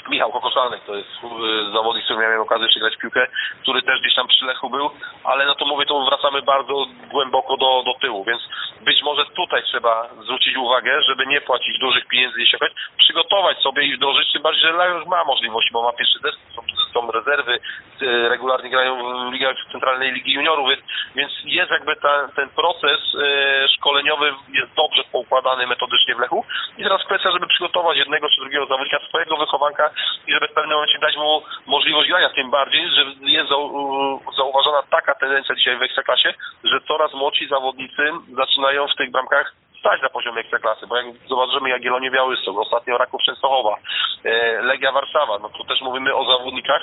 Michał 0.10 0.32
Kokoszalnek 0.32 0.82
to 0.84 0.96
jest 0.96 1.10
y, 1.10 1.72
zawodnik, 1.74 2.04
z 2.04 2.06
którym 2.06 2.22
miałem 2.22 2.42
okazję 2.42 2.68
przegrać 2.68 2.98
piłkę, 2.98 3.28
który 3.62 3.82
też 3.82 4.02
gdzieś 4.02 4.16
tam 4.16 4.28
przy 4.28 4.46
Lechu 4.46 4.70
był, 4.70 4.90
ale 5.24 5.46
no 5.46 5.56
to 5.56 5.66
mówię, 5.66 5.86
to 5.86 6.06
wracamy 6.06 6.42
bardzo 6.42 6.86
głęboko 7.12 7.58
do, 7.58 7.84
do 7.86 7.94
tyłu, 8.02 8.24
więc 8.24 8.42
być 8.82 9.04
może 9.04 9.26
tutaj 9.26 9.64
trzeba 9.64 10.10
zwrócić 10.24 10.58
uwagę, 10.58 11.02
żeby 11.02 11.26
nie 11.26 11.42
płacić 11.42 11.80
dużych 11.80 12.08
pieniędzy, 12.08 12.40
jeśli 12.40 12.60
chodzi, 12.60 12.76
przygotować 12.98 13.58
sobie 13.58 13.84
i 13.84 13.96
wdrożyć, 13.98 14.32
tym 14.34 14.42
bardziej, 14.42 14.62
że 14.62 14.72
Lech 14.72 15.08
ma 15.08 15.24
możliwości, 15.24 15.72
bo 15.74 15.84
ma 15.84 15.94
pierwszy 15.94 16.20
test, 16.20 16.38
są, 16.56 16.62
są 16.94 17.12
rezerwy, 17.12 17.60
y, 18.02 18.30
regularnie 18.30 18.70
grają 18.70 18.94
w 19.30 19.34
ligach 19.34 19.56
Centralnej 19.72 20.12
Ligi 20.12 20.34
Juniorów, 20.34 20.70
więc, 20.70 20.82
więc 21.16 21.32
jest 21.46 21.72
jakby 21.72 21.96
ta, 21.96 22.28
ten 22.36 22.50
proces 22.50 23.00
y, 23.14 23.68
szkoleniowy 23.76 24.34
jest 24.54 24.74
dobrze 24.76 25.04
poukładany 25.12 25.68
metodycznie 25.68 26.16
w 26.16 26.20
Lechu. 26.20 26.46
I 26.78 26.84
teraz 26.84 27.04
kwestia, 27.04 27.32
żeby 27.32 27.48
przygotować 27.48 27.98
jednego 27.98 28.30
czy 28.30 28.42
drugiego 28.42 28.66
zawodnika, 28.66 29.00
swojego 29.00 29.38
wychowanka 29.38 29.90
i 30.28 30.34
żeby 30.34 30.48
w 30.48 30.54
pewnym 30.54 30.74
momencie 30.74 31.00
dać 31.00 31.18
mu 31.18 31.42
możliwość 31.66 32.10
grania, 32.10 32.30
tym 32.30 32.52
bardziej, 32.52 32.90
że 32.90 33.06
jest 33.22 33.50
zau- 33.52 34.20
zauważona 34.38 34.84
taka 34.90 35.16
tendencja 35.16 35.56
dzisiaj 35.56 35.78
w 35.78 35.82
Ekstraklasie, 35.82 36.34
że 36.64 36.82
coraz 36.88 37.14
młodsi 37.14 37.48
zawodnicy 37.48 38.12
zaczynają 38.38 38.88
w 38.88 38.96
tych 38.96 39.12
bramkach 39.12 39.54
stać 39.80 40.02
na 40.02 40.10
poziomie 40.10 40.40
Ekstraklasy, 40.42 40.88
bo 40.88 40.98
jak 40.98 41.06
zobaczymy 41.30 41.70
Jagiellonię 41.70 42.12
Białystok, 42.12 42.58
ostatnio 42.58 42.98
Raków 42.98 43.22
Częstochowa, 43.22 43.76
e, 44.24 44.62
Legia 44.62 44.92
Warszawa, 44.92 45.40
no 45.40 45.50
to 45.50 45.64
też 45.64 45.82
mówimy 45.82 46.16
o 46.16 46.26
zawodnikach, 46.26 46.82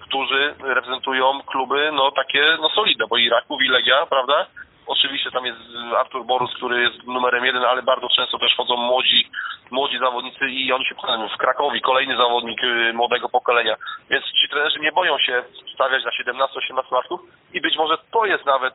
którzy 0.00 0.54
reprezentują 0.62 1.42
kluby 1.46 1.90
no 1.92 2.10
takie 2.10 2.56
no 2.60 2.68
solidne, 2.68 3.06
bo 3.10 3.16
i 3.16 3.28
Raków 3.28 3.62
i 3.62 3.68
Legia, 3.68 4.06
prawda? 4.06 4.46
Oczywiście 4.86 5.30
tam 5.30 5.46
jest 5.46 5.58
Artur 5.98 6.24
Borus, 6.24 6.54
który 6.56 6.82
jest 6.82 7.06
numerem 7.06 7.44
jeden, 7.44 7.64
ale 7.64 7.82
bardzo 7.82 8.08
często 8.08 8.38
też 8.38 8.54
chodzą 8.56 8.76
młodzi, 8.76 9.30
młodzi 9.70 9.98
zawodnicy 9.98 10.46
i 10.48 10.72
oni 10.72 10.86
się 10.86 10.94
pokazują. 10.94 11.28
W 11.28 11.36
Krakowi 11.36 11.80
kolejny 11.80 12.16
zawodnik 12.16 12.64
y, 12.64 12.92
młodego 12.92 13.28
pokolenia. 13.28 13.76
Więc 14.10 14.24
ci 14.24 14.48
trenerzy 14.48 14.80
nie 14.80 14.92
boją 14.92 15.18
się 15.18 15.42
stawiać 15.74 16.04
na 16.04 16.10
17-18 16.10 16.92
latków 16.92 17.20
i 17.52 17.60
być 17.60 17.76
może 17.76 17.98
to 18.10 18.26
jest 18.26 18.46
nawet 18.46 18.74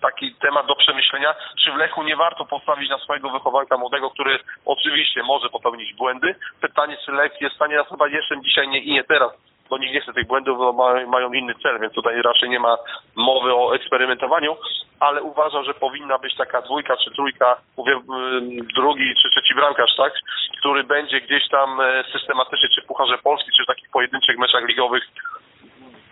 taki 0.00 0.34
temat 0.34 0.66
do 0.66 0.76
przemyślenia, 0.76 1.34
czy 1.64 1.72
w 1.72 1.76
Lechu 1.76 2.02
nie 2.02 2.16
warto 2.16 2.44
postawić 2.44 2.90
na 2.90 2.98
swojego 2.98 3.30
wychowanka 3.30 3.78
młodego, 3.78 4.10
który 4.10 4.38
oczywiście 4.64 5.22
może 5.22 5.48
popełnić 5.48 5.94
błędy. 5.94 6.34
Pytanie, 6.60 6.96
czy 7.04 7.12
Lech 7.12 7.40
jest 7.40 7.52
w 7.52 7.56
stanie 7.56 7.76
nas 7.76 7.88
chyba 7.88 8.08
jeszcze 8.08 8.40
dzisiaj 8.40 8.68
nie, 8.68 8.78
i 8.78 8.92
nie 8.92 9.04
teraz 9.04 9.32
bo 9.70 9.78
nikt 9.78 9.94
nie 9.94 10.00
chce 10.00 10.12
tych 10.12 10.26
błędów, 10.26 10.58
bo 10.58 10.72
ma, 10.72 11.06
mają 11.06 11.32
inny 11.32 11.54
cel, 11.62 11.80
więc 11.80 11.94
tutaj 11.94 12.22
raczej 12.22 12.50
nie 12.50 12.60
ma 12.60 12.76
mowy 13.16 13.54
o 13.54 13.74
eksperymentowaniu, 13.74 14.56
ale 15.00 15.22
uważam, 15.22 15.64
że 15.64 15.74
powinna 15.74 16.18
być 16.18 16.36
taka 16.36 16.62
dwójka 16.62 16.96
czy 16.96 17.10
trójka, 17.10 17.56
mówię 17.76 18.00
drugi 18.74 19.14
czy 19.22 19.30
trzeci 19.30 19.54
bramkarz, 19.54 19.96
tak, 19.96 20.12
który 20.58 20.84
będzie 20.84 21.20
gdzieś 21.20 21.48
tam 21.48 21.80
e, 21.80 22.04
systematycznie, 22.12 22.68
czy 22.74 22.82
w 22.82 22.86
Pucharze 22.86 23.18
Polski, 23.18 23.50
czy 23.56 23.62
w 23.62 23.66
takich 23.66 23.90
pojedynczych 23.90 24.38
meczach 24.38 24.68
ligowych 24.68 25.04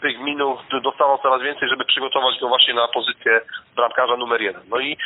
tych 0.03 0.21
minut 0.21 0.59
dostawał 0.83 1.19
coraz 1.19 1.43
więcej, 1.43 1.69
żeby 1.69 1.85
przygotować 1.85 2.41
go 2.41 2.49
właśnie 2.49 2.75
na 2.75 2.88
pozycję 2.88 3.41
bramkarza 3.77 4.17
numer 4.17 4.43
jeden. 4.43 4.62
No 4.69 4.81
i, 4.81 4.97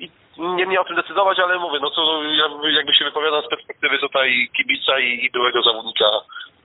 i 0.00 0.10
nie 0.38 0.66
mnie 0.66 0.80
o 0.80 0.84
tym 0.84 0.96
decydować, 0.96 1.38
ale 1.38 1.58
mówię, 1.58 1.78
no 1.82 1.90
to 1.90 2.22
jakby 2.70 2.94
się 2.94 3.04
wypowiadam 3.04 3.42
z 3.42 3.48
perspektywy 3.48 3.98
tutaj 3.98 4.48
kibica 4.56 5.00
i, 5.00 5.24
i 5.24 5.30
byłego 5.30 5.62
zawodnika 5.62 6.04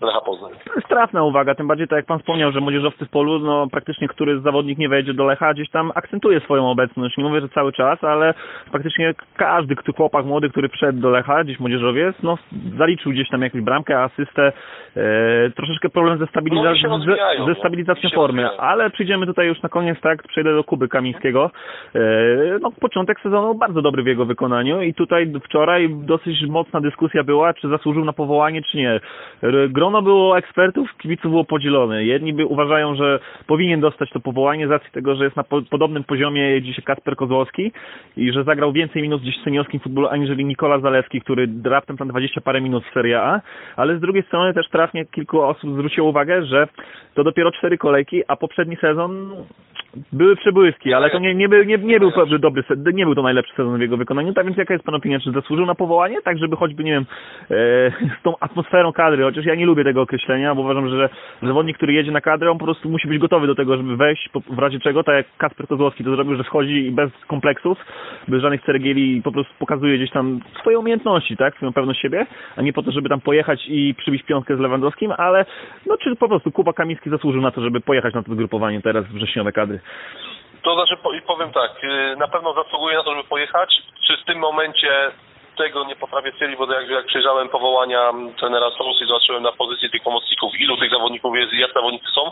Lecha 0.01 0.21
Poznań. 0.21 0.51
To 0.65 0.73
jest 0.75 0.88
trafna 0.88 1.23
uwaga, 1.23 1.56
tym 1.56 1.67
bardziej 1.67 1.88
tak 1.88 1.97
jak 1.97 2.06
pan 2.06 2.19
wspomniał, 2.19 2.51
że 2.51 2.60
młodzieżowcy 2.62 3.06
w 3.06 3.10
polu, 3.10 3.39
no 3.39 3.67
praktycznie 3.71 4.08
który 4.08 4.39
zawodnik 4.39 4.77
nie 4.77 4.89
wejdzie 4.89 5.13
do 5.13 5.25
Lecha, 5.25 5.53
gdzieś 5.53 5.69
tam 5.69 5.91
akcentuje 5.95 6.39
swoją 6.39 6.69
obecność. 6.69 7.17
Nie 7.17 7.23
mówię, 7.23 7.41
że 7.41 7.49
cały 7.49 7.73
czas, 7.73 8.03
ale 8.03 8.34
faktycznie 8.71 9.13
każdy 9.38 9.75
kto, 9.75 9.93
chłopak 9.93 10.25
młody, 10.25 10.49
który 10.49 10.69
wszedł 10.69 10.99
do 10.99 11.10
Lecha, 11.10 11.43
gdzieś 11.43 11.60
młodzieżowiec, 11.60 12.15
no 12.23 12.38
zaliczył 12.77 13.12
gdzieś 13.12 13.30
tam 13.30 13.41
jakąś 13.41 13.62
bramkę, 13.62 14.03
asystę, 14.03 14.51
e, 14.97 15.49
troszeczkę 15.56 15.89
problem 15.89 16.17
ze, 16.17 16.25
stabiliza- 16.25 16.88
no 16.89 16.99
ze, 16.99 17.15
ze 17.45 17.47
no. 17.47 17.56
stabilizacją 17.56 18.10
formy, 18.10 18.49
ale 18.60 18.89
przyjdziemy 18.89 19.25
tutaj 19.25 19.47
już 19.47 19.62
na 19.62 19.69
koniec, 19.69 20.01
tak, 20.01 20.23
przejdę 20.23 20.56
do 20.56 20.63
Kuby 20.63 20.88
Kamińskiego. 20.88 21.51
E, 21.95 21.99
no 22.62 22.71
początek 22.82 23.19
sezonu 23.19 23.56
bardzo 23.57 23.81
dobry 23.81 24.03
w 24.03 24.07
jego 24.07 24.25
wykonaniu 24.25 24.81
i 24.81 24.93
tutaj 24.93 25.33
wczoraj 25.43 25.89
dosyć 25.89 26.47
mocna 26.47 26.81
dyskusja 26.81 27.23
była, 27.23 27.53
czy 27.53 27.67
zasłużył 27.69 28.05
na 28.05 28.13
powołanie, 28.13 28.61
czy 28.61 28.77
nie. 28.77 28.99
Grono 29.69 30.01
było 30.01 30.37
ekspertów, 30.37 30.97
kibiców 30.97 31.31
było 31.31 31.43
podzielone. 31.43 32.05
Jedni 32.05 32.33
by 32.33 32.45
uważają, 32.45 32.95
że 32.95 33.19
powinien 33.47 33.79
dostać 33.79 34.09
to 34.09 34.19
powołanie 34.19 34.67
z 34.67 34.71
racji 34.71 34.91
tego, 34.91 35.15
że 35.15 35.23
jest 35.23 35.35
na 35.35 35.43
po 35.43 35.61
podobnym 35.61 36.03
poziomie 36.03 36.61
dzisiaj 36.61 36.83
Kasper 36.83 37.15
Kozłowski 37.15 37.71
i 38.17 38.31
że 38.31 38.43
zagrał 38.43 38.71
więcej 38.71 39.01
minut 39.01 39.21
gdzieś 39.21 39.37
w 39.37 39.43
seniorskim 39.43 39.79
futbolu 39.79 40.07
aniżeli 40.07 40.45
Nikola 40.45 40.79
Zalewski, 40.79 41.21
który 41.21 41.47
raptem 41.65 41.97
tam 41.97 42.07
20 42.07 42.41
parę 42.41 42.61
minut 42.61 42.83
w 42.85 42.93
Serie 42.93 43.21
A, 43.21 43.41
ale 43.75 43.97
z 43.97 44.01
drugiej 44.01 44.23
strony 44.23 44.53
też 44.53 44.69
trafnie 44.69 45.05
kilku 45.05 45.41
osób 45.41 45.73
zwróciło 45.73 46.09
uwagę, 46.09 46.45
że 46.45 46.67
to 47.13 47.23
dopiero 47.23 47.51
cztery 47.51 47.77
kolejki, 47.77 48.23
a 48.27 48.35
poprzedni 48.35 48.75
sezon 48.75 49.31
były 50.11 50.35
przebłyski, 50.35 50.93
ale 50.93 51.09
to 51.09 51.19
nie, 51.19 51.35
nie, 51.35 51.49
był, 51.49 51.63
nie, 51.63 51.77
nie 51.77 51.99
był 51.99 52.11
dobry, 52.39 52.63
nie 52.93 53.05
był 53.05 53.15
to 53.15 53.21
najlepszy 53.21 53.46
sezon 53.55 53.77
w 53.77 53.81
jego 53.81 53.97
wykonaniu, 53.97 54.33
tak 54.33 54.45
więc 54.45 54.57
jaka 54.57 54.73
jest 54.73 54.86
Pana 54.86 54.97
opinia, 54.97 55.19
czy 55.19 55.31
zasłużył 55.31 55.65
na 55.65 55.75
powołanie, 55.75 56.21
tak 56.21 56.38
żeby 56.38 56.55
choćby, 56.55 56.83
nie 56.83 56.91
wiem, 56.91 57.05
e, 57.51 57.55
z 58.19 58.23
tą 58.23 58.33
atmosferą 58.39 58.93
kadry, 58.93 59.23
chociaż 59.23 59.45
ja 59.45 59.55
nie 59.55 59.65
lubię 59.65 59.83
tego 59.83 60.01
określenia, 60.01 60.55
bo 60.55 60.62
uważam, 60.62 60.89
że 60.89 61.10
zawodnik, 61.43 61.77
który 61.77 61.93
jedzie 61.93 62.12
na 62.12 62.21
kadrę, 62.21 62.51
on 62.51 62.57
po 62.57 62.65
prostu 62.65 62.89
musi 62.89 63.07
być 63.07 63.17
gotowy 63.17 63.47
do 63.47 63.55
tego, 63.55 63.77
żeby 63.77 63.97
wejść, 63.97 64.29
w 64.49 64.60
razie 64.60 64.79
czego, 64.79 65.03
tak 65.03 65.15
jak 65.15 65.25
Kasper 65.38 65.67
Kozłowski 65.67 66.03
to 66.03 66.15
zrobił, 66.15 66.36
że 66.36 66.43
wchodzi 66.43 66.91
bez 66.91 67.12
kompleksów, 67.27 67.77
bez 68.27 68.41
żadnych 68.41 68.62
ceregieli 68.62 69.21
po 69.21 69.31
prostu 69.31 69.53
pokazuje 69.60 69.97
gdzieś 69.97 70.12
tam 70.12 70.39
swoje 70.60 70.79
umiejętności, 70.79 71.38
tak, 71.38 71.55
swoją 71.55 71.73
pewność 71.73 72.01
siebie, 72.01 72.25
a 72.55 72.62
nie 72.62 72.73
po 72.73 72.83
to, 72.83 72.91
żeby 72.91 73.10
tam 73.10 73.21
pojechać 73.21 73.65
i 73.67 73.95
przybić 73.97 74.23
piątkę 74.23 74.57
z 74.57 74.60
Lewandowskim, 74.60 75.13
ale 75.17 75.45
no 75.86 75.97
czy 75.97 76.15
po 76.15 76.27
prostu 76.27 76.51
Kuba 76.51 76.73
Kamiński 76.73 77.10
zasłużył 77.10 77.41
na 77.41 77.51
to, 77.51 77.62
żeby 77.62 77.81
pojechać 77.81 78.13
na 78.13 78.23
to 78.23 78.33
zgrupowanie 78.33 78.81
teraz 78.81 79.05
wrześniowe 79.05 79.51
kadry? 79.51 79.79
To 80.67 80.73
znaczy, 80.73 80.97
powiem 81.27 81.51
tak, 81.51 81.84
y, 81.84 82.15
na 82.15 82.27
pewno 82.27 82.53
zasługuje 82.53 82.97
na 82.97 83.03
to, 83.03 83.12
żeby 83.15 83.30
pojechać. 83.30 83.82
Czy 84.08 84.17
w 84.17 84.25
tym 84.25 84.39
momencie 84.39 85.12
tego 85.58 85.84
nie 85.84 85.95
potrafię 85.95 86.32
stwierdzić, 86.32 86.58
bo 86.60 86.73
jak, 86.73 86.89
jak 86.89 87.06
przejrzałem 87.06 87.49
powołania 87.49 88.12
trenera 88.39 88.71
Solus 88.71 89.01
i 89.01 89.08
zobaczyłem 89.08 89.43
na 89.43 89.51
pozycji 89.51 89.89
tych 89.89 90.03
pomocników, 90.03 90.60
ilu 90.60 90.77
tych 90.77 90.91
zawodników 90.91 91.36
jest 91.36 91.53
i 91.53 91.60
jak 91.60 91.73
zawodnicy 91.73 92.06
są, 92.15 92.32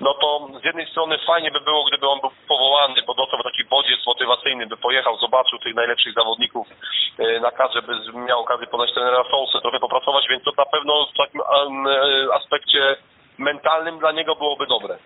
no 0.00 0.14
to 0.14 0.48
z 0.62 0.64
jednej 0.64 0.86
strony 0.86 1.18
fajnie 1.26 1.50
by 1.50 1.60
było, 1.60 1.84
gdyby 1.84 2.08
on 2.08 2.20
był 2.20 2.30
powołany, 2.48 3.02
bo 3.06 3.14
dostał 3.14 3.42
taki 3.42 3.64
bodziec 3.64 4.06
motywacyjny, 4.06 4.66
by 4.66 4.76
pojechał, 4.76 5.18
zobaczył 5.18 5.58
tych 5.58 5.74
najlepszych 5.74 6.14
zawodników 6.14 6.66
y, 7.20 7.40
na 7.40 7.50
kadrze, 7.50 7.82
by 7.82 7.92
miał 8.12 8.40
okazję 8.40 8.66
podać 8.66 8.92
trenera 8.94 9.24
Solusy, 9.30 9.60
trochę 9.62 9.80
popracować, 9.80 10.28
więc 10.30 10.44
to 10.44 10.50
na 10.58 10.64
pewno 10.64 11.06
w 11.06 11.16
takim 11.16 11.40
aspekcie 12.32 12.96
mentalnym 13.38 13.98
dla 13.98 14.12
niego 14.12 14.36
byłoby 14.36 14.66
dobre. 14.66 14.98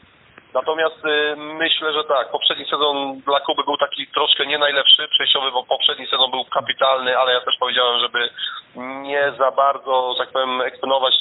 Natomiast 0.55 1.05
y, 1.05 1.37
myślę, 1.37 1.93
że 1.93 2.05
tak, 2.05 2.31
poprzedni 2.31 2.65
sezon 2.65 3.21
dla 3.21 3.41
Kuby 3.41 3.65
był 3.65 3.77
taki 3.77 4.07
troszkę 4.07 4.47
nie 4.47 4.59
najlepszy, 4.59 5.09
przejściowy, 5.09 5.51
bo 5.51 5.65
poprzedni 5.65 6.07
sezon 6.07 6.31
był 6.31 6.45
kapitalny, 6.45 7.19
ale 7.19 7.33
ja 7.33 7.41
też 7.41 7.55
powiedziałem, 7.61 8.01
żeby 8.01 8.31
nie 8.77 9.33
za 9.39 9.51
bardzo, 9.51 10.15
tak 10.19 10.29
powiem, 10.29 10.61
eksponować 10.61 11.15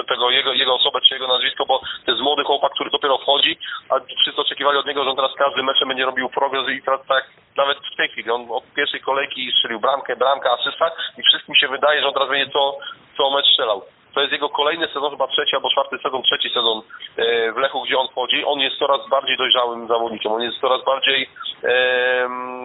y, 0.00 0.04
tego 0.08 0.30
jego, 0.30 0.52
jego 0.52 0.74
osobę 0.74 1.00
czy 1.08 1.14
jego 1.14 1.28
nazwisko, 1.28 1.66
bo 1.66 1.78
to 1.78 2.10
jest 2.10 2.22
młody 2.22 2.44
chłopak, 2.44 2.72
który 2.72 2.90
dopiero 2.90 3.18
wchodzi, 3.18 3.58
a 3.88 3.94
wszyscy 4.22 4.40
oczekiwali 4.40 4.78
od 4.78 4.86
niego, 4.86 5.04
że 5.04 5.10
on 5.10 5.16
teraz 5.16 5.32
każdy 5.38 5.62
meczem 5.62 5.88
będzie 5.88 6.04
robił 6.04 6.28
progres 6.28 6.68
i 6.68 6.82
teraz 6.82 7.00
tak, 7.08 7.24
nawet 7.56 7.78
w 7.78 7.96
tej 7.96 8.08
chwili, 8.08 8.30
on 8.30 8.46
od 8.50 8.64
pierwszej 8.74 9.00
kolejki 9.00 9.52
strzelił 9.52 9.80
bramkę, 9.80 10.16
bramkę, 10.16 10.50
asysta 10.50 10.90
i 11.18 11.22
wszystkim 11.22 11.54
się 11.54 11.68
wydaje, 11.68 12.00
że 12.00 12.08
on 12.08 12.14
teraz 12.14 12.28
będzie 12.28 12.52
co, 12.52 12.78
co 13.16 13.30
mecz 13.30 13.46
strzelał. 13.46 13.82
To 14.16 14.20
jest 14.20 14.32
jego 14.32 14.48
kolejny 14.48 14.86
sezon, 14.88 15.10
chyba 15.10 15.26
trzeci 15.26 15.56
albo 15.56 15.70
czwarty 15.70 15.98
sezon, 15.98 16.22
trzeci 16.22 16.50
sezon 16.50 16.82
e, 17.16 17.52
w 17.52 17.56
Lechu, 17.56 17.82
gdzie 17.82 17.98
on 17.98 18.08
wchodzi. 18.08 18.44
On 18.44 18.60
jest 18.60 18.78
coraz 18.78 19.08
bardziej 19.08 19.36
dojrzałym 19.36 19.88
zawodnikiem. 19.88 20.32
On 20.32 20.42
jest 20.42 20.60
coraz 20.60 20.84
bardziej 20.84 21.28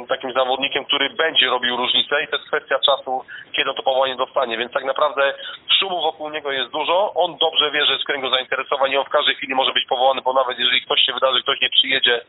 takim 0.10 0.34
zawodnikiem, 0.34 0.86
który 0.86 1.10
będzie 1.10 1.48
robił 1.48 1.78
różnicę 1.78 2.24
i 2.24 2.28
to 2.28 2.36
jest 2.36 2.48
kwestia 2.48 2.80
czasu, 2.80 3.24
kiedy 3.56 3.74
to 3.74 3.84
powołanie 3.84 4.16
dostanie. 4.16 4.58
Więc 4.58 4.74
tak 4.74 4.84
naprawdę 4.84 5.34
szumu 5.80 6.02
wokół 6.02 6.30
niego 6.30 6.52
jest 6.52 6.72
dużo. 6.72 7.14
On 7.16 7.38
dobrze 7.38 7.72
wie, 7.72 7.86
że 7.86 7.94
jest 7.94 8.06
kręgu 8.06 8.30
zainteresowań 8.30 8.92
i 8.92 8.98
on 8.98 9.06
w 9.06 9.10
każdej 9.18 9.36
chwili 9.36 9.56
może 9.56 9.74
być 9.74 9.86
powołany, 9.90 10.22
bo 10.22 10.34
nawet 10.34 10.60
jeżeli 10.60 10.82
ktoś 10.82 11.02
się 11.02 11.14
wydarzy, 11.14 11.42
ktoś 11.42 11.62
nie 11.62 11.70
przyjedzie, 11.70 12.22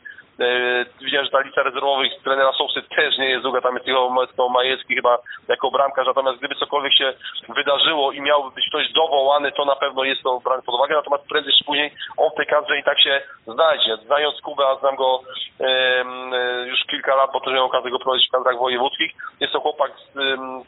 widziałem, 1.00 1.24
że 1.24 1.30
ta 1.30 1.40
lista 1.40 1.62
rezerwowych 1.62 2.12
trenera 2.24 2.52
Sousy 2.52 2.82
też 2.82 3.18
nie 3.18 3.30
jest 3.30 3.42
długa, 3.42 3.60
tam 3.60 3.74
jest 3.74 3.86
tylko 3.86 4.48
Majecki 4.48 4.94
chyba 4.94 5.18
jako 5.48 5.70
bramkarz, 5.70 6.06
natomiast 6.06 6.38
gdyby 6.38 6.54
cokolwiek 6.54 6.94
się 6.94 7.12
wydarzyło 7.48 8.12
i 8.12 8.20
miałby 8.20 8.50
być 8.54 8.68
ktoś 8.68 8.92
dowołany, 8.92 9.52
to 9.52 9.64
na 9.64 9.76
pewno 9.76 10.04
jest 10.04 10.22
to 10.22 10.40
brane 10.40 10.62
pod 10.62 10.74
uwagę, 10.74 10.94
natomiast 10.94 11.28
prędzej 11.28 11.54
czy 11.58 11.64
później 11.64 11.94
on 12.16 12.30
w 12.30 12.34
tej 12.34 12.46
kadrze 12.46 12.78
i 12.78 12.84
tak 12.84 13.00
się 13.00 13.22
znajdzie. 13.46 13.96
Znając 13.96 14.40
Kubę, 14.40 14.66
a 14.66 14.76
znam 14.76 14.96
go 14.96 15.20
e, 15.60 16.04
już 16.66 16.80
kilka 16.90 17.16
lat, 17.16 17.30
bo 17.32 17.40
też 17.40 17.52
miałem 17.52 17.66
okazję 17.66 17.90
go 17.90 17.98
prowadzić 17.98 18.28
w 18.28 18.32
kadrach 18.32 18.58
wojewódzkich, 18.58 19.12
jest 19.40 19.52
to 19.52 19.60
chłopak, 19.60 19.92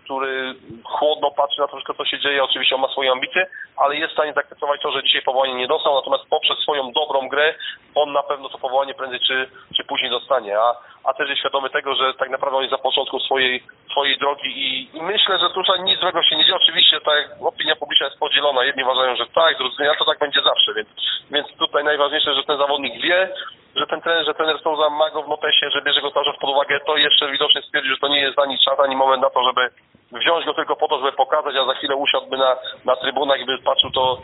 który 0.05 0.55
chłodno 0.85 1.31
patrzy 1.31 1.61
na 1.61 1.66
to 1.66 1.77
wszystko, 1.77 1.94
co 1.94 2.05
się 2.05 2.18
dzieje, 2.18 2.44
oczywiście 2.44 2.74
on 2.74 2.81
ma 2.81 2.88
swoje 2.88 3.12
ambicje, 3.12 3.46
ale 3.77 3.96
jest 3.96 4.11
w 4.11 4.16
stanie 4.16 4.33
zaakceptować 4.33 4.81
to, 4.83 4.90
że 4.92 5.03
dzisiaj 5.03 5.22
powołanie 5.22 5.55
nie 5.55 5.66
dostał, 5.66 5.94
natomiast 5.94 6.24
poprzez 6.31 6.59
swoją 6.59 6.92
dobrą 6.92 7.29
grę 7.29 7.55
on 7.94 8.12
na 8.12 8.22
pewno 8.22 8.48
to 8.48 8.59
powołanie 8.59 8.94
prędzej 8.94 9.20
czy 9.20 9.50
czy 9.77 9.85
później 9.85 10.11
dostanie, 10.11 10.59
a, 10.59 10.75
a 11.05 11.14
też 11.14 11.29
jest 11.29 11.40
świadomy 11.40 11.71
tego, 11.71 11.95
że 11.95 12.14
tak 12.14 12.31
naprawdę 12.31 12.57
on 12.57 12.62
jest 12.62 12.77
za 12.77 12.83
początku 12.83 13.21
swojej, 13.21 13.62
swojej 13.90 14.19
drogi 14.19 14.49
i, 14.49 14.97
i 14.97 15.03
myślę, 15.03 15.38
że 15.38 15.51
tutaj 15.51 15.83
nic 15.83 16.01
złego 16.01 16.23
się 16.23 16.37
nie 16.37 16.45
dzieje. 16.45 16.57
Oczywiście 16.57 17.01
tak 17.01 17.29
opinia 17.40 17.77
publiczna 17.77 18.07
jest 18.07 18.19
podzielona. 18.19 18.64
Jedni 18.64 18.83
uważają, 18.83 19.17
że 19.17 19.27
tak, 19.27 19.59
drudzy 19.59 19.83
nie, 19.83 19.95
to 19.99 20.05
tak 20.05 20.19
będzie 20.19 20.40
zawsze, 20.43 20.75
więc, 20.75 20.88
więc 21.31 21.49
tutaj 21.59 21.85
najważniejsze, 21.85 22.35
że 22.35 22.43
ten 22.43 22.59
zawodnik 22.59 23.03
wie, 23.03 23.29
że 23.77 23.87
ten 23.87 24.01
trener, 24.01 24.27
że 24.27 24.35
trener 24.35 24.59
Souza 24.62 24.90
ma 24.90 25.11
go 25.11 25.23
w 25.23 25.29
notesie, 25.29 25.71
że 25.71 25.83
bierze 25.83 26.01
go 26.01 26.11
cały 26.11 26.25
pod 26.40 26.51
uwagę, 26.51 26.81
to 26.87 26.97
jeszcze 26.97 27.31
widocznie 27.31 27.62
stwierdził, 27.62 27.95
że 27.95 28.01
to 28.01 28.09
nie 28.09 28.21
jest 28.21 28.38
ani 28.38 28.59
czas, 28.59 28.81
ani 28.81 28.97
moment 28.97 29.23
na 29.23 29.31
to, 29.31 29.45
żeby 29.45 29.71
wziąć 30.12 30.45
go 30.47 30.55
tylko 30.55 30.77
po 30.77 30.88
to, 30.88 30.99
żeby 30.99 31.12
pokazać, 31.12 31.57
a 31.57 31.67
za 31.67 31.75
chwilę 31.75 31.97
usiadłby 31.97 32.37
na, 32.38 32.57
na 32.85 32.97
trybunach 32.97 33.40
i 33.40 33.45
by 33.45 33.59
patrzył 33.59 33.90
to 33.90 34.19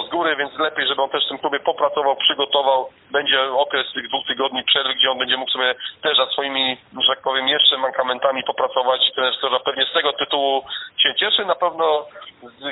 z 0.00 0.08
góry, 0.08 0.36
więc 0.36 0.58
lepiej, 0.58 0.86
żeby 0.86 1.02
on 1.02 1.10
też 1.10 1.24
w 1.24 1.28
tym 1.28 1.38
klubie 1.38 1.60
popracował, 1.60 2.16
przygotował. 2.16 2.88
Będzie 3.10 3.52
okres 3.52 3.92
tych 3.92 4.08
dwóch 4.08 4.26
tygodni 4.26 4.64
przerwy, 4.64 4.94
gdzie 4.94 5.10
on 5.10 5.18
będzie 5.18 5.36
mógł 5.36 5.50
sobie 5.50 5.74
też 6.02 6.16
za 6.16 6.26
swoimi, 6.26 6.76
że 7.00 7.14
tak 7.14 7.22
powiem, 7.22 7.48
jeszcze 7.48 7.76
mankamentami 7.78 8.42
popracować. 8.42 9.12
Trener 9.14 9.34
pewnie 9.64 9.86
z 9.86 9.92
tego 9.92 10.12
tytułu 10.12 10.64
się 10.98 11.14
cieszy. 11.14 11.44
Na 11.44 11.54
pewno 11.54 12.06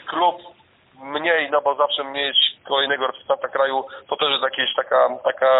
klub 0.06 0.36
mniej, 1.20 1.50
no 1.50 1.60
bo 1.64 1.74
zawsze 1.74 2.04
mieć 2.04 2.36
kolejnego 2.68 3.06
reprezentanta 3.06 3.48
kraju 3.48 3.84
to 4.08 4.16
też 4.16 4.30
jest 4.30 4.42
jakaś 4.42 4.74
taka, 4.76 5.08
taka 5.24 5.50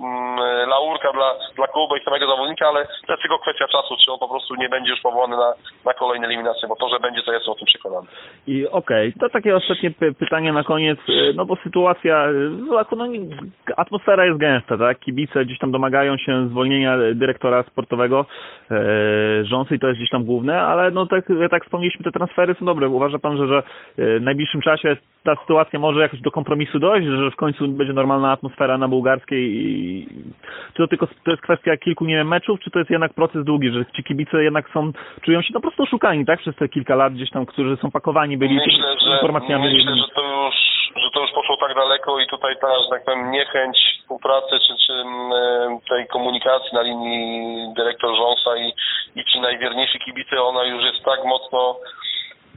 mm, 0.00 0.68
laurka 0.68 1.12
dla, 1.12 1.34
dla 1.56 1.66
klubu 1.66 1.96
i 1.96 2.04
samego 2.04 2.26
zawodnika, 2.26 2.68
ale 2.68 2.86
to 3.06 3.12
jest 3.12 3.22
tylko 3.22 3.38
kwestia 3.38 3.66
czasu, 3.68 3.96
czy 4.04 4.12
on 4.12 4.18
po 4.18 4.28
prostu 4.28 4.54
nie 4.54 4.68
będzie 4.68 4.90
już 4.90 5.00
powołany 5.00 5.36
na, 5.36 5.54
na 5.84 5.92
kolejne 5.94 6.26
eliminacje, 6.26 6.68
bo 6.68 6.76
to, 6.76 6.88
że 6.88 7.00
będzie, 7.00 7.22
to 7.22 7.32
jestem 7.32 7.52
o 7.52 7.54
tym 7.54 7.66
przekonany. 7.66 8.06
I 8.46 8.68
okej, 8.68 9.08
okay. 9.08 9.20
to 9.20 9.32
takie 9.32 9.56
ostatnie 9.56 9.90
pytanie 10.18 10.52
na 10.52 10.64
koniec, 10.64 10.98
e, 11.08 11.32
no 11.34 11.44
bo 11.44 11.56
sytuacja, 11.56 12.24
e, 12.24 12.32
no, 12.68 12.84
atmosfera 13.76 14.26
jest 14.26 14.38
gęsta, 14.38 14.78
tak? 14.78 14.98
Kibice 14.98 15.44
gdzieś 15.44 15.58
tam 15.58 15.72
domagają 15.72 16.16
się 16.16 16.48
zwolnienia 16.48 16.96
dyrektora 17.14 17.62
sportowego, 17.62 18.26
rządzy 19.42 19.74
i 19.74 19.78
to 19.78 19.86
jest 19.86 19.98
gdzieś 19.98 20.10
tam 20.10 20.24
główne, 20.24 20.62
ale 20.62 20.90
no 20.90 21.06
tak, 21.06 21.24
jak 21.40 21.50
tak 21.50 21.64
wspomnieliśmy, 21.64 22.04
te 22.04 22.10
transfery 22.10 22.54
są 22.54 22.64
dobre. 22.64 22.88
Uważa 22.88 23.18
pan, 23.18 23.36
że, 23.36 23.46
że 23.46 23.62
w 23.98 24.20
najbliższym 24.20 24.60
czasie 24.60 24.83
ta 25.24 25.36
sytuacja 25.36 25.78
może 25.78 26.00
jakoś 26.00 26.20
do 26.20 26.30
kompromisu 26.30 26.78
dojść, 26.78 27.08
że 27.08 27.30
w 27.30 27.36
końcu 27.36 27.68
będzie 27.68 27.92
normalna 27.92 28.32
atmosfera 28.32 28.78
na 28.78 28.88
bułgarskiej 28.88 29.44
i 29.56 30.06
czy 30.72 30.78
to 30.82 30.88
tylko 30.88 31.06
to 31.24 31.30
jest 31.30 31.42
kwestia 31.42 31.76
kilku 31.76 32.04
nie 32.04 32.14
wiem, 32.14 32.28
meczów, 32.28 32.60
czy 32.60 32.70
to 32.70 32.78
jest 32.78 32.90
jednak 32.90 33.14
proces 33.14 33.44
długi, 33.44 33.70
że 33.70 33.84
ci 33.96 34.04
kibice 34.04 34.44
jednak 34.44 34.70
są, 34.74 34.92
czują 35.22 35.42
się 35.42 35.50
no 35.54 35.60
po 35.60 35.62
prostu 35.62 35.82
oszukani, 35.82 36.26
tak, 36.26 36.40
przez 36.40 36.56
te 36.56 36.68
kilka 36.68 36.94
lat 36.94 37.12
gdzieś 37.12 37.30
tam, 37.30 37.46
którzy 37.46 37.76
są 37.76 37.90
pakowani 37.90 38.36
byli 38.36 38.54
myślę, 38.54 38.96
że, 39.04 39.12
informacjami. 39.12 39.64
Myślę, 39.64 39.96
że 39.96 40.08
to 40.14 40.22
już, 40.22 40.54
że 41.02 41.10
to 41.14 41.20
już 41.20 41.30
poszło 41.30 41.56
tak 41.56 41.76
daleko 41.76 42.20
i 42.20 42.26
tutaj 42.26 42.54
ta, 42.60 42.68
że 42.68 42.88
tak 42.90 43.04
powiem, 43.04 43.30
niechęć 43.30 43.76
współpracy, 44.00 44.54
czy, 44.66 44.74
czy 44.86 44.92
tej 45.88 46.06
komunikacji 46.06 46.70
na 46.72 46.82
linii 46.82 47.74
dyrektor 47.76 48.16
Rząsa 48.16 48.56
i, 48.56 48.72
i 49.20 49.24
ci 49.24 49.40
najwierniejsi 49.40 49.98
kibice, 49.98 50.42
ona 50.42 50.64
już 50.64 50.84
jest 50.84 51.04
tak 51.04 51.24
mocno 51.24 51.76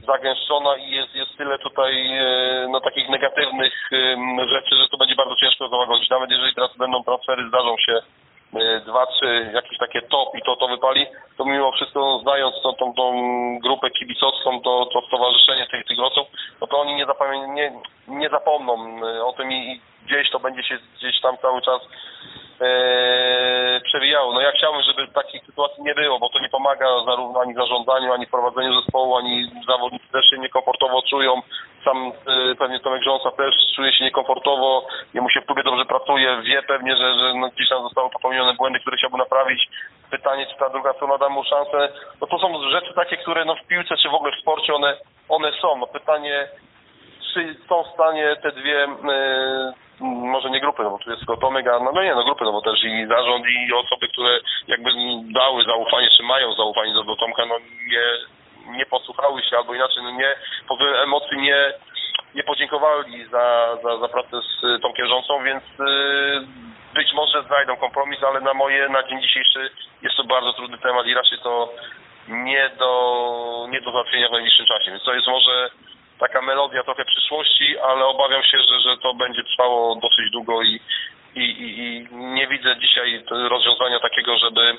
zagęszczona 0.08 0.78
i 0.78 0.92
jest, 0.92 1.16
jest 1.16 1.38
tyle 1.38 1.60
tutaj 1.60 1.94
e, 2.18 2.68
no, 2.70 2.82
takich 2.82 3.10
negatywnych 3.10 3.74
rzeczy, 4.50 4.76
że 4.76 4.88
to 4.92 4.98
będzie 4.98 5.16
bardzo 5.16 5.36
ciężko 5.36 5.70
załagodzić. 5.70 6.10
Nawet 6.10 6.32
jeżeli 6.32 6.56
teraz 6.56 6.78
będą 6.78 7.04
transfery, 7.04 7.48
zdarzą 7.48 7.76
się 7.78 8.02
dwa, 8.86 9.06
trzy 9.06 9.52
jakieś 9.54 9.78
takie 9.78 10.02
top 10.02 10.36
i 10.36 10.42
to 10.42 10.56
to 10.56 10.68
wypali, 10.68 11.06
to 11.38 11.46
mimo 11.46 11.72
wszystko 11.72 12.00
no, 12.00 12.20
znając 12.20 12.56
tą, 12.64 12.74
tą, 12.74 12.94
tą 12.94 13.12
grupę 13.60 13.90
kibicowską, 13.90 14.62
to, 14.62 14.86
to 14.94 15.02
stowarzyszenie 15.02 15.68
tych, 15.68 16.00
osób, 16.00 16.28
no 16.62 16.68
to 16.68 16.80
oni 16.80 16.96
nie, 16.96 17.06
nie, 17.48 17.72
nie 18.08 18.30
zapomną 18.30 19.00
o 19.26 19.34
tym 19.34 19.52
i, 19.52 19.56
i 19.56 19.82
gdzieś 20.06 20.30
to 20.30 20.40
będzie 20.40 20.64
się 20.64 20.78
gdzieś 20.98 21.22
tam 21.22 21.38
cały 21.38 21.62
czas 21.62 21.82
e, 22.62 23.82
przewijało. 23.84 24.34
No 24.34 24.42
ja 24.42 24.52
chciałbym, 24.52 24.82
żeby 24.82 25.08
takich 25.08 25.46
sytuacji 25.46 25.84
nie 25.84 25.96
było, 25.96 26.20
bo 26.20 26.30
to 26.30 26.40
nie 26.40 26.50
pomaga 26.50 26.86
zarówno 27.06 27.42
ani 27.42 27.54
zarządzaniu, 27.54 28.14
ani 28.14 28.28
prowadzeniu 28.28 28.82
zespołu, 28.82 29.16
ani 29.16 29.52
zawodnicy 29.68 29.97
też 30.12 30.30
się 30.30 30.38
niekomfortowo 30.38 31.02
czują. 31.10 31.42
Sam 31.86 31.98
e, 32.08 32.56
pewnie 32.56 32.80
Tomek 32.80 33.02
Grząsa 33.02 33.32
też 33.32 33.56
czuje 33.76 33.94
się 33.94 34.04
niekomfortowo, 34.06 34.88
jemu 35.14 35.30
się 35.30 35.42
w 35.42 35.46
klubie 35.46 35.64
dobrze 35.64 35.86
pracuje, 35.86 36.42
wie 36.42 36.64
pewnie, 36.64 36.96
że, 36.96 37.20
że 37.20 37.34
no, 37.34 37.50
gdzieś 37.50 37.70
tam 37.70 37.84
zostały 37.84 38.10
popełnione 38.10 38.54
błędy, 38.54 38.80
które 38.80 38.98
chciałby 38.98 39.18
naprawić. 39.18 39.70
Pytanie, 40.12 40.46
czy 40.46 40.60
ta 40.60 40.70
druga 40.70 40.94
strona 40.94 41.18
da 41.18 41.30
mu 41.30 41.44
szansę. 41.44 41.90
No 42.22 42.28
to 42.28 42.40
są 42.40 42.70
rzeczy 42.72 42.94
takie, 42.94 43.18
które 43.18 43.46
no 43.46 43.56
w 43.56 43.68
piłce, 43.68 43.98
czy 43.98 44.10
w 44.10 44.14
ogóle 44.14 44.32
w 44.32 44.42
sporcie 44.42 44.74
one, 44.74 44.98
one 45.30 45.52
są. 45.62 45.78
No 45.78 45.88
pytanie, 45.88 46.48
czy 47.34 47.56
są 47.70 47.84
w 47.84 47.94
stanie 47.94 48.36
te 48.44 48.52
dwie 48.52 48.84
e, 48.84 49.74
może 50.00 50.50
nie 50.50 50.60
grupy, 50.60 50.84
no 50.84 50.90
bo 50.90 50.98
tu 50.98 51.10
jest 51.10 51.20
tylko 51.20 51.38
Tomek, 51.38 51.68
a 51.68 51.80
no, 51.80 51.92
no 51.92 52.04
nie, 52.04 52.16
no 52.16 52.24
grupy, 52.24 52.44
no 52.44 52.52
bo 52.52 52.62
też 52.62 52.84
i 52.84 53.08
zarząd 53.08 53.46
i 53.50 53.74
osoby, 53.74 54.08
które 54.08 54.40
jakby 54.68 54.90
dały 55.34 55.64
zaufanie, 55.64 56.10
czy 56.18 56.24
mają 56.24 56.54
zaufanie 56.54 56.94
do, 56.94 57.04
do 57.04 57.16
Tomka, 57.16 57.46
no 57.46 57.56
nie, 57.92 58.04
nie 58.68 58.86
posłuchały 58.86 59.44
się, 59.44 59.58
albo 59.58 59.76
inaczej, 59.76 60.04
no 60.04 60.12
nie, 60.12 60.36
po 60.68 60.78
wiele 60.78 61.02
emocji 61.02 61.38
nie, 61.38 61.74
nie 62.36 62.44
podziękowali 62.44 63.26
za, 63.26 63.78
za, 63.84 63.98
za 63.98 64.08
pracę 64.08 64.42
z 64.42 64.82
Tomkiem 64.82 65.08
Rząsą, 65.08 65.44
więc 65.44 65.64
yy, 65.80 66.48
być 66.94 67.14
może 67.14 67.44
znajdą 67.44 67.78
kompromis, 67.78 68.24
ale 68.24 68.42
na 68.42 68.54
moje, 68.54 68.90
na 68.90 69.04
dzień 69.04 69.22
dzisiejszy 69.22 69.70
jest 70.02 70.16
to 70.16 70.24
bardzo 70.24 70.54
trudny 70.54 70.78
temat 70.78 71.06
i 71.08 71.14
raczej 71.14 71.38
to 71.44 71.74
nie 72.28 72.70
do, 72.80 73.68
nie 73.70 73.82
do 73.82 73.92
załatwienia 73.92 74.28
w 74.30 74.32
najbliższym 74.32 74.66
czasie, 74.66 74.92
więc 74.92 75.04
to 75.04 75.14
jest 75.14 75.28
może 75.28 75.70
taka 76.20 76.42
melodia 76.42 76.84
trochę 76.84 77.06
przyszłości, 77.06 77.80
ale 77.80 78.06
obawiam 78.06 78.44
się, 78.44 78.58
że, 78.58 78.80
że 78.80 78.98
to 78.98 79.14
będzie 79.14 79.44
trwało 79.44 79.96
dosyć 79.96 80.32
długo 80.32 80.64
i, 80.64 80.80
i, 81.38 81.78
i, 81.78 82.08
nie 82.12 82.48
widzę 82.48 82.76
dzisiaj 82.80 83.24
rozwiązania 83.50 84.00
takiego, 84.00 84.38
żeby 84.38 84.78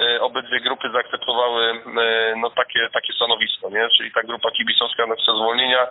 e, 0.00 0.20
obydwie 0.20 0.60
grupy 0.60 0.90
zaakceptowały 0.90 1.62
e, 1.70 2.36
no, 2.36 2.50
takie, 2.50 2.88
takie 2.92 3.12
stanowisko, 3.12 3.70
nie? 3.70 3.88
Czyli 3.96 4.12
ta 4.12 4.22
grupa 4.22 4.50
kibicowska 4.50 5.06
no, 5.06 5.14
chce 5.14 5.32
zwolnienia. 5.32 5.86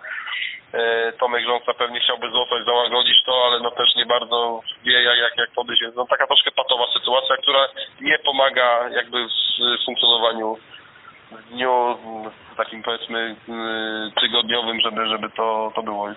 E, 0.74 1.12
Tomek 1.12 1.46
Rządca 1.46 1.74
pewnie 1.74 2.00
chciałby 2.00 2.32
zostać, 2.32 2.66
załagodzić 2.66 3.24
to, 3.26 3.46
ale 3.46 3.60
no 3.60 3.72
też 3.72 3.96
nie 3.96 4.06
bardzo 4.06 4.62
wie 4.84 5.04
jak, 5.04 5.18
jak, 5.18 5.38
jak 5.38 5.52
podejść. 5.52 5.82
No 5.96 6.06
taka 6.06 6.28
troszkę 6.28 6.52
patowa 6.52 6.86
sytuacja, 6.94 7.38
która 7.38 7.68
nie 8.02 8.20
pomaga 8.20 8.90
jakby 8.90 9.28
w 9.28 9.86
funkcjonowaniu 9.86 10.58
w 11.32 11.50
dniu 11.50 11.98
takim 12.58 12.84
powiedzmy 12.84 13.36
tygodniowym, 14.22 14.82
żeby, 14.82 15.08
żeby 15.08 15.30
to, 15.30 15.72
to 15.76 15.84
było. 15.84 16.08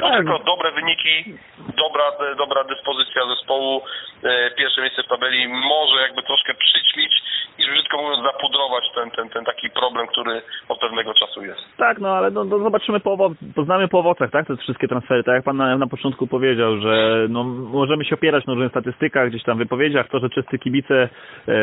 No, 0.00 0.10
tylko 0.16 0.38
dobre 0.38 0.72
wyniki, 0.72 1.24
dobra, 1.58 2.04
dobra 2.36 2.64
dyspozycja 2.64 3.22
zespołu, 3.26 3.82
e, 4.24 4.50
pierwsze 4.50 4.80
miejsce 4.80 5.02
w 5.02 5.08
tabeli 5.08 5.48
może 5.48 6.02
jakby 6.02 6.22
troszkę 6.22 6.54
przyćmić 6.54 7.12
i 7.58 7.70
brzydko 7.70 8.02
mówiąc 8.02 8.22
zapudrować 8.24 8.84
ten, 8.94 9.10
ten, 9.10 9.28
ten 9.28 9.44
taki 9.44 9.70
problem, 9.70 10.06
który 10.06 10.42
od 10.68 10.78
pewnego 10.78 11.14
czasu 11.14 11.44
jest. 11.44 11.60
Tak, 11.76 11.98
no 11.98 12.08
ale 12.08 12.30
no, 12.30 12.44
no 12.44 12.58
zobaczymy 12.58 13.00
po, 13.00 13.30
poznamy 13.54 13.88
po 13.88 13.98
owocach, 13.98 14.30
tak, 14.30 14.46
te 14.46 14.56
wszystkie 14.56 14.88
transfery, 14.88 15.24
tak 15.24 15.34
jak 15.34 15.44
Pan 15.44 15.56
na, 15.56 15.78
na 15.78 15.86
początku 15.86 16.26
powiedział, 16.26 16.78
że 16.78 17.26
no, 17.28 17.44
możemy 17.44 18.04
się 18.04 18.14
opierać 18.14 18.46
na 18.46 18.52
różnych 18.52 18.70
statystykach, 18.70 19.28
gdzieś 19.28 19.42
tam 19.42 19.58
wypowiedziach, 19.58 20.08
to, 20.08 20.18
że 20.18 20.30
czyscy 20.30 20.58
kibice 20.58 21.08
e, 21.48 21.54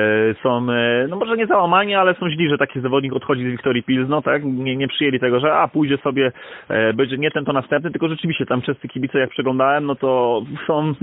są, 0.43 0.67
e, 0.71 1.07
no 1.09 1.15
może 1.15 1.37
nie 1.37 1.47
załamani, 1.47 1.95
ale 1.95 2.15
są 2.15 2.29
źli, 2.29 2.49
że 2.49 2.57
taki 2.57 2.79
zawodnik 2.79 3.13
odchodzi 3.13 3.43
z 3.43 3.51
Wiktorii 3.51 3.83
Pilzno, 3.83 4.21
tak, 4.21 4.43
nie, 4.43 4.75
nie 4.75 4.87
przyjęli 4.87 5.19
tego, 5.19 5.39
że 5.39 5.53
a, 5.53 5.67
pójdzie 5.67 5.97
sobie, 5.97 6.31
e, 6.69 6.93
będzie 6.93 7.17
nie 7.17 7.31
ten 7.31 7.45
to 7.45 7.53
następny, 7.53 7.91
tylko 7.91 8.07
rzeczywiście 8.07 8.24
tam 8.47 8.61
czyscy 8.61 8.87
kibice, 8.87 9.19
jak 9.19 9.29
przeglądałem, 9.29 9.85
no 9.85 9.95
to 9.95 10.41
są 10.67 10.93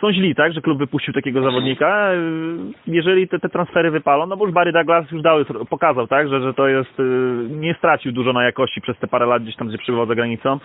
są 0.00 0.12
źli, 0.12 0.34
tak, 0.34 0.52
że 0.52 0.60
klub 0.60 0.78
wypuścił 0.78 1.14
takiego 1.14 1.42
zawodnika. 1.42 2.10
Jeżeli 2.86 3.28
te, 3.28 3.38
te 3.38 3.48
transfery 3.48 3.90
wypalą, 3.90 4.26
no 4.26 4.36
bo 4.36 4.44
już 4.44 4.54
Barry 4.54 4.72
Douglas 4.72 5.10
już 5.10 5.22
dał, 5.22 5.44
pokazał, 5.70 6.06
tak, 6.06 6.28
że, 6.28 6.40
że 6.40 6.54
to 6.54 6.68
jest, 6.68 6.94
nie 7.48 7.74
stracił 7.74 8.12
dużo 8.12 8.32
na 8.32 8.44
jakości 8.44 8.80
przez 8.80 8.98
te 8.98 9.06
parę 9.06 9.26
lat 9.26 9.42
gdzieś 9.42 9.56
tam, 9.56 9.68
gdzie 9.68 9.78
przybywał 9.78 10.06
za 10.06 10.14
granicą. 10.14 10.58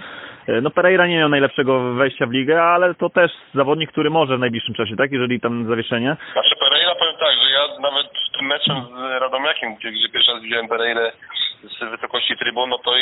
No 0.61 0.69
Pereira 0.69 1.07
nie 1.07 1.17
miał 1.17 1.29
najlepszego 1.29 1.93
wejścia 1.93 2.25
w 2.25 2.31
ligę, 2.31 2.63
ale 2.63 2.95
to 2.95 3.09
też 3.09 3.31
zawodnik, 3.53 3.91
który 3.91 4.09
może 4.09 4.37
w 4.37 4.39
najbliższym 4.39 4.75
czasie, 4.75 4.95
tak, 4.95 5.11
jeżeli 5.11 5.39
tam 5.39 5.67
zawieszenie. 5.67 6.17
Znaczy 6.33 6.55
Pereira 6.59 6.95
powiem 6.99 7.15
tak, 7.19 7.35
że 7.43 7.49
ja 7.51 7.79
nawet 7.81 8.07
w 8.07 8.37
tym 8.37 8.47
meczem 8.47 8.75
z 8.75 9.21
Radomiakiem, 9.21 9.75
gdzie, 9.75 9.91
gdzie 9.91 10.09
pierwszy 10.09 10.31
raz 10.31 10.41
widziałem 10.41 10.67
Pereirę 10.67 11.11
z 11.63 11.91
wysokości 11.91 12.37
trybun, 12.37 12.69
no 12.69 12.77
to 12.77 12.97
y, 12.97 13.01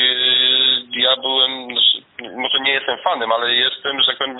ja 0.91 1.15
byłem, 1.15 1.51
może 2.35 2.59
nie 2.59 2.71
jestem 2.73 2.97
fanem, 2.97 3.31
ale 3.31 3.53
jestem, 3.53 4.01
że 4.01 4.07
tak 4.07 4.17
powiem, 4.17 4.37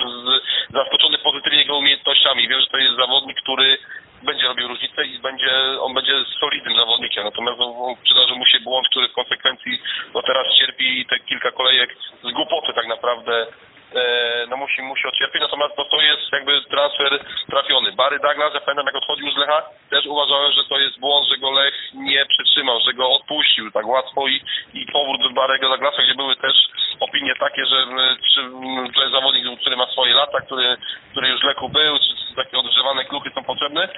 zaskoczony 0.70 1.18
pozytywnie 1.18 1.58
jego 1.58 1.76
umiejętnościami. 1.76 2.48
Wiem, 2.48 2.60
że 2.60 2.66
to 2.66 2.76
jest 2.76 2.96
zawodnik, 2.96 3.40
który 3.40 3.78
będzie 4.22 4.46
robił 4.46 4.68
różnicę 4.68 5.04
i 5.04 5.18
będzie, 5.18 5.50
on 5.80 5.94
będzie 5.94 6.12
solidnym 6.40 6.76
zawodnikiem. 6.76 7.24
Natomiast 7.24 7.58
no, 7.58 7.96
przydarzył 8.04 8.36
mu 8.36 8.46
się 8.46 8.60
błąd, 8.60 8.88
który 8.88 9.08
w 9.08 9.12
konsekwencji 9.12 9.82
no 10.14 10.22
teraz 10.22 10.46
cierpi 10.58 11.06
te 11.06 11.18
kilka 11.18 11.50
kolejek 11.50 11.96
z 12.22 12.32
głupoty 12.32 12.72
tak 12.72 12.86
naprawdę 12.86 13.46
E, 13.94 14.46
no 14.50 14.56
musi, 14.56 14.82
musi 14.82 15.08
odcierpieć, 15.08 15.42
natomiast 15.42 15.74
no, 15.78 15.84
to 15.84 16.00
jest 16.00 16.32
jakby 16.32 16.62
transfer 16.62 17.24
trafiony. 17.50 17.92
Barry 17.92 18.18
Douglas, 18.18 18.54
ja 18.54 18.60
pamiętam 18.60 18.86
jak 18.86 18.94
odchodził 18.94 19.30
z 19.30 19.36
Lecha, 19.36 19.62
też 19.90 20.06
uważałem, 20.06 20.52
że 20.52 20.64
to 20.64 20.78
jest 20.78 21.00
błąd, 21.00 21.28
że 21.28 21.38
go 21.38 21.50
Lech 21.50 21.74
nie 21.94 22.26
przytrzymał, 22.26 22.80
że 22.80 22.94
go 22.94 23.13
odpuścił 23.34 23.70
tak 23.70 23.86
łatwo 23.86 24.28
i, 24.28 24.40
i 24.74 24.86
powrót 24.92 25.20
do 25.22 25.40
Barry'ego 25.40 25.68
Douglasa, 25.68 26.02
gdzie 26.02 26.14
były 26.14 26.36
też 26.36 26.52
opinie 27.00 27.34
takie, 27.40 27.66
że 27.66 27.86
czy, 28.34 28.40
to 28.94 29.00
jest 29.00 29.12
zawodnik, 29.12 29.60
który 29.60 29.76
ma 29.76 29.86
swoje 29.86 30.14
lata, 30.14 30.40
który, 30.40 30.76
który 31.10 31.28
już 31.28 31.40
w 31.40 31.44
Lechu 31.44 31.68
był, 31.68 31.98
czy, 31.98 32.28
czy 32.28 32.34
takie 32.36 32.58
odgrzewane 32.58 33.04
kluchy 33.04 33.30
są 33.34 33.44
potrzebne, 33.44 33.88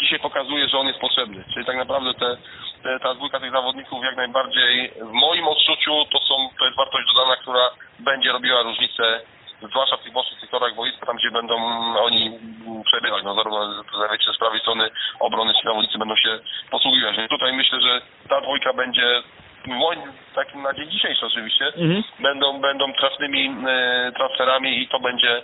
dzisiaj 0.00 0.18
pokazuje, 0.18 0.68
że 0.68 0.78
on 0.78 0.86
jest 0.86 1.00
potrzebny. 1.00 1.44
Czyli 1.54 1.66
tak 1.66 1.76
naprawdę 1.76 2.14
te, 2.14 2.36
te, 2.82 3.00
ta 3.00 3.14
dwójka 3.14 3.40
tych 3.40 3.52
zawodników 3.52 4.04
jak 4.04 4.16
najbardziej 4.16 4.92
w 5.00 5.12
moim 5.12 5.48
odczuciu 5.48 6.04
to 6.12 6.18
są, 6.18 6.48
to 6.58 6.64
jest 6.64 6.76
wartość 6.76 7.06
dodana, 7.14 7.36
która 7.36 7.70
będzie 7.98 8.32
robiła 8.32 8.62
różnicę 8.62 9.20
zwłaszcza 9.62 9.96
w 9.96 10.02
tych 10.02 10.12
bocznych 10.12 10.40
sektorach 10.40 10.74
boiska, 10.74 11.06
tam 11.06 11.16
gdzie 11.16 11.30
będą 11.30 11.54
oni 11.96 12.38
przebywać, 12.84 13.24
no 13.24 13.34
zarówno 13.34 13.84
wiecie, 14.12 14.32
z 14.32 14.38
prawej 14.38 14.60
strony 14.60 14.90
obrony 15.20 15.54
ci 15.54 15.62
zawodnicy 15.64 15.98
będą 15.98 16.16
się 16.16 16.38
posługiwać. 16.70 17.16
Więc 17.16 17.30
tutaj 17.30 17.52
myślę, 17.52 17.80
że 17.80 18.00
ta 18.28 18.40
dwójka 18.40 18.72
będzie 18.72 19.22
moim 19.66 20.00
takim 20.34 20.62
na 20.62 20.72
dzień 20.72 20.90
dzisiejszy 20.90 21.26
oczywiście, 21.26 21.65
mhm. 21.76 22.02
będą, 22.20 22.60
będą 22.60 22.92
trafnymi 22.92 23.56
e, 23.68 24.12
transferami 24.16 24.82
i 24.82 24.88
to 24.88 25.00
będzie 25.00 25.42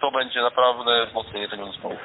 to 0.00 0.10
będzie 0.10 0.42
naprawdę 0.42 1.06
wzmocnienie 1.06 1.48
tego 1.48 1.66
zespołu. 1.66 1.96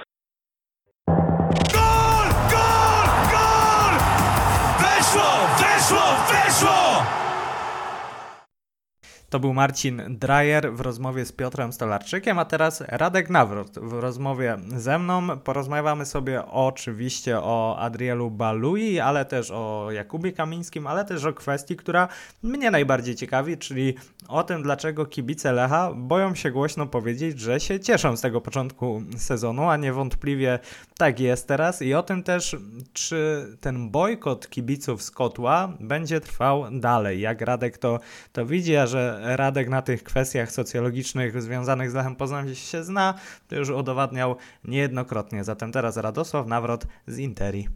To 9.36 9.40
był 9.40 9.54
Marcin 9.54 10.02
Drajer 10.10 10.74
w 10.74 10.82
rozmowie 10.82 11.26
z 11.26 11.32
Piotrem 11.32 11.74
Stolarczykiem, 11.74 12.40
a 12.40 12.46
teraz 12.46 12.84
Radek 12.88 13.30
Nawrot 13.30 13.80
w 13.80 13.94
rozmowie 13.94 14.58
ze 14.68 15.00
mną. 15.00 15.40
Porozmawiamy 15.40 16.06
sobie 16.06 16.46
oczywiście 16.46 17.40
o 17.40 17.78
Adrielu 17.80 18.32
Balui, 18.32 19.00
ale 19.00 19.26
też 19.26 19.52
o 19.52 19.88
Jakubie 19.92 20.32
Kamińskim, 20.32 20.88
ale 20.88 21.06
też 21.06 21.26
o 21.26 21.34
kwestii, 21.34 21.76
która 21.76 22.08
mnie 22.44 22.72
najbardziej 22.72 23.16
ciekawi, 23.16 23.58
czyli 23.58 23.94
o 24.28 24.44
tym, 24.44 24.64
dlaczego 24.64 25.06
kibice 25.06 25.52
Lecha 25.52 25.92
boją 25.96 26.36
się 26.36 26.52
głośno 26.52 26.86
powiedzieć, 26.88 27.40
że 27.40 27.60
się 27.60 27.80
cieszą 27.80 28.18
z 28.18 28.22
tego 28.22 28.42
początku 28.42 29.02
sezonu, 29.18 29.70
a 29.70 29.78
niewątpliwie 29.78 30.60
tak 30.98 31.20
jest 31.20 31.48
teraz 31.48 31.82
i 31.82 31.94
o 31.94 32.04
tym 32.04 32.24
też, 32.24 32.56
czy 32.94 33.48
ten 33.62 33.90
bojkot 33.90 34.50
kibiców 34.50 35.04
z 35.04 35.12
kotła 35.12 35.74
będzie 35.80 36.22
trwał 36.22 36.66
dalej, 36.72 37.22
jak 37.22 37.42
Radek 37.42 37.78
to, 37.78 38.00
to 38.34 38.46
widzi, 38.46 38.76
a 38.76 38.88
że 38.88 39.22
Radek 39.26 39.70
na 39.70 39.82
tych 39.82 40.04
kwestiach 40.04 40.52
socjologicznych 40.52 41.42
związanych 41.42 41.92
z 41.92 41.94
Lechem 41.94 42.16
Poznań 42.16 42.56
się 42.56 42.84
zna, 42.84 43.14
to 43.48 43.56
już 43.56 43.70
udowadniał 43.70 44.36
niejednokrotnie. 44.64 45.44
Zatem 45.44 45.72
teraz 45.72 45.98
Radosław 45.98 46.48
Nawrot 46.48 46.86
z 47.08 47.18
Interi. 47.18 47.68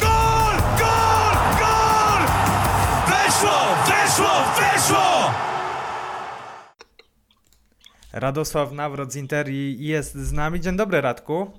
Gol! 0.00 0.56
Gol! 0.78 1.34
Gol! 1.58 2.22
Weszło! 3.08 3.58
Weszło! 3.86 4.30
Weszło! 4.56 5.34
Radosław 8.12 8.72
Nawrot 8.72 9.12
z 9.12 9.16
Interi 9.16 9.86
jest 9.86 10.14
z 10.14 10.32
nami. 10.32 10.60
Dzień 10.60 10.76
dobry 10.76 11.00
Radku. 11.00 11.50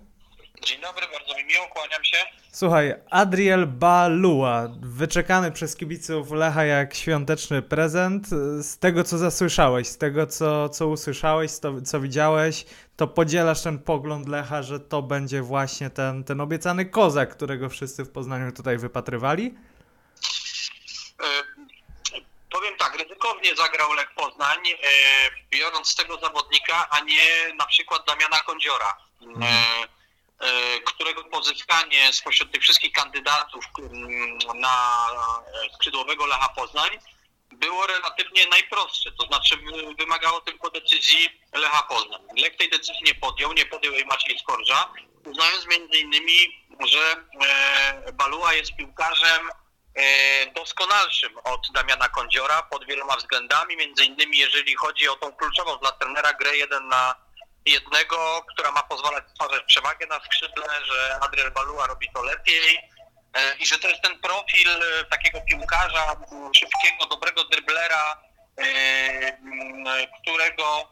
Dzień 0.64 0.82
dobry, 0.82 1.06
bardzo 1.14 1.38
mi 1.38 1.46
miło, 1.46 1.68
kłaniam 1.68 2.04
się. 2.04 2.41
Słuchaj, 2.54 2.94
Adriel 3.10 3.68
Balua, 3.68 4.68
wyczekany 4.82 5.52
przez 5.52 5.76
kibiców 5.76 6.32
Lecha 6.32 6.66
jak 6.66 6.94
świąteczny 6.94 7.62
prezent. 7.62 8.28
Z 8.62 8.78
tego, 8.78 9.04
co 9.04 9.18
zasłyszałeś, 9.18 9.88
z 9.88 9.98
tego, 9.98 10.28
co, 10.28 10.70
co 10.70 10.88
usłyszałeś, 10.88 11.60
to, 11.60 11.82
co 11.82 12.00
widziałeś, 12.00 12.66
to 12.98 13.08
podzielasz 13.08 13.62
ten 13.62 13.80
pogląd 13.80 14.28
Lecha, 14.28 14.64
że 14.64 14.80
to 14.80 15.02
będzie 15.02 15.42
właśnie 15.42 15.90
ten, 15.90 16.24
ten 16.24 16.42
obiecany 16.42 16.86
kozak, 16.86 17.36
którego 17.36 17.70
wszyscy 17.70 18.04
w 18.04 18.12
Poznaniu 18.12 18.52
tutaj 18.52 18.78
wypatrywali? 18.78 19.56
E, 21.24 21.44
powiem 22.52 22.78
tak, 22.78 22.98
ryzykownie 23.00 23.56
zagrał 23.56 23.94
Lech 23.94 24.14
Poznań, 24.16 24.60
e, 24.68 24.78
biorąc 25.52 25.96
tego 25.96 26.20
zawodnika, 26.20 26.90
a 26.90 27.00
nie 27.00 27.54
na 27.60 27.66
przykład 27.66 28.02
Damiana 28.08 28.38
Kądziora, 28.40 28.98
e, 29.22 29.46
e, 29.46 30.01
którego 30.86 31.24
pozyskanie 31.24 32.14
spośród 32.14 32.52
tych 32.52 32.62
wszystkich 32.62 32.92
kandydatów 32.92 33.66
mm, 33.80 34.38
na 34.56 35.08
e, 35.66 35.74
skrzydłowego 35.76 36.26
Lecha 36.26 36.50
Poznań 36.50 36.90
było 37.52 37.88
relatywnie 37.88 38.48
najprostsze, 38.48 39.12
to 39.12 39.26
znaczy 39.26 39.58
wy- 39.58 39.96
wymagało 40.00 40.42
tylko 40.42 40.70
decyzji 40.70 41.42
Lecha 41.54 41.84
Poznań. 41.84 42.22
Lech 42.38 42.58
tej 42.58 42.70
decyzji 42.70 43.04
nie 43.06 43.16
podjął, 43.16 43.54
nie 43.54 43.66
podjął 43.66 43.94
jej 43.94 44.06
Maciej 44.06 44.40
Skorża, 44.40 44.94
uznając 45.26 45.66
między 45.68 46.00
innymi, 46.00 46.66
że 46.88 47.16
e, 47.48 48.12
Balua 48.14 48.54
jest 48.54 48.76
piłkarzem 48.76 49.50
e, 49.96 50.46
doskonalszym 50.54 51.38
od 51.44 51.68
Damiana 51.74 52.10
Kądziora 52.10 52.62
pod 52.64 52.86
wieloma 52.86 53.16
względami, 53.16 53.78
między 53.78 54.06
innymi 54.06 54.38
jeżeli 54.38 54.76
chodzi 54.76 55.08
o 55.10 55.16
tą 55.16 55.32
kluczową 55.34 55.78
dla 55.78 55.92
trenera 55.92 56.34
grę 56.34 56.58
jeden 56.58 56.88
na 56.88 57.16
jednego, 57.66 58.46
która 58.54 58.72
ma 58.72 58.84
pozwalać 58.84 59.24
stwarzać 59.30 59.64
przewagę 59.68 60.08
na 60.08 60.20
skrzydle, 60.20 60.86
że 60.86 61.20
Adriel 61.22 61.52
Balua 61.52 61.88
robi 61.88 62.08
to 62.14 62.24
lepiej 62.24 62.78
e, 63.34 63.56
i 63.56 63.66
że 63.66 63.80
to 63.80 63.90
jest 63.90 64.02
ten 64.02 64.20
profil 64.20 64.70
e, 64.70 65.06
takiego 65.06 65.42
piłkarza, 65.42 66.16
szybkiego, 66.56 67.06
dobrego 67.06 67.44
dryblera, 67.44 68.22
e, 68.58 70.08
którego 70.22 70.92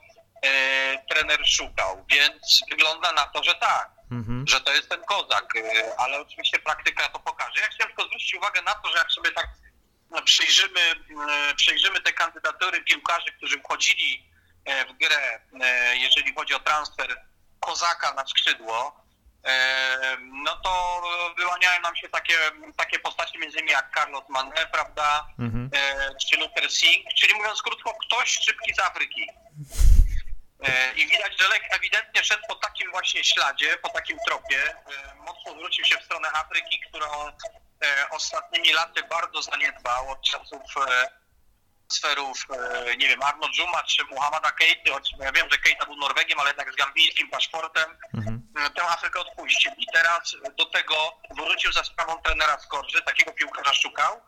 trener 1.10 1.48
szukał. 1.48 2.06
Więc 2.10 2.62
wygląda 2.70 3.12
na 3.12 3.26
to, 3.26 3.44
że 3.44 3.56
tak 3.56 4.00
Mhm. 4.12 4.48
że 4.48 4.62
to 4.62 4.74
jest 4.74 4.90
ten 4.90 5.04
kozak, 5.04 5.54
ale 5.98 6.20
oczywiście 6.20 6.60
praktyka 6.60 7.10
to 7.10 7.20
pokaże. 7.20 7.62
Ja 7.62 7.68
chciałem 7.68 7.88
tylko 7.88 8.06
zwrócić 8.06 8.36
uwagę 8.36 8.62
na 8.62 8.76
to, 8.76 8.90
że 8.90 8.98
jak 8.98 9.12
sobie 9.12 9.32
tak 9.32 9.48
no, 10.10 10.22
przyjrzymy, 10.22 10.82
y, 11.52 11.56
przejrzymy 11.56 12.02
te 12.02 12.14
kandydatury 12.14 12.84
piłkarzy, 12.84 13.32
którzy 13.38 13.60
wchodzili 13.60 14.29
w 14.90 14.94
grę, 14.94 15.40
e, 15.62 15.96
jeżeli 15.98 16.34
chodzi 16.36 16.54
o 16.54 16.60
transfer 16.60 17.22
kozaka 17.60 18.14
na 18.14 18.28
skrzydło, 18.28 19.06
e, 19.46 20.18
no 20.44 20.56
to 20.58 21.02
wyłaniają 21.38 21.82
nam 21.82 21.96
się 21.96 22.10
takie, 22.10 22.34
takie 22.78 23.00
postacie 23.00 23.40
między 23.40 23.58
innymi 23.58 23.72
jak 23.72 23.92
Carlos 23.96 24.24
Mané, 24.30 24.68
prawda, 24.72 25.28
Mhm. 25.40 25.70
e, 25.76 26.16
czy 26.16 26.38
Luther 26.38 26.72
Singh, 26.72 27.14
czyli 27.20 27.34
mówiąc 27.34 27.62
krótko, 27.62 27.94
ktoś 27.94 28.30
szybki 28.46 28.74
z 28.74 28.80
Afryki. 28.80 29.28
E, 30.64 30.94
I 30.94 31.08
widać, 31.08 31.34
że 31.42 31.48
Lech 31.48 31.64
ewidentnie 31.74 32.24
szedł 32.24 32.44
po 32.48 32.56
takim 32.56 32.92
właśnie 32.92 33.24
śladzie, 33.24 33.78
po 33.78 33.90
takim 33.90 34.18
tropie. 34.28 34.64
E, 34.72 35.16
Mocno 35.16 35.54
zwrócił 35.54 35.86
się 35.86 35.98
w 35.98 36.04
stronę 36.04 36.30
Afryki, 36.34 36.80
którą 36.90 37.28
e, 37.28 38.10
ostatnimi 38.10 38.74
laty 38.74 39.04
bardzo 39.04 39.42
zaniedbał 39.42 40.12
od 40.12 40.22
czasów 40.22 40.62
e, 41.92 41.94
sferów, 41.96 42.46
e, 42.50 42.98
nie 42.98 43.08
wiem, 43.08 43.20
Arno 43.24 43.48
Dżuma 43.50 43.84
czy 43.84 44.04
Muhammada 44.12 44.52
Keity, 44.52 44.92
choć 44.92 45.12
ja 45.20 45.32
wiem, 45.32 45.48
że 45.52 45.58
Keita 45.58 45.86
był 45.86 45.96
Norwegiem, 45.96 46.40
ale 46.40 46.50
jednak 46.50 46.74
z 46.74 46.76
gambijskim 46.76 47.30
paszportem, 47.30 47.86
Mhm. 48.14 48.42
e, 48.66 48.70
tę 48.70 48.84
Afrykę 48.84 49.20
odpuścił. 49.20 49.72
I 49.78 49.86
teraz 49.94 50.36
do 50.58 50.66
tego 50.66 50.96
wrócił 51.38 51.72
za 51.72 51.84
sprawą 51.84 52.22
trenera 52.22 52.60
Skorży, 52.60 53.02
takiego 53.02 53.32
piłkarza 53.32 53.74
szukał, 53.74 54.22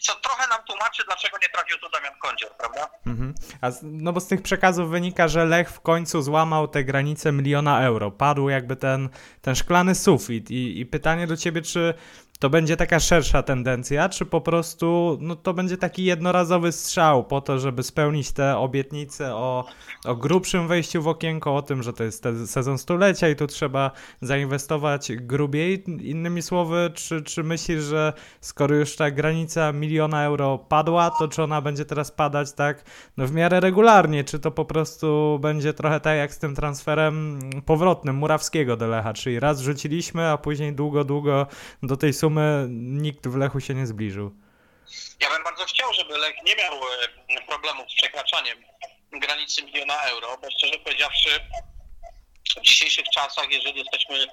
co 0.00 0.14
trochę 0.14 0.48
nam 0.48 0.64
tłumaczy, 0.64 1.02
dlaczego 1.06 1.38
nie 1.42 1.48
trafił 1.48 1.78
tu 1.78 1.88
Damian 1.90 2.18
Kądzior, 2.18 2.56
prawda? 2.56 2.88
Mhm. 3.06 3.34
A 3.60 3.70
z, 3.70 3.80
no 3.82 4.12
bo 4.12 4.20
z 4.20 4.26
tych 4.26 4.42
przekazów 4.42 4.90
wynika, 4.90 5.28
że 5.28 5.44
Lech 5.44 5.70
w 5.70 5.80
końcu 5.80 6.22
złamał 6.22 6.68
te 6.68 6.84
granice 6.84 7.32
miliona 7.32 7.82
euro. 7.82 8.10
Padł 8.10 8.48
jakby 8.48 8.76
ten, 8.76 9.08
ten 9.42 9.54
szklany 9.54 9.94
sufit. 9.94 10.50
I, 10.50 10.80
I 10.80 10.86
pytanie 10.86 11.26
do 11.26 11.36
ciebie, 11.36 11.62
czy 11.62 11.94
to 12.38 12.50
będzie 12.50 12.76
taka 12.76 13.00
szersza 13.00 13.42
tendencja, 13.42 14.08
czy 14.08 14.26
po 14.26 14.40
prostu 14.40 15.18
no 15.20 15.36
to 15.36 15.54
będzie 15.54 15.76
taki 15.76 16.04
jednorazowy 16.04 16.72
strzał 16.72 17.24
po 17.24 17.40
to, 17.40 17.58
żeby 17.58 17.82
spełnić 17.82 18.32
te 18.32 18.58
obietnice 18.58 19.34
o, 19.34 19.64
o 20.04 20.16
grubszym 20.16 20.68
wejściu 20.68 21.02
w 21.02 21.08
okienko, 21.08 21.56
o 21.56 21.62
tym, 21.62 21.82
że 21.82 21.92
to 21.92 22.04
jest 22.04 22.26
sezon 22.46 22.78
stulecia 22.78 23.28
i 23.28 23.36
tu 23.36 23.46
trzeba 23.46 23.90
zainwestować 24.20 25.12
grubiej. 25.12 25.84
Innymi 25.86 26.42
słowy, 26.42 26.90
czy, 26.94 27.22
czy 27.22 27.42
myślisz, 27.42 27.82
że 27.82 28.12
skoro 28.40 28.74
już 28.74 28.96
ta 28.96 29.10
granica 29.10 29.72
miliona 29.72 30.24
euro 30.24 30.58
padła, 30.58 31.10
to 31.10 31.28
czy 31.28 31.42
ona 31.42 31.60
będzie 31.60 31.84
teraz 31.84 32.10
padać 32.10 32.52
tak 32.52 32.84
no 33.16 33.26
w 33.26 33.32
miarę 33.32 33.60
regularnie, 33.60 34.24
czy 34.24 34.38
to 34.38 34.50
po 34.50 34.64
prostu 34.64 35.38
będzie 35.42 35.72
trochę 35.72 36.00
tak 36.00 36.16
jak 36.16 36.34
z 36.34 36.38
tym 36.38 36.54
transferem 36.54 37.40
powrotnym 37.66 38.16
Murawskiego 38.16 38.76
do 38.76 38.86
Lecha, 38.86 39.12
czyli 39.12 39.40
raz 39.40 39.60
rzuciliśmy, 39.60 40.28
a 40.28 40.38
później 40.38 40.72
długo, 40.72 41.04
długo 41.04 41.46
do 41.82 41.96
tej 41.96 42.12
sumy 42.26 42.66
nikt 42.70 43.28
w 43.28 43.36
Lechu 43.36 43.60
się 43.60 43.74
nie 43.74 43.86
zbliżył. 43.86 44.36
Ja 45.20 45.30
bym 45.30 45.44
bardzo 45.44 45.64
chciał, 45.64 45.92
żeby 45.92 46.18
Lech 46.18 46.36
nie 46.44 46.56
miał 46.56 46.74
e, 46.74 47.46
problemów 47.46 47.90
z 47.90 47.94
przekraczaniem 47.94 48.58
granicy 49.12 49.62
miliona 49.62 50.02
euro, 50.02 50.38
bo 50.42 50.50
szczerze 50.50 50.78
powiedziawszy, 50.78 51.40
w 52.58 52.60
dzisiejszych 52.60 53.08
czasach, 53.08 53.46
jeżeli 53.50 53.78
jesteśmy 53.78 54.26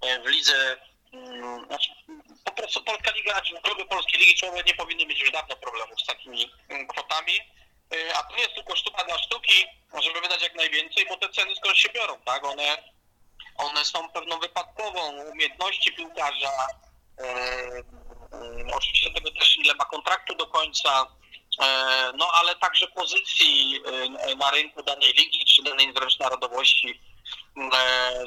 e, 0.00 0.22
w 0.22 0.26
lidze, 0.26 0.76
mm, 1.12 1.66
znaczy, 1.66 1.90
po 2.44 2.52
prostu 2.52 2.84
Polska 2.84 3.10
Liga, 3.10 3.40
czy 3.40 3.54
kluby 3.62 3.84
Polskiej 3.84 4.20
Ligi 4.20 4.34
Czołowej 4.34 4.62
nie 4.66 4.74
powinny 4.74 5.06
mieć 5.06 5.20
już 5.20 5.30
dawno 5.30 5.56
problemów 5.56 6.00
z 6.00 6.06
takimi 6.06 6.50
mm, 6.68 6.86
kwotami, 6.86 7.32
E, 7.94 8.16
a 8.16 8.36
nie 8.36 8.42
jest 8.42 8.54
tylko 8.54 8.76
sztuka 8.76 9.04
dla 9.04 9.18
sztuki, 9.18 9.66
żeby 10.02 10.20
wydać 10.20 10.42
jak 10.42 10.54
najwięcej, 10.54 11.06
bo 11.08 11.16
te 11.16 11.28
ceny 11.28 11.56
skąd 11.56 11.76
się 11.76 11.88
biorą, 11.88 12.20
tak? 12.24 12.44
One, 12.44 12.76
one 13.56 13.84
są 13.84 14.08
pewną 14.08 14.38
wypadkową 14.38 15.00
umiejętności 15.32 15.92
piłkarza, 15.92 16.52
oczywiście 18.74 19.10
tego 19.10 19.30
też 19.30 19.58
ile 19.58 19.74
ma 19.74 19.84
kontraktu 19.84 20.34
do 20.34 20.46
końca, 20.46 21.06
no 22.18 22.30
ale 22.32 22.56
także 22.56 22.86
pozycji 22.86 23.80
na 24.38 24.50
rynku 24.50 24.82
danej 24.82 25.12
ligi, 25.12 25.44
czy 25.44 25.62
danej 25.62 25.92
wręcz 25.92 26.18
narodowości 26.18 27.00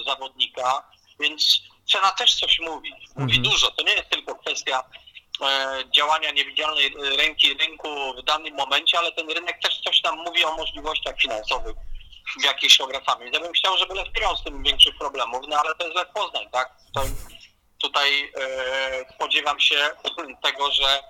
zawodnika, 0.06 0.84
więc 1.19 1.62
cena 1.91 2.12
też 2.12 2.36
coś 2.36 2.60
mówi, 2.60 2.93
mówi 3.15 3.38
Mhm. 3.38 3.43
dużo, 3.43 3.71
to 3.71 3.84
nie 3.84 3.93
jest 3.93 4.10
tylko 4.10 4.36
kwestia 4.36 4.84
e, 5.41 5.84
działania 5.95 6.32
niewidzialnej 6.32 6.95
ręki 7.17 7.53
rynku 7.53 8.13
w 8.17 8.23
danym 8.23 8.56
momencie, 8.56 8.97
ale 8.99 9.12
ten 9.12 9.29
rynek 9.29 9.60
też 9.62 9.82
coś 9.82 10.03
nam 10.03 10.17
mówi 10.17 10.45
o 10.45 10.58
możliwościach 10.58 11.21
finansowych, 11.21 11.75
w 12.39 12.69
się 12.69 12.84
obracamy. 12.84 13.29
Ja 13.34 13.39
bym 13.39 13.53
chciał, 13.53 13.77
żeby 13.77 13.93
Lech 13.93 14.08
miał 14.21 14.38
z 14.38 14.43
tym 14.43 14.63
większych 14.63 14.97
problemów, 14.97 15.41
no 15.47 15.58
ale 15.58 15.75
to 15.75 15.84
jest 15.86 15.95
Lech 15.95 16.13
Poznań, 16.13 16.49
tak? 16.51 16.75
To, 16.93 17.01
tutaj 17.84 18.32
e, 18.41 19.13
spodziewam 19.15 19.60
się 19.60 19.89
tego, 20.43 20.72
że 20.72 21.04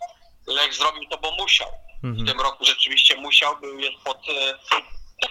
Lech 0.48 0.74
zrobił 0.74 1.10
to, 1.10 1.18
bo 1.18 1.32
musiał. 1.32 1.68
W 2.04 2.06
Mhm. 2.06 2.28
tym 2.28 2.42
roku 2.42 2.66
rzeczywiście 2.66 3.16
musiał, 3.18 3.60
był, 3.60 3.80
jest 3.80 3.98
pod, 4.04 4.18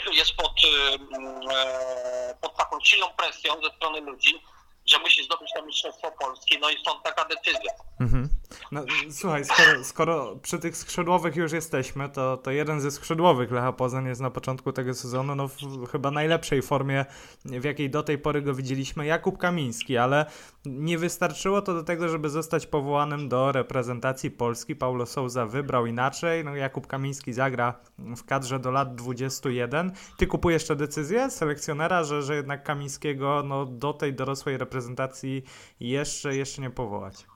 e, 0.06 0.12
jest 0.20 0.32
pod, 0.34 0.52
e, 0.64 0.94
mm, 1.16 1.40
e, 1.50 2.34
pod 2.40 2.56
taką 2.56 2.80
silną 2.84 3.06
presją 3.08 3.54
ze 3.62 3.76
strony 3.76 4.00
ludzi, 4.00 4.42
że 4.86 4.98
musi 4.98 5.24
zdobyć 5.24 5.50
to 5.54 5.62
Mistrzostwo 5.62 6.12
Polski, 6.12 6.58
no 6.58 6.70
i 6.70 6.80
stąd 6.80 7.02
taka 7.02 7.24
decyzja. 7.24 7.72
Mhm. 8.00 8.28
No, 8.72 8.84
słuchaj, 9.10 9.44
skoro, 9.44 9.84
skoro 9.84 10.36
przy 10.36 10.58
tych 10.58 10.76
skrzydłowych 10.76 11.36
już 11.36 11.52
jesteśmy, 11.52 12.08
to, 12.08 12.36
to 12.36 12.50
jeden 12.50 12.80
ze 12.80 12.90
skrzydłowych 12.90 13.50
Lecha 13.50 13.72
Poznań 13.72 14.06
jest 14.06 14.20
na 14.20 14.30
początku 14.30 14.72
tego 14.72 14.94
sezonu 14.94 15.34
no, 15.34 15.48
w 15.48 15.58
chyba 15.92 16.10
najlepszej 16.10 16.62
formie, 16.62 17.04
w 17.44 17.64
jakiej 17.64 17.90
do 17.90 18.02
tej 18.02 18.18
pory 18.18 18.42
go 18.42 18.54
widzieliśmy, 18.54 19.06
Jakub 19.06 19.38
Kamiński, 19.38 19.96
ale 19.96 20.26
nie 20.64 20.98
wystarczyło 20.98 21.62
to 21.62 21.74
do 21.74 21.82
tego, 21.82 22.08
żeby 22.08 22.30
zostać 22.30 22.66
powołanym 22.66 23.28
do 23.28 23.52
reprezentacji 23.52 24.30
Polski. 24.30 24.76
Paulo 24.76 25.06
Souza 25.06 25.46
wybrał 25.46 25.86
inaczej, 25.86 26.44
no 26.44 26.56
Jakub 26.56 26.86
Kamiński 26.86 27.32
zagra 27.32 27.74
w 27.98 28.24
kadrze 28.24 28.58
do 28.58 28.70
lat 28.70 28.94
21. 28.94 29.92
Ty 30.18 30.26
kupujesz 30.26 30.66
tę 30.66 30.76
decyzję 30.76 31.30
selekcjonera, 31.30 32.04
że, 32.04 32.22
że 32.22 32.36
jednak 32.36 32.64
Kamińskiego 32.64 33.42
no, 33.46 33.66
do 33.66 33.92
tej 33.92 34.14
dorosłej 34.14 34.58
reprezentacji 34.58 35.42
jeszcze, 35.80 36.36
jeszcze 36.36 36.62
nie 36.62 36.70
powołać? 36.70 37.31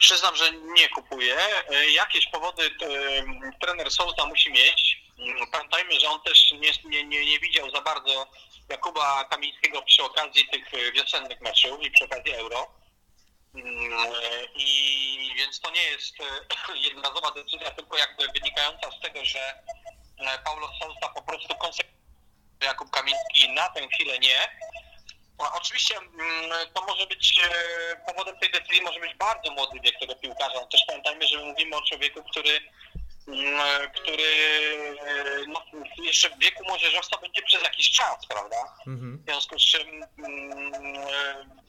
Przyznam, 0.00 0.36
że 0.36 0.52
nie 0.52 0.88
kupuję. 0.88 1.36
E, 1.70 1.90
Jakieś 1.90 2.26
powody 2.26 2.62
e, 2.66 3.58
trener 3.60 3.90
Sousa 3.90 4.26
musi 4.26 4.50
mieć. 4.52 5.00
Mm, 5.18 5.50
Pamiętajmy, 5.52 6.00
że 6.00 6.08
on 6.08 6.20
też 6.22 6.52
nie, 6.52 6.70
nie, 6.84 7.04
nie, 7.04 7.24
nie 7.24 7.38
widział 7.38 7.70
za 7.70 7.80
bardzo 7.80 8.26
Jakuba 8.68 9.24
Kamińskiego 9.24 9.82
przy 9.82 10.02
okazji 10.02 10.48
tych 10.48 10.74
e, 10.74 10.92
wiosennych 10.92 11.40
meczów 11.40 11.82
i 11.82 11.90
przy 11.90 12.04
okazji 12.04 12.32
Euro. 12.32 12.66
Mm, 13.54 13.92
I 14.54 15.34
więc 15.36 15.60
to 15.60 15.70
nie 15.70 15.82
jest 15.82 16.14
jednorazowa 16.88 17.30
decyzja, 17.30 17.70
tylko 17.70 17.98
jakby 17.98 18.28
wynikająca 18.28 18.90
z 18.90 19.00
tego, 19.00 19.24
że 19.24 19.54
Paulo 20.44 20.70
Sousa 20.80 21.08
po 21.14 21.22
prostu 21.22 21.54
konsekwentnie 21.54 22.00
Jakub 22.62 22.90
Kamiński 22.90 23.48
na 23.48 23.68
tę 23.68 23.88
chwilę 23.88 24.18
nie. 24.18 24.48
Oczywiście 25.54 25.96
mm, 25.96 26.68
to 26.74 26.84
może 26.86 27.06
być, 27.06 27.40
e, 27.44 27.96
powodem 28.06 28.38
tej 28.38 28.50
decyzji 28.50 28.82
może 28.82 29.00
być 29.00 29.14
bardzo 29.14 29.50
młody 29.50 29.80
wiek 29.80 29.98
tego 29.98 30.14
piłkarza. 30.14 30.66
Też 30.66 30.84
pamiętajmy, 30.86 31.26
że 31.26 31.38
mówimy 31.38 31.76
o 31.76 31.82
człowieku, 31.82 32.22
który 32.30 32.60
mm, 33.28 33.90
który 33.90 34.28
no, 35.46 35.64
jeszcze 36.02 36.30
w 36.30 36.38
wieku 36.38 36.64
młodzieżowca 36.64 37.18
będzie 37.18 37.42
przez 37.42 37.62
jakiś 37.62 37.90
czas, 37.90 38.26
prawda? 38.28 38.56
Mhm. 38.86 39.18
W 39.18 39.24
związku 39.24 39.58
z 39.58 39.62
czym 39.62 40.04
mm, 40.18 40.72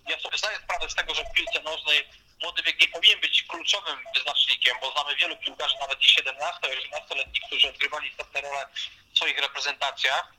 ja 0.09 0.19
sobie 0.19 0.37
zdaję 0.37 0.57
sprawę 0.63 0.89
z 0.89 0.95
tego, 0.95 1.15
że 1.15 1.23
w 1.23 1.33
piłce 1.33 1.61
nożnej 1.61 2.07
młody 2.41 2.63
wiek 2.63 2.81
nie 2.81 2.87
powinien 2.87 3.19
być 3.19 3.43
kluczowym 3.43 3.99
wyznacznikiem, 4.15 4.77
bo 4.81 4.91
znamy 4.91 5.15
wielu 5.15 5.37
piłkarzy, 5.37 5.75
nawet 5.79 5.99
i 6.01 6.05
17-18-letnich, 6.05 7.43
którzy 7.47 7.69
odgrywali 7.69 8.09
istotne 8.09 8.41
role 8.41 8.67
w 9.13 9.17
swoich 9.17 9.39
reprezentacjach 9.39 10.33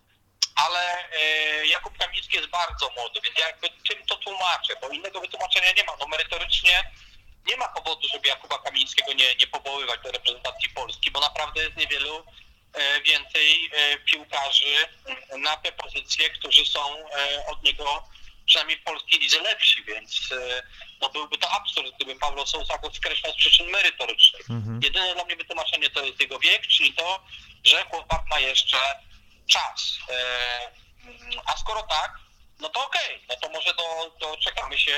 ale 0.55 1.11
e, 1.12 1.66
Jakub 1.66 1.99
Kamiński 1.99 2.36
jest 2.36 2.49
bardzo 2.49 2.90
młody, 2.97 3.20
więc 3.24 3.38
ja 3.38 3.47
jakby 3.47 3.70
tym 3.70 4.07
to 4.07 4.16
tłumaczę, 4.16 4.74
bo 4.80 4.88
innego 4.88 5.20
wytłumaczenia 5.20 5.72
nie 5.72 5.84
ma. 5.84 5.93
No 6.01 6.07
merytorycznie 6.07 6.90
nie 7.47 7.57
ma 7.57 7.68
powodu, 7.68 8.09
żeby 8.12 8.28
Jakuba 8.28 8.59
Kamińskiego 8.59 9.12
nie, 9.12 9.34
nie 9.34 9.47
powoływać 9.47 10.01
do 10.05 10.12
reprezentacji 10.12 10.70
Polski, 10.70 11.11
bo 11.11 11.20
naprawdę 11.20 11.62
jest 11.62 11.76
niewielu 11.76 12.24
e, 12.72 13.01
więcej 13.01 13.70
e, 13.72 13.99
piłkarzy 13.99 14.76
na 15.38 15.57
te 15.57 15.72
pozycje, 15.72 16.30
którzy 16.30 16.66
są 16.66 16.80
od 17.49 17.62
niego 17.62 18.09
przynajmniej 18.47 18.78
w 18.78 18.82
polskiej 18.82 19.20
lidze 19.20 19.40
lepsi, 19.40 19.84
więc 19.84 20.28
no 21.01 21.11
byłby 21.11 21.38
to 21.38 21.51
absurd, 21.51 21.95
gdyby 21.97 22.16
Paulo 22.16 22.47
Sousa 22.47 22.78
go 22.78 22.95
skreślał 22.95 23.32
z 23.32 23.36
przyczyn 23.36 23.70
merytorycznych. 23.70 24.51
Mhm. 24.51 24.80
Jedyne 24.82 25.14
dla 25.14 25.24
mnie 25.24 25.36
wytłumaczenie 25.36 25.90
to 25.90 26.05
jest 26.05 26.20
jego 26.20 26.38
wiek, 26.38 26.66
czyli 26.66 26.93
to, 26.93 27.20
że 27.64 27.84
chłopak 27.84 28.22
ma 28.30 28.38
jeszcze 28.40 28.78
czas. 29.47 29.99
E, 30.09 30.14
a 31.47 31.57
skoro 31.57 31.82
tak, 31.82 32.18
no 32.61 32.68
to 32.68 32.86
okej, 32.86 33.16
okay. 33.16 33.26
no 33.28 33.34
to 33.43 33.49
może 33.49 33.74
do, 33.74 34.16
doczekamy 34.20 34.78
się 34.78 34.93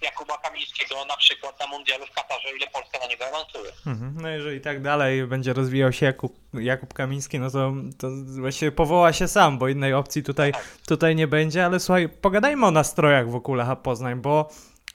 Jakuba 0.00 0.38
Kamińskiego 0.38 1.04
na 1.04 1.16
przykład 1.16 1.60
na 1.60 1.66
mundialu 1.66 2.06
w 2.06 2.10
Katarze, 2.10 2.48
ile 2.56 2.66
Polska 2.66 2.98
na 2.98 3.06
niego 3.06 3.26
awansuje. 3.26 3.72
Mhm. 3.86 4.14
No 4.20 4.28
jeżeli 4.28 4.60
tak 4.60 4.82
dalej 4.82 5.26
będzie 5.26 5.52
rozwijał 5.52 5.92
się 5.92 6.06
Jakub, 6.06 6.36
Jakub 6.54 6.94
Kamiński, 6.94 7.38
no 7.38 7.50
to, 7.50 7.72
to 7.98 8.08
właściwie 8.40 8.72
powoła 8.72 9.12
się 9.12 9.28
sam, 9.28 9.58
bo 9.58 9.68
innej 9.68 9.94
opcji 9.94 10.22
tutaj, 10.22 10.52
tak. 10.52 10.64
tutaj 10.86 11.16
nie 11.16 11.26
będzie, 11.26 11.64
ale 11.64 11.80
słuchaj, 11.80 12.08
pogadajmy 12.08 12.66
o 12.66 12.70
nastrojach 12.70 13.30
wokół 13.30 13.54
Lecha 13.54 13.76
Poznań, 13.76 14.20
bo 14.20 14.48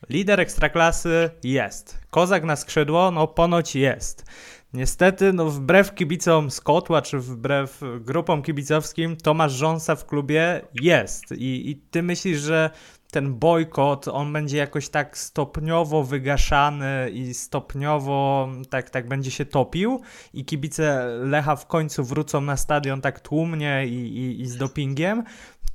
lider 0.10 0.40
Ekstraklasy 0.40 1.30
jest, 1.44 2.00
kozak 2.10 2.44
na 2.44 2.56
skrzydło, 2.56 3.12
no 3.12 3.28
ponoć 3.28 3.76
jest. 3.76 4.26
Niestety, 4.74 5.34
no 5.34 5.50
wbrew 5.50 5.96
kibicom 5.96 6.52
z 6.52 6.62
Kotła, 6.62 7.02
czy 7.02 7.20
wbrew 7.20 7.82
grupom 8.00 8.42
kibicowskim, 8.42 9.18
Tomasz 9.18 9.52
Rząsa 9.52 9.96
w 9.96 10.06
klubie 10.06 10.62
jest. 10.82 11.32
I, 11.32 11.70
I 11.70 11.76
ty 11.76 12.04
myślisz, 12.04 12.40
że 12.40 12.70
ten 13.12 13.34
bojkot, 13.34 14.08
on 14.08 14.34
będzie 14.34 14.58
jakoś 14.58 14.90
tak 14.90 15.18
stopniowo 15.18 16.04
wygaszany 16.04 17.10
i 17.14 17.34
stopniowo 17.34 18.50
tak, 18.70 18.90
tak 18.90 19.08
będzie 19.08 19.32
się 19.32 19.46
topił 19.46 20.02
i 20.34 20.46
kibice 20.46 21.06
Lecha 21.22 21.56
w 21.56 21.68
końcu 21.68 22.04
wrócą 22.04 22.42
na 22.42 22.58
stadion 22.58 23.02
tak 23.02 23.20
tłumnie 23.20 23.88
i, 23.88 24.18
i, 24.18 24.42
i 24.42 24.48
z 24.48 24.58
dopingiem? 24.58 25.24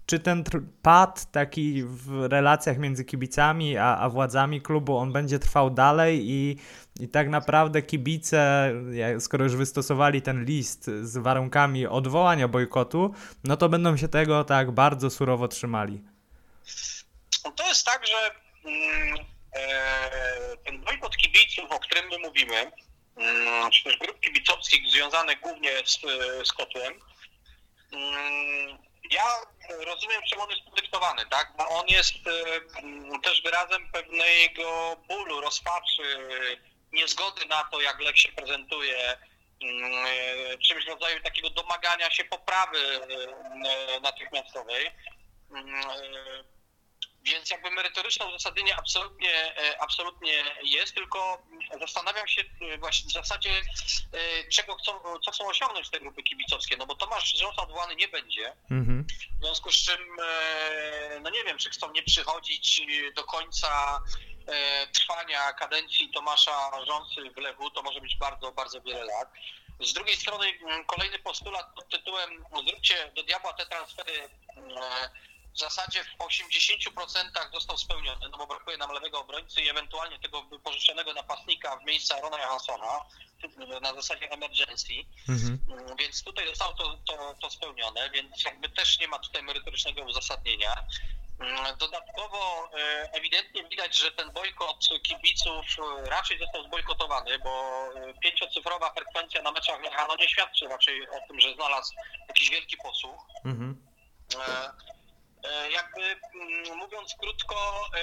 Czy 0.08 0.18
ten 0.20 0.44
pad 0.82 1.30
taki 1.32 1.82
w 1.84 2.26
relacjach 2.30 2.78
między 2.78 3.04
kibicami 3.04 3.76
a, 3.76 3.96
a 3.96 4.08
władzami 4.08 4.62
klubu, 4.62 4.96
on 4.96 5.12
będzie 5.12 5.38
trwał 5.38 5.70
dalej 5.70 6.30
i 6.30 6.56
i 7.00 7.08
tak 7.08 7.28
naprawdę 7.28 7.82
kibice, 7.82 8.72
skoro 9.20 9.44
już 9.44 9.56
wystosowali 9.56 10.22
ten 10.22 10.44
list 10.44 10.90
z 11.02 11.16
warunkami 11.16 11.86
odwołania 11.86 12.48
bojkotu, 12.48 13.14
no 13.44 13.56
to 13.56 13.68
będą 13.68 13.96
się 13.96 14.08
tego 14.08 14.44
tak 14.44 14.70
bardzo 14.70 15.10
surowo 15.10 15.48
trzymali. 15.48 16.02
To 17.56 17.68
jest 17.68 17.86
tak, 17.86 18.06
że 18.06 18.30
mm, 18.64 19.16
e, 19.52 20.56
ten 20.64 20.80
bojkot 20.80 21.16
kibiców, 21.16 21.64
o 21.70 21.78
którym 21.78 22.04
my 22.10 22.18
mówimy, 22.18 22.72
mm, 23.16 23.70
czy 23.70 23.84
też 23.84 23.98
grup 23.98 24.20
kibicowskich 24.20 24.92
związanych 24.92 25.40
głównie 25.40 25.70
z, 25.84 26.00
z 26.48 26.52
kotłem, 26.52 26.92
mm, 27.92 28.78
ja 29.10 29.24
rozumiem, 29.84 30.22
czym 30.30 30.40
on 30.40 30.50
jest 30.50 30.62
podyktowany, 30.62 31.26
tak? 31.26 31.52
Bo 31.58 31.68
on 31.68 31.86
jest 31.88 32.14
e, 32.14 33.20
też 33.20 33.42
wyrazem 33.42 33.92
pewnego 33.92 34.96
bólu, 35.08 35.40
rozpaczy, 35.40 36.18
niezgody 36.92 37.46
na 37.46 37.64
to, 37.64 37.80
jak 37.80 38.00
Lech 38.00 38.18
się 38.18 38.32
prezentuje, 38.32 38.98
e, 38.98 39.18
czymś 40.58 40.84
w 40.84 40.88
rodzaju 40.88 41.22
takiego 41.22 41.50
domagania 41.50 42.10
się 42.10 42.24
poprawy 42.24 42.78
e, 42.78 44.00
natychmiastowej. 44.00 44.90
E, 47.28 47.32
więc 47.32 47.50
jakby 47.50 47.70
merytoryczne 47.70 48.26
uzasadnienie 48.26 48.76
absolutnie, 48.76 49.54
absolutnie 49.80 50.32
jest, 50.62 50.94
tylko 50.94 51.42
zastanawiam 51.80 52.28
się 52.28 52.44
właśnie 52.78 53.08
w 53.08 53.12
zasadzie, 53.12 53.50
czego 54.52 54.76
chcą, 54.76 54.92
co 55.24 55.30
chcą 55.30 55.48
osiągnąć 55.48 55.90
te 55.90 56.00
grupy 56.00 56.22
kibicowskie, 56.22 56.76
no 56.76 56.86
bo 56.86 56.94
Tomasz 56.94 57.36
Rząsa 57.36 57.62
odwołany 57.62 57.96
nie 57.96 58.08
będzie, 58.08 58.52
mhm. 58.70 59.06
w 59.40 59.44
związku 59.44 59.72
z 59.72 59.76
czym, 59.76 60.16
no 61.22 61.30
nie 61.30 61.44
wiem, 61.44 61.58
czy 61.58 61.70
chcą 61.70 61.92
nie 61.92 62.02
przychodzić 62.02 62.82
do 63.14 63.24
końca 63.24 64.02
E, 64.48 64.86
trwania 64.86 65.52
kadencji 65.52 66.10
Tomasza 66.10 66.70
Rząsy 66.86 67.30
w 67.30 67.36
Lechu 67.36 67.70
to 67.70 67.82
może 67.82 68.00
być 68.00 68.16
bardzo, 68.16 68.52
bardzo 68.52 68.80
wiele 68.80 69.04
lat. 69.04 69.28
Z 69.80 69.92
drugiej 69.92 70.16
strony 70.16 70.46
kolejny 70.86 71.18
postulat 71.18 71.74
pod 71.74 71.88
tytułem 71.88 72.44
zróbcie 72.68 73.12
do 73.16 73.22
diabła 73.22 73.52
te 73.52 73.66
transfery 73.66 74.12
e, 74.12 74.28
w 75.54 75.58
zasadzie 75.58 76.04
w 76.04 76.18
80% 76.18 77.52
został 77.52 77.78
spełniony, 77.78 78.28
no 78.30 78.38
bo 78.38 78.46
brakuje 78.46 78.76
nam 78.76 78.90
lewego 78.90 79.20
obrońcy 79.20 79.60
i 79.62 79.68
ewentualnie 79.68 80.18
tego 80.18 80.42
wypożyczonego 80.42 81.14
napastnika 81.14 81.76
w 81.76 81.84
miejsce 81.84 82.16
Arona 82.16 82.38
Johanssona 82.38 83.00
na 83.80 83.94
zasadzie 83.94 84.30
emergency, 84.30 84.92
mhm. 85.28 85.58
Mm, 85.70 85.96
więc 85.96 86.22
tutaj 86.22 86.48
zostało 86.48 86.72
to, 86.72 86.98
to, 87.06 87.34
to 87.40 87.50
spełnione, 87.50 88.10
więc 88.10 88.44
jakby 88.44 88.68
też 88.68 88.98
nie 88.98 89.08
ma 89.08 89.18
tutaj 89.18 89.42
merytorycznego 89.42 90.02
uzasadnienia. 90.02 90.74
Mm, 91.40 91.76
dodatkowo 91.78 92.70
e, 92.74 93.12
ewidentnie 93.12 93.64
widać, 93.64 93.96
że 93.96 94.12
ten 94.12 94.30
bojkot 94.32 94.88
kibiców 95.02 95.64
e, 95.78 96.10
raczej 96.10 96.38
został 96.38 96.64
zbojkotowany, 96.64 97.38
bo 97.38 97.84
pięciocyfrowa 98.22 98.90
frekwencja 98.90 99.42
na 99.42 99.52
meczach 99.52 99.82
Lecha 99.82 100.06
no 100.08 100.16
nie 100.16 100.28
świadczy 100.28 100.68
raczej 100.68 101.08
o 101.08 101.28
tym, 101.28 101.40
że 101.40 101.54
znalazł 101.54 101.94
jakiś 102.28 102.50
wielki 102.50 102.76
posłuch. 102.76 103.26
Mhm. 103.44 103.86
E, 104.48 104.70
jakby 105.70 106.02
mm, 106.34 106.78
mówiąc 106.78 107.14
krótko, 107.20 107.88
e, 107.94 108.00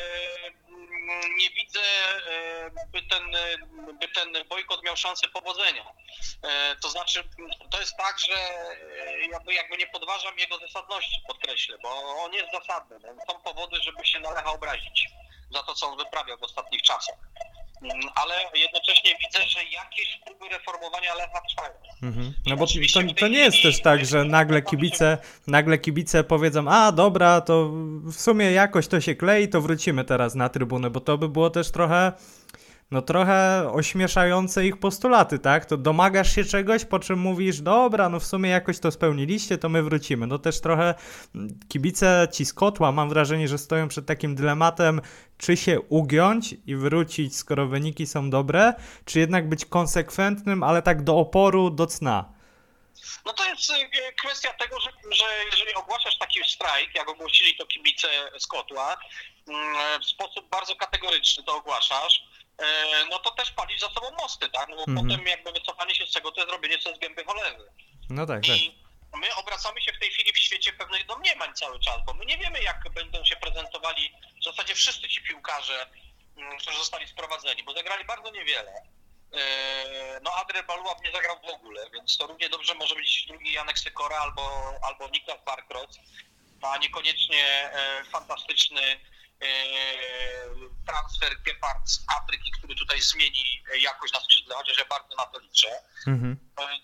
mm, 0.68 1.38
nie 1.38 1.50
widzę, 1.50 1.80
e, 1.80 2.72
by 2.92 3.02
ten, 3.02 3.32
by 4.00 4.08
ten 4.08 4.48
bojkot 4.50 4.84
miał 4.84 4.98
szansę 4.98 5.28
powodzenia. 5.28 5.86
To 6.82 6.90
znaczy, 6.90 7.24
to 7.72 7.80
jest 7.80 7.98
tak, 7.98 8.20
że 8.20 8.34
jakby, 9.32 9.54
jakby 9.54 9.78
nie 9.78 9.88
podważam 9.88 10.40
jego 10.40 10.60
zasadności, 10.60 11.22
podkreślę, 11.28 11.78
bo 11.84 11.90
on 12.18 12.34
jest 12.34 12.52
zasadny. 12.52 13.00
Są 13.28 13.40
powody, 13.40 13.76
żeby 13.84 14.06
się 14.06 14.20
na 14.20 14.46
obrazić 14.46 15.08
za 15.52 15.64
to, 15.64 15.76
co 15.76 15.88
on 15.88 15.98
wyprawiał 15.98 16.38
w 16.38 16.44
ostatnich 16.44 16.82
czasach. 16.82 17.16
Mm, 17.82 18.10
ale 18.16 18.36
jednocześnie 18.56 19.12
widzę, 19.20 19.40
że 19.48 19.60
jakieś 19.64 20.20
próby 20.26 20.50
reformowania 20.50 21.16
Lecha 21.16 21.42
trwają. 21.50 21.74
Mhm. 22.04 22.34
No 22.46 22.56
bo 22.58 22.68
to, 22.68 23.14
to 23.20 23.28
nie 23.28 23.40
jest 23.40 23.62
też 23.64 23.82
tak, 23.82 24.06
że 24.06 24.24
nagle 24.24 24.62
kibice, 24.62 25.18
nagle 25.48 25.78
kibice 25.78 26.24
powiedzą, 26.24 26.68
a 26.70 26.92
dobra, 26.92 27.42
to 27.42 27.70
w 28.04 28.14
sumie 28.14 28.52
jakoś 28.52 28.88
to 28.88 29.02
się 29.02 29.16
klei, 29.16 29.48
to 29.48 29.62
wrócimy 29.62 30.04
teraz 30.04 30.36
na 30.36 30.50
trybunę, 30.50 30.90
bo 30.90 31.00
to 31.00 31.18
by 31.18 31.30
było 31.30 31.50
też 31.50 31.72
trochę 31.72 32.12
no 32.92 33.02
trochę 33.02 33.70
ośmieszające 33.74 34.66
ich 34.66 34.80
postulaty, 34.80 35.40
tak? 35.40 35.66
To 35.66 35.78
domagasz 35.78 36.36
się 36.36 36.44
czegoś, 36.44 36.86
po 36.86 37.00
czym 37.00 37.20
mówisz, 37.20 37.62
dobra, 37.62 38.10
no 38.10 38.20
w 38.20 38.26
sumie 38.26 38.50
jakoś 38.50 38.80
to 38.80 38.92
spełniliście, 38.92 39.58
to 39.58 39.70
my 39.70 39.84
wrócimy. 39.84 40.28
No 40.28 40.40
też 40.40 40.62
trochę 40.62 40.96
mm, 41.36 41.60
kibice 41.70 42.28
ci 42.34 42.46
z 42.46 42.54
kotła, 42.54 42.92
mam 42.92 43.10
wrażenie, 43.10 43.48
że 43.48 43.58
stoją 43.58 43.88
przed 43.88 44.06
takim 44.06 44.36
dylematem, 44.36 45.02
czy 45.38 45.58
się 45.58 45.80
ugiąć 45.82 46.56
i 46.66 46.76
wrócić, 46.76 47.38
skoro 47.38 47.68
wyniki 47.68 48.08
są 48.08 48.30
dobre, 48.30 48.74
czy 49.06 49.20
jednak 49.20 49.50
być 49.50 49.66
konsekwentnym, 49.66 50.64
ale 50.64 50.82
tak 50.82 51.04
do 51.04 51.18
oporu, 51.18 51.70
do 51.70 51.88
cna. 51.88 52.36
No 53.26 53.34
to 53.34 53.46
jest 53.46 53.70
y, 53.70 54.14
kwestia 54.22 54.54
tego, 54.54 54.80
że, 54.80 54.90
że 55.12 55.26
jeżeli 55.52 55.74
ogłaszasz 55.74 56.18
taki 56.18 56.40
strajk, 56.48 56.96
jak 56.96 57.10
ogłosili 57.10 57.56
to 57.56 57.66
kibice 57.66 58.08
z 58.40 58.48
kotła, 58.48 58.98
mm, 59.48 60.02
w 60.02 60.06
sposób 60.06 60.50
bardzo 60.50 60.76
kategoryczny 60.76 61.44
to 61.44 61.56
ogłaszasz, 61.56 62.26
E, 62.26 62.45
no 63.10 63.20
to 63.20 63.32
też 63.32 63.52
palić 63.52 63.80
za 63.80 63.90
sobą 63.90 64.12
mosty, 64.12 64.50
tak? 64.50 64.70
No 64.70 64.76
bo 64.76 64.84
mhm. 64.88 65.08
potem 65.08 65.28
jakby 65.28 65.52
wycofanie 65.52 65.96
się 65.96 66.06
z 66.06 66.14
tego 66.14 66.32
to 66.32 66.42
jest 66.42 66.52
robienie 66.52 66.80
co 66.80 66.96
z 66.96 67.00
gęby 67.00 67.24
cholery. 67.24 67.66
No 68.10 68.26
tak, 68.26 68.48
I 68.48 68.72
tak. 69.12 69.22
my 69.22 69.36
obracamy 69.36 69.82
się 69.82 69.94
w 69.94 70.00
tej 70.00 70.12
chwili 70.12 70.34
w 70.34 70.38
świecie 70.38 70.74
pewnych 70.74 71.06
domniemań 71.06 71.54
cały 71.54 71.80
czas, 71.80 71.98
bo 72.06 72.14
my 72.14 72.26
nie 72.26 72.38
wiemy 72.38 72.62
jak 72.64 72.90
będą 72.94 73.26
się 73.26 73.36
prezentowali 73.36 74.12
w 74.42 74.44
zasadzie 74.44 74.76
wszyscy 74.76 75.10
ci 75.10 75.22
piłkarze, 75.22 75.88
mm, 76.38 76.58
którzy 76.58 76.78
zostali 76.78 77.08
sprowadzeni, 77.08 77.64
bo 77.64 77.74
zagrali 77.74 78.06
bardzo 78.06 78.32
niewiele. 78.32 78.74
E, 79.34 80.20
no 80.24 80.34
Adrian 80.34 80.66
Baluła 80.66 80.96
nie 81.04 81.12
zagrał 81.12 81.40
w 81.42 81.50
ogóle, 81.50 81.90
więc 81.94 82.18
to 82.18 82.28
równie 82.28 82.50
dobrze 82.50 82.74
może 82.74 82.96
być 82.96 83.26
drugi 83.28 83.52
Janek 83.52 83.80
Sykora 83.80 84.18
albo, 84.18 84.74
albo 84.82 85.08
Niklas 85.10 85.44
Barkrot, 85.46 85.90
a 86.62 86.78
niekoniecznie 86.78 87.72
e, 87.74 88.04
fantastyczny 88.04 88.82
E, 88.82 89.15
transfer 90.88 91.42
Gepard 91.42 91.90
z 91.90 92.06
Afryki, 92.18 92.52
który 92.52 92.76
tutaj 92.76 93.02
zmieni 93.02 93.64
jakość 93.80 94.14
na 94.14 94.20
skrzydle, 94.20 94.56
chociaż 94.56 94.78
ja 94.78 94.86
bardzo 94.86 95.16
na 95.16 95.26
to 95.26 95.40
liczę. 95.40 95.70
Mhm. 96.08 96.38
E, 96.60 96.80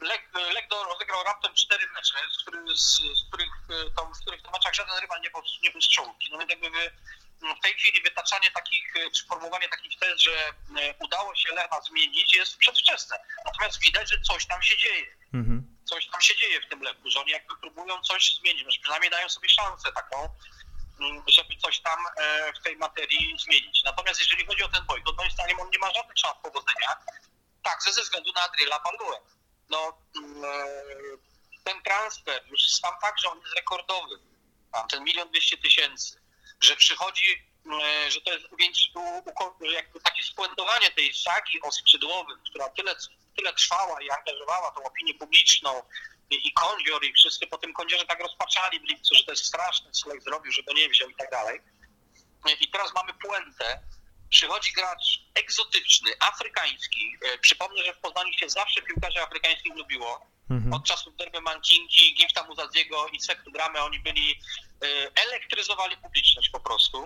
Lech 0.00 0.68
rozegrał 0.70 1.24
raptem 1.24 1.54
cztery 1.54 1.86
mecze, 1.94 2.18
z, 2.32 2.42
który, 2.42 2.76
z, 2.76 2.96
z, 2.96 3.28
których, 3.28 3.50
tam, 3.96 4.14
z 4.14 4.20
których 4.20 4.42
to 4.42 4.50
meczach 4.50 4.74
żaden 4.74 4.98
rywal 5.00 5.20
nie 5.20 5.30
był, 5.30 5.42
nie 5.62 5.70
był 5.70 5.80
strzałki. 5.82 6.28
No 6.32 6.38
więc 6.38 6.50
jakby 6.50 6.70
w 7.58 7.62
tej 7.62 7.74
chwili 7.74 8.02
wytaczanie 8.02 8.50
takich, 8.50 8.94
czy 9.12 9.26
formułowanie 9.26 9.68
takich 9.68 9.98
tez, 9.98 10.20
że 10.20 10.52
udało 11.04 11.34
się 11.34 11.54
Lecha 11.54 11.80
zmienić 11.80 12.34
jest 12.34 12.58
przedwczesne. 12.58 13.16
Natomiast 13.44 13.80
widać, 13.80 14.10
że 14.10 14.20
coś 14.20 14.46
tam 14.46 14.62
się 14.62 14.76
dzieje. 14.76 15.06
Mhm. 15.34 15.76
Coś 15.84 16.06
tam 16.06 16.20
się 16.20 16.36
dzieje 16.36 16.60
w 16.60 16.68
tym 16.68 16.82
Lechu, 16.82 17.10
że 17.10 17.20
oni 17.20 17.30
jakby 17.30 17.56
próbują 17.56 18.02
coś 18.02 18.34
zmienić, 18.34 18.78
przynajmniej 18.78 19.10
dają 19.10 19.28
sobie 19.28 19.48
szansę 19.48 19.92
taką, 19.92 20.28
żeby 21.26 21.56
coś 21.62 21.80
tam 21.80 21.98
w 22.60 22.62
tej 22.62 22.76
materii 22.76 23.36
zmienić. 23.38 23.82
Natomiast 23.84 24.20
jeżeli 24.20 24.46
chodzi 24.46 24.62
o 24.62 24.68
ten 24.68 24.84
bojkot, 24.86 25.16
moim 25.16 25.30
zdaniem 25.30 25.60
on 25.60 25.70
nie 25.70 25.78
ma 25.78 25.94
żadnych 25.94 26.18
szans 26.18 26.36
powodzenia, 26.42 26.96
także 27.62 27.92
ze 27.92 28.02
względu 28.02 28.32
na 28.32 28.42
Adriela 28.42 28.78
Balduę. 28.78 29.20
No, 29.70 29.98
mm, 30.16 30.44
e, 30.44 30.48
ten 31.64 31.82
transfer, 31.82 32.44
już 32.50 32.60
sam 32.68 32.94
fakt, 33.00 33.20
że 33.20 33.30
on 33.30 33.40
jest 33.40 33.54
rekordowy, 33.56 34.18
ten 34.90 35.04
milion 35.04 35.28
dwieście 35.28 35.58
tysięcy, 35.58 36.20
że 36.60 36.76
przychodzi, 36.76 37.46
mm, 37.66 38.10
że 38.10 38.20
to 38.20 38.32
jest 38.32 38.46
jakby 39.60 40.00
takie 40.00 40.22
spuentowanie 40.22 40.90
tej 40.90 41.14
sagi 41.14 41.62
o 41.62 41.72
skrzydłowym, 41.72 42.40
która 42.50 42.68
tyle, 42.68 42.94
tyle 43.36 43.52
trwała 43.52 44.02
i 44.02 44.10
angażowała 44.10 44.70
tą 44.70 44.82
opinię 44.82 45.14
publiczną, 45.14 45.82
i, 46.30 46.52
kądzior, 46.52 47.04
i 47.04 47.12
wszyscy 47.12 47.46
po 47.46 47.58
tym 47.58 47.72
kądziorze 47.72 48.04
tak 48.06 48.20
rozpaczali 48.20 48.80
w 48.80 48.82
lipcu, 48.82 49.14
że 49.14 49.24
to 49.24 49.30
jest 49.30 49.44
straszne, 49.44 49.90
co 49.90 50.08
Lech 50.08 50.22
zrobił, 50.22 50.52
że 50.52 50.62
go 50.62 50.72
nie 50.72 50.88
wziął 50.88 51.08
i 51.08 51.14
tak 51.14 51.30
dalej. 51.30 51.60
I 52.60 52.70
teraz 52.70 52.94
mamy 52.94 53.14
puentę, 53.14 53.80
przychodzi 54.30 54.72
gracz 54.72 55.20
egzotyczny, 55.34 56.10
afrykański. 56.20 57.16
E, 57.22 57.38
przypomnę, 57.38 57.84
że 57.84 57.94
w 57.94 57.98
Poznaniu 57.98 58.32
się 58.32 58.48
zawsze 58.48 58.82
piłkarzy 58.82 59.22
afrykańskich 59.22 59.76
lubiło. 59.76 60.26
Mhm. 60.50 60.72
Od 60.72 60.84
czasów 60.84 61.16
Derby 61.16 61.40
Mankinki, 61.40 62.14
Gifta 62.14 62.44
Muzadziego 62.44 63.06
i 63.08 63.20
Sektu 63.20 63.52
Gramy 63.52 63.82
oni 63.82 64.00
byli, 64.00 64.40
e, 64.82 64.86
elektryzowali 65.14 65.96
publiczność 65.96 66.48
po 66.50 66.60
prostu. 66.60 67.04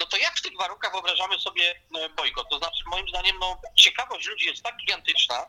No 0.00 0.06
to 0.06 0.16
jak 0.16 0.38
w 0.38 0.42
tych 0.42 0.56
warunkach 0.58 0.92
wyobrażamy 0.92 1.38
sobie 1.38 1.80
e, 1.96 2.08
bojkot? 2.08 2.48
To 2.50 2.58
znaczy, 2.58 2.84
moim 2.86 3.08
zdaniem, 3.08 3.36
no, 3.38 3.60
ciekawość 3.76 4.26
ludzi 4.26 4.46
jest 4.46 4.62
tak 4.62 4.76
gigantyczna, 4.76 5.46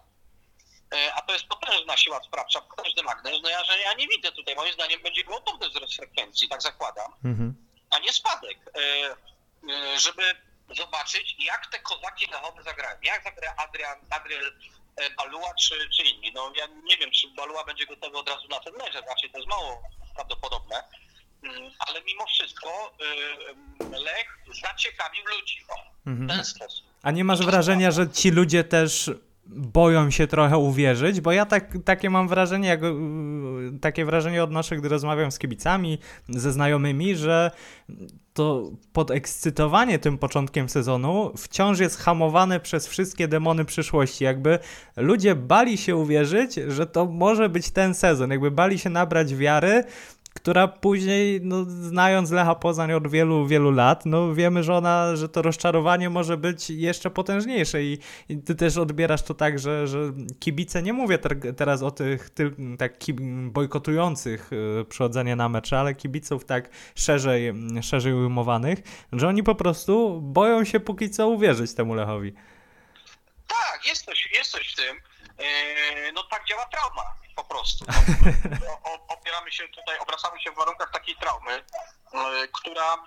a 1.15 1.21
to 1.21 1.33
jest 1.33 1.45
potężna 1.45 1.97
siła 1.97 2.23
sprawcza, 2.23 2.61
potężny 2.61 3.03
magnes, 3.03 3.33
no 3.43 3.49
ja, 3.49 3.63
że 3.63 3.79
ja 3.79 3.93
nie 3.93 4.07
widzę 4.07 4.31
tutaj, 4.31 4.55
moim 4.55 4.73
zdaniem 4.73 5.01
będzie 5.01 5.23
gwałtowny 5.23 5.69
wzrost 5.69 5.95
frekwencji, 5.95 6.49
tak 6.49 6.61
zakładam, 6.61 7.11
mhm. 7.25 7.55
a 7.89 7.99
nie 7.99 8.13
spadek. 8.13 8.57
Żeby 9.97 10.23
zobaczyć, 10.77 11.35
jak 11.39 11.67
te 11.67 11.79
kozaki 11.79 12.25
lechowe 12.31 12.63
zagrają. 12.63 12.97
Jak 13.03 13.23
zagra 13.23 13.53
Adrian, 13.57 13.99
Adriel 14.09 14.53
e, 14.95 15.09
Balua 15.09 15.53
czy, 15.53 15.89
czy 15.89 16.03
inni. 16.03 16.31
No 16.35 16.51
ja 16.55 16.67
nie 16.83 16.97
wiem, 16.97 17.11
czy 17.11 17.27
Balua 17.27 17.63
będzie 17.63 17.85
gotowy 17.85 18.17
od 18.17 18.29
razu 18.29 18.47
na 18.47 18.59
ten 18.59 18.73
mecz, 18.73 18.93
raczej 18.93 19.31
to 19.31 19.37
jest 19.37 19.49
mało 19.49 19.81
prawdopodobne. 20.15 20.83
Mm, 21.43 21.71
ale 21.79 22.01
mimo 22.01 22.25
wszystko 22.25 22.97
Lech 23.79 24.39
zaciekawił 24.61 25.25
ludzi 25.25 25.65
o, 25.69 25.75
w 26.01 26.03
ten 26.03 26.21
mhm. 26.21 26.45
sposób. 26.45 26.85
A 27.03 27.11
nie 27.11 27.23
masz 27.23 27.45
wrażenia, 27.45 27.91
że 27.91 28.09
ci 28.09 28.31
ludzie 28.31 28.63
też 28.63 29.11
boją 29.45 30.11
się 30.11 30.27
trochę 30.27 30.57
uwierzyć, 30.57 31.21
bo 31.21 31.31
ja 31.31 31.45
tak, 31.45 31.77
takie 31.85 32.09
mam 32.09 32.27
wrażenie, 32.27 32.67
jak, 32.67 32.79
takie 33.81 34.05
wrażenie 34.05 34.43
odnoszę, 34.43 34.77
gdy 34.77 34.89
rozmawiam 34.89 35.31
z 35.31 35.39
kibicami, 35.39 35.97
ze 36.29 36.51
znajomymi, 36.51 37.15
że 37.15 37.51
to 38.33 38.71
podekscytowanie 38.93 39.99
tym 39.99 40.17
początkiem 40.17 40.69
sezonu 40.69 41.31
wciąż 41.37 41.79
jest 41.79 41.99
hamowane 41.99 42.59
przez 42.59 42.87
wszystkie 42.87 43.27
demony 43.27 43.65
przyszłości. 43.65 44.23
Jakby 44.23 44.59
ludzie 44.97 45.35
bali 45.35 45.77
się 45.77 45.95
uwierzyć, 45.95 46.55
że 46.67 46.87
to 46.87 47.05
może 47.05 47.49
być 47.49 47.69
ten 47.71 47.93
sezon, 47.93 48.31
jakby 48.31 48.51
bali 48.51 48.79
się 48.79 48.89
nabrać 48.89 49.35
wiary, 49.35 49.83
która 50.35 50.67
później, 50.67 51.39
no, 51.43 51.65
znając 51.67 52.31
Lecha 52.31 52.55
Poznań 52.55 52.93
od 52.93 53.07
wielu, 53.07 53.47
wielu 53.47 53.71
lat, 53.71 54.05
no 54.05 54.33
wiemy, 54.33 54.63
że 54.63 54.75
ona, 54.75 55.15
że 55.15 55.29
to 55.29 55.41
rozczarowanie 55.41 56.09
może 56.09 56.37
być 56.37 56.69
jeszcze 56.69 57.09
potężniejsze 57.09 57.83
i, 57.83 57.97
i 58.29 58.37
ty 58.37 58.55
też 58.55 58.77
odbierasz 58.77 59.23
to 59.23 59.33
tak, 59.33 59.59
że, 59.59 59.87
że 59.87 59.97
kibice, 60.39 60.81
nie 60.81 60.93
mówię 60.93 61.17
ter, 61.17 61.55
teraz 61.57 61.81
o 61.81 61.91
tych 61.91 62.29
ty, 62.29 62.51
tak 62.77 62.93
bojkotujących 63.51 64.53
y, 64.53 64.85
przychodzenie 64.85 65.35
na 65.35 65.49
mecze, 65.49 65.79
ale 65.79 65.95
kibiców 65.95 66.45
tak 66.45 66.69
szerzej, 66.95 67.53
szerzej 67.81 68.13
ujmowanych, 68.13 68.79
że 69.13 69.27
oni 69.27 69.43
po 69.43 69.55
prostu 69.55 70.21
boją 70.21 70.63
się 70.63 70.79
póki 70.79 71.09
co 71.09 71.27
uwierzyć 71.27 71.73
temu 71.73 71.93
Lechowi. 71.93 72.33
Tak, 73.47 73.87
jest 73.87 74.05
coś, 74.05 74.29
jest 74.37 74.51
coś 74.51 74.73
w 74.73 74.75
tym. 74.75 74.95
Yy, 75.39 76.11
no 76.13 76.23
tak 76.23 76.45
działa 76.47 76.65
trauma 76.65 77.01
po 77.35 77.43
prostu. 77.43 77.85
No, 78.65 79.04
opieramy 79.35 79.51
się 79.51 79.67
tutaj, 79.67 79.99
obracamy 79.99 80.41
się 80.41 80.51
w 80.51 80.55
warunkach 80.55 80.91
takiej 80.91 81.15
traumy, 81.15 81.63
yy, 82.13 82.47
która 82.47 82.97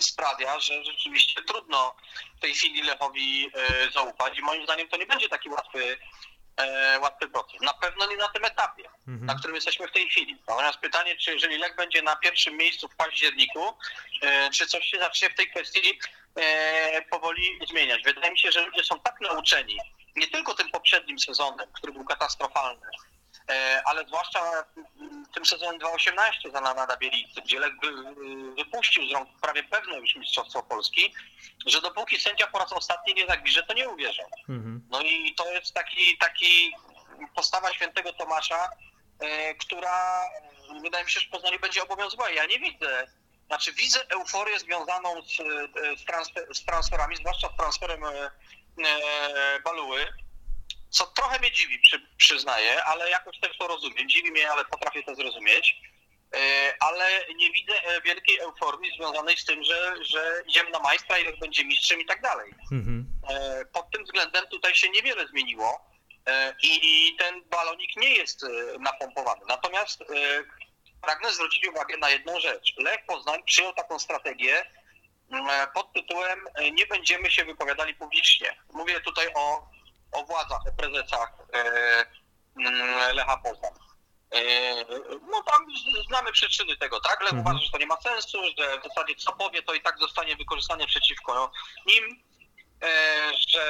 sprawia, 0.00 0.60
że 0.60 0.84
rzeczywiście 0.84 1.42
trudno 1.42 1.96
w 2.36 2.40
tej 2.40 2.54
chwili 2.54 2.82
Lechowi 2.82 3.42
yy, 3.42 3.90
zaufać 3.94 4.38
i 4.38 4.42
moim 4.42 4.64
zdaniem 4.64 4.88
to 4.88 4.96
nie 4.96 5.06
będzie 5.06 5.28
taki 5.28 5.48
łatwy, 5.48 5.98
łatwy 7.00 7.28
proces. 7.28 7.60
Na 7.60 7.74
pewno 7.74 8.06
nie 8.06 8.16
na 8.16 8.28
tym 8.28 8.44
etapie, 8.44 8.88
mhm. 9.08 9.26
na 9.26 9.34
którym 9.34 9.54
jesteśmy 9.54 9.88
w 9.88 9.92
tej 9.92 10.10
chwili. 10.10 10.38
Natomiast 10.48 10.78
pytanie, 10.78 11.16
czy 11.16 11.32
jeżeli 11.32 11.58
Lech 11.58 11.76
będzie 11.76 12.02
na 12.02 12.16
pierwszym 12.16 12.56
miejscu 12.56 12.88
w 12.88 12.96
październiku, 12.96 13.76
czy 14.52 14.66
coś 14.66 14.84
się 14.84 14.98
zacznie 14.98 15.30
w 15.30 15.34
tej 15.34 15.50
kwestii 15.50 15.98
powoli 17.10 17.58
zmieniać. 17.68 18.02
Wydaje 18.02 18.30
mi 18.30 18.38
się, 18.38 18.52
że 18.52 18.66
ludzie 18.66 18.84
są 18.84 19.00
tak 19.00 19.20
nauczeni 19.20 19.78
nie 20.16 20.28
tylko 20.28 20.54
tym 20.54 20.70
poprzednim 20.70 21.18
sezonem, 21.18 21.66
który 21.72 21.92
był 21.92 22.04
katastrofalny, 22.04 22.86
e, 22.86 23.11
ale 23.84 24.04
zwłaszcza 24.06 24.64
tym 25.34 25.46
sezonem 25.46 25.78
2018 25.78 26.50
za 26.50 26.60
Nada 26.60 26.96
Bielicy, 26.96 27.42
gdzie 27.42 27.60
Lech 27.60 27.72
wypuścił 28.58 29.08
z 29.08 29.12
rąk 29.12 29.28
prawie 29.40 29.64
pewne 29.64 29.98
już 29.98 30.16
Mistrzostwo 30.16 30.62
Polski, 30.62 31.14
że 31.66 31.80
dopóki 31.80 32.20
sędzia 32.20 32.46
po 32.46 32.58
raz 32.58 32.72
ostatni 32.72 33.14
nie 33.14 33.26
zagwiże, 33.26 33.62
to 33.62 33.74
nie 33.74 33.88
uwierzą. 33.88 34.22
Mhm. 34.48 34.86
No 34.90 35.00
i 35.00 35.34
to 35.34 35.52
jest 35.52 35.74
taki, 35.74 36.18
taki 36.18 36.74
postawa 37.34 37.72
świętego 37.72 38.12
Tomasza, 38.12 38.68
e, 39.18 39.54
która 39.54 40.22
wydaje 40.82 41.04
mi 41.04 41.10
się, 41.10 41.20
że 41.20 41.26
w 41.26 41.30
Poznaniu 41.30 41.60
będzie 41.60 41.82
obowiązywała. 41.82 42.30
Ja 42.30 42.46
nie 42.46 42.58
widzę 42.58 43.06
znaczy 43.46 43.72
widzę 43.72 44.08
euforię 44.08 44.58
związaną 44.58 45.22
z, 45.22 45.40
e, 45.40 45.96
z, 45.96 46.04
transfer, 46.04 46.54
z 46.54 46.64
transferami, 46.64 47.16
zwłaszcza 47.16 47.48
z 47.48 47.56
transferem 47.56 48.04
E, 48.78 49.60
Baluły, 49.64 50.06
co 50.92 51.06
trochę 51.06 51.38
mnie 51.38 51.52
dziwi, 51.52 51.78
przy, 51.78 52.06
przyznaję, 52.16 52.84
ale 52.84 53.10
jakoś 53.10 53.40
też 53.40 53.58
to 53.58 53.66
rozumiem. 53.68 54.08
Dziwi 54.08 54.30
mnie, 54.30 54.50
ale 54.50 54.64
potrafię 54.64 55.02
to 55.02 55.14
zrozumieć. 55.14 55.76
E, 56.34 56.74
ale 56.80 57.26
nie 57.36 57.50
widzę 57.50 57.72
e, 57.84 58.00
wielkiej 58.00 58.38
euforii 58.38 58.92
związanej 58.96 59.36
z 59.36 59.44
tym, 59.44 59.64
że, 59.64 59.94
że 60.04 60.42
idziemy 60.48 60.70
na 60.70 60.78
majstra 60.78 61.18
i 61.18 61.38
będzie 61.38 61.64
mistrzem 61.64 62.00
i 62.00 62.06
tak 62.06 62.22
dalej. 62.22 62.54
Mhm. 62.72 63.06
Pod 63.72 63.90
tym 63.90 64.04
względem 64.04 64.46
tutaj 64.46 64.74
się 64.74 64.90
niewiele 64.90 65.28
zmieniło 65.28 65.92
i 66.62 67.16
ten 67.18 67.42
balonik 67.44 67.96
nie 67.96 68.08
jest 68.08 68.46
napompowany. 68.80 69.40
Natomiast 69.48 70.04
pragnę 71.02 71.32
zwrócić 71.32 71.68
uwagę 71.68 71.96
na 71.96 72.10
jedną 72.10 72.40
rzecz. 72.40 72.74
Lech 72.76 73.06
Poznań 73.06 73.42
przyjął 73.44 73.72
taką 73.72 73.98
strategię, 73.98 74.64
E, 75.32 75.66
pod 75.74 75.92
tytułem 75.92 76.40
e, 76.54 76.70
Nie 76.70 76.86
będziemy 76.86 77.30
się 77.30 77.44
wypowiadali 77.44 77.94
publicznie. 77.94 78.56
Mówię 78.72 79.00
tutaj 79.00 79.26
o, 79.34 79.68
o 80.12 80.24
władzach, 80.24 80.60
o 80.68 80.72
prezesach 80.72 81.32
e, 81.54 82.06
mm, 82.56 83.16
Lecha 83.16 83.36
Poznań. 83.36 83.72
No 85.30 85.42
tam 85.42 85.66
znamy 86.08 86.32
przyczyny 86.32 86.76
tego, 86.76 87.00
tak? 87.00 87.20
Lech 87.20 87.32
mhm. 87.32 87.40
uważa, 87.40 87.64
że 87.64 87.70
to 87.72 87.78
nie 87.78 87.86
ma 87.86 88.00
sensu, 88.00 88.38
że 88.58 88.80
w 88.80 88.84
zasadzie 88.88 89.14
co 89.14 89.32
powie, 89.32 89.62
to 89.62 89.74
i 89.74 89.80
tak 89.80 89.98
zostanie 89.98 90.36
wykorzystane 90.36 90.86
przeciwko 90.86 91.52
nim, 91.86 92.22
że 93.52 93.66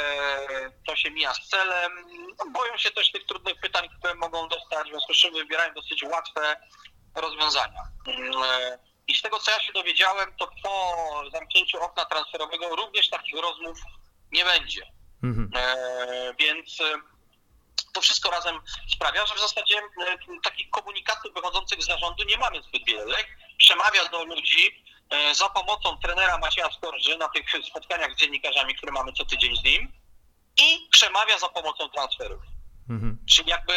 to 0.87 0.97
się 0.97 1.11
mija 1.11 1.35
z 1.35 1.49
celem. 1.49 1.93
No, 2.39 2.51
boją 2.51 2.77
się 2.77 2.91
też 2.91 3.13
tych 3.13 3.27
trudnych 3.27 3.61
pytań, 3.61 3.89
które 3.99 4.15
mogą 4.15 4.49
dostać, 4.49 4.87
w 4.87 4.91
związku 4.91 5.15
z 5.15 5.17
czym 5.17 5.35
wybierają 5.35 5.75
dosyć 5.75 6.03
łatwe 6.03 6.57
rozwiązania. 7.15 7.83
Mm, 8.07 8.33
i 9.09 9.15
z 9.15 9.23
tego, 9.23 9.39
co 9.39 9.51
ja 9.51 9.61
się 9.61 9.73
dowiedziałem, 9.73 10.37
to 10.39 10.51
po 10.63 10.95
zamknięciu 11.33 11.83
okna 11.83 12.05
transferowego 12.05 12.77
również 12.77 13.11
takich 13.11 13.41
rozmów 13.41 13.79
nie 14.33 14.45
będzie. 14.45 14.83
Mhm. 15.23 15.51
E, 15.55 16.35
więc 16.39 16.81
e, 16.81 16.85
to 17.93 18.01
wszystko 18.01 18.31
razem 18.31 18.61
sprawia, 18.95 19.27
że 19.27 19.35
w 19.35 19.41
zasadzie 19.41 19.77
e, 19.77 20.41
takich 20.43 20.71
komunikatów 20.71 21.35
wychodzących 21.35 21.83
z 21.83 21.87
zarządu 21.87 22.25
nie 22.25 22.39
mamy 22.39 22.63
zbyt 22.63 22.85
wiele. 22.87 23.17
Przemawia 23.59 24.09
do 24.09 24.25
ludzi 24.25 24.85
za 25.33 25.49
pomocą 25.49 25.99
trenera 25.99 26.39
Macieja 26.39 26.71
Skorży 26.73 27.19
na 27.19 27.29
tych 27.29 27.47
spotkaniach 27.71 28.15
z 28.15 28.17
dziennikarzami, 28.17 28.75
które 28.75 28.93
mamy 28.93 29.13
co 29.13 29.25
tydzień 29.25 29.57
z 29.57 29.65
nim 29.65 29.93
i 30.59 30.89
przemawia 30.91 31.39
za 31.39 31.49
pomocą 31.49 31.89
transferów. 31.89 32.43
Mhm. 32.91 33.19
Czyli 33.31 33.51
jakby 33.51 33.73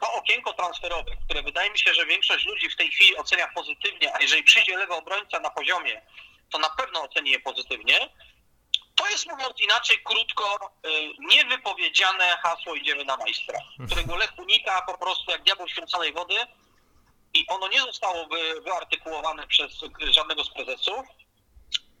to 0.00 0.12
okienko 0.12 0.52
transferowe, 0.52 1.16
które 1.24 1.42
wydaje 1.42 1.70
mi 1.70 1.78
się, 1.78 1.94
że 1.94 2.06
większość 2.06 2.46
ludzi 2.46 2.70
w 2.70 2.76
tej 2.76 2.90
chwili 2.90 3.16
ocenia 3.16 3.48
pozytywnie, 3.54 4.14
a 4.14 4.20
jeżeli 4.20 4.42
przyjdzie 4.42 4.76
lewy 4.76 4.94
obrońca 4.94 5.40
na 5.40 5.50
poziomie, 5.50 6.02
to 6.50 6.58
na 6.58 6.70
pewno 6.70 7.02
oceni 7.02 7.30
je 7.30 7.40
pozytywnie, 7.40 8.08
to 8.98 9.08
jest 9.08 9.26
mówiąc 9.26 9.60
inaczej, 9.60 9.98
krótko, 10.04 10.72
y, 10.86 10.90
niewypowiedziane 11.18 12.38
hasło 12.42 12.74
idziemy 12.74 13.04
na 13.04 13.16
majstra, 13.16 13.58
którego 13.86 14.16
Lech 14.16 14.38
unika 14.38 14.82
po 14.82 14.98
prostu 14.98 15.30
jak 15.30 15.42
diabeł 15.42 15.68
święconej 15.68 16.12
wody 16.12 16.34
i 17.34 17.46
ono 17.48 17.68
nie 17.68 17.80
zostało 17.80 18.26
wy, 18.26 18.60
wyartykułowane 18.60 19.46
przez 19.46 19.70
żadnego 20.10 20.44
z 20.44 20.50
prezesów, 20.50 21.06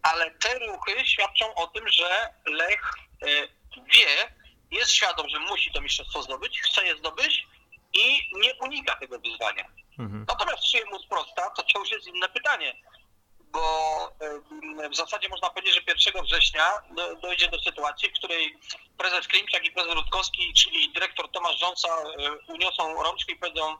ale 0.02 0.30
te 0.30 0.58
ruchy 0.58 1.06
świadczą 1.06 1.54
o 1.54 1.66
tym, 1.66 1.88
że 1.88 2.34
Lech 2.46 2.92
y, 3.26 3.48
wie, 3.92 4.38
jest 4.70 4.92
świadom, 4.92 5.28
że 5.28 5.38
musi 5.38 5.72
to 5.72 5.80
mistrzostwo 5.80 6.22
zdobyć, 6.22 6.60
chce 6.60 6.86
je 6.86 6.96
zdobyć 6.96 7.46
i 7.92 8.30
nie 8.32 8.54
unika 8.54 8.96
tego 8.96 9.18
wyzwania. 9.18 9.64
Mhm. 9.98 10.24
Natomiast 10.28 10.62
czy 10.62 10.84
mu 10.84 10.98
sprosta, 10.98 11.50
to, 11.50 11.62
to 11.62 11.78
już 11.78 11.90
jest 11.90 12.06
inne 12.06 12.28
pytanie, 12.28 12.74
bo 13.52 13.88
w 14.92 14.96
zasadzie 14.96 15.28
można 15.28 15.50
powiedzieć, 15.50 15.74
że 15.74 16.10
1 16.12 16.24
września 16.24 16.72
do, 16.96 17.16
dojdzie 17.16 17.48
do 17.48 17.58
sytuacji, 17.60 18.08
w 18.08 18.12
której 18.12 18.58
prezes 18.98 19.26
Klimczak 19.26 19.64
i 19.64 19.70
prezes 19.70 19.94
Rutkowski, 19.94 20.52
czyli 20.54 20.92
dyrektor 20.92 21.30
Tomasz 21.30 21.58
Rząca 21.58 21.88
e, 21.88 22.52
uniosą 22.52 23.02
rączki 23.02 23.32
i 23.32 23.36
powiedzą 23.36 23.76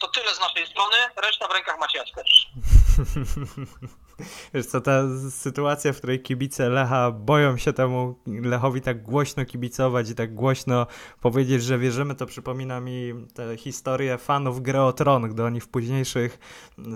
to 0.00 0.08
tyle 0.08 0.34
z 0.34 0.40
naszej 0.40 0.66
strony, 0.66 0.96
reszta 1.16 1.48
w 1.48 1.52
rękach 1.52 1.78
Macieja 1.78 2.04
Skorsz. 2.06 2.46
Wiesz 4.54 4.66
co, 4.66 4.80
ta 4.80 5.02
sytuacja, 5.30 5.92
w 5.92 5.96
której 5.96 6.22
kibice 6.22 6.68
Lecha 6.68 7.10
boją 7.10 7.56
się 7.56 7.72
temu 7.72 8.14
Lechowi 8.26 8.80
tak 8.80 9.02
głośno 9.02 9.44
kibicować 9.44 10.10
i 10.10 10.14
tak 10.14 10.34
głośno 10.34 10.86
powiedzieć, 11.20 11.62
że 11.62 11.78
wierzymy, 11.78 12.14
to 12.14 12.26
przypomina 12.26 12.80
mi 12.80 13.14
tę 13.34 13.56
historię 13.56 14.18
fanów 14.18 14.62
Gry 14.62 14.80
o 14.80 14.92
Tron, 14.92 15.28
gdy 15.28 15.44
oni 15.44 15.60
w 15.60 15.68
późniejszych 15.68 16.38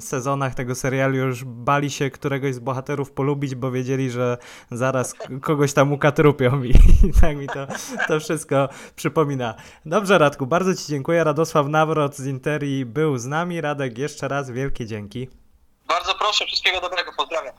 sezonach 0.01 0.55
tego 0.55 0.75
serialu 0.75 1.17
już 1.17 1.45
bali 1.45 1.91
się 1.91 2.11
któregoś 2.11 2.55
z 2.55 2.59
bohaterów 2.59 3.13
polubić, 3.13 3.55
bo 3.55 3.71
wiedzieli, 3.71 4.11
że 4.11 4.39
zaraz 4.71 5.15
kogoś 5.41 5.73
tam 5.73 5.93
ukatrupią 5.93 6.63
i, 6.63 6.71
i 7.09 7.13
tak 7.21 7.37
mi 7.37 7.47
to, 7.47 7.67
to 8.09 8.21
wszystko 8.21 8.69
przypomina. 8.97 9.55
Dobrze 9.87 10.19
Radku, 10.19 10.47
bardzo 10.47 10.75
Ci 10.75 10.87
dziękuję. 10.89 11.25
Radosław 11.25 11.69
Nawrot 11.69 12.17
z 12.17 12.27
Interi 12.27 12.87
był 12.87 13.19
z 13.19 13.27
nami. 13.27 13.61
Radek, 13.61 13.99
jeszcze 13.99 14.29
raz 14.29 14.51
wielkie 14.51 14.87
dzięki. 14.87 15.42
Bardzo 15.87 16.15
proszę, 16.15 16.47
wszystkiego 16.47 16.81
dobrego, 16.81 17.13
pozdrawiam. 17.17 17.55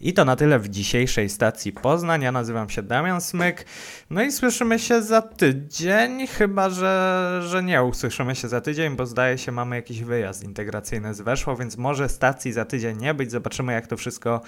I 0.00 0.12
to 0.12 0.24
na 0.24 0.36
tyle 0.36 0.58
w 0.58 0.68
dzisiejszej 0.68 1.28
stacji 1.28 1.72
Poznań. 1.72 2.22
Ja 2.22 2.32
nazywam 2.32 2.70
się 2.70 2.82
Damian 2.82 3.20
Smyk. 3.20 3.64
No 4.10 4.22
i 4.22 4.32
słyszymy 4.32 4.78
się 4.78 5.02
za 5.02 5.22
tydzień, 5.22 6.26
chyba 6.26 6.70
że, 6.70 7.40
że 7.46 7.62
nie 7.62 7.82
usłyszymy 7.82 8.36
się 8.36 8.48
za 8.48 8.60
tydzień, 8.60 8.96
bo 8.96 9.06
zdaje 9.06 9.38
się 9.38 9.52
mamy 9.52 9.76
jakiś 9.76 10.02
wyjazd 10.02 10.44
integracyjny 10.44 11.14
z 11.14 11.20
Weszło, 11.20 11.56
więc 11.56 11.76
może 11.76 12.08
stacji 12.08 12.52
za 12.52 12.64
tydzień 12.64 12.98
nie 12.98 13.14
być. 13.14 13.30
Zobaczymy 13.30 13.72
jak 13.72 13.86
to 13.86 13.96
wszystko 13.96 14.40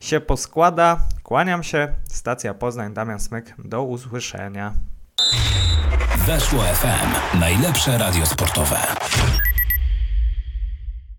się 0.00 0.20
poskłada. 0.20 1.00
Kłaniam 1.22 1.62
się. 1.62 1.88
Stacja 2.08 2.54
Poznań, 2.54 2.94
Damian 2.94 3.20
Smyk. 3.20 3.54
Do 3.58 3.82
usłyszenia. 3.82 4.72
Weszło 6.26 6.62
FM. 6.62 7.38
Najlepsze 7.40 7.98
radio 7.98 8.26
sportowe. 8.26 8.76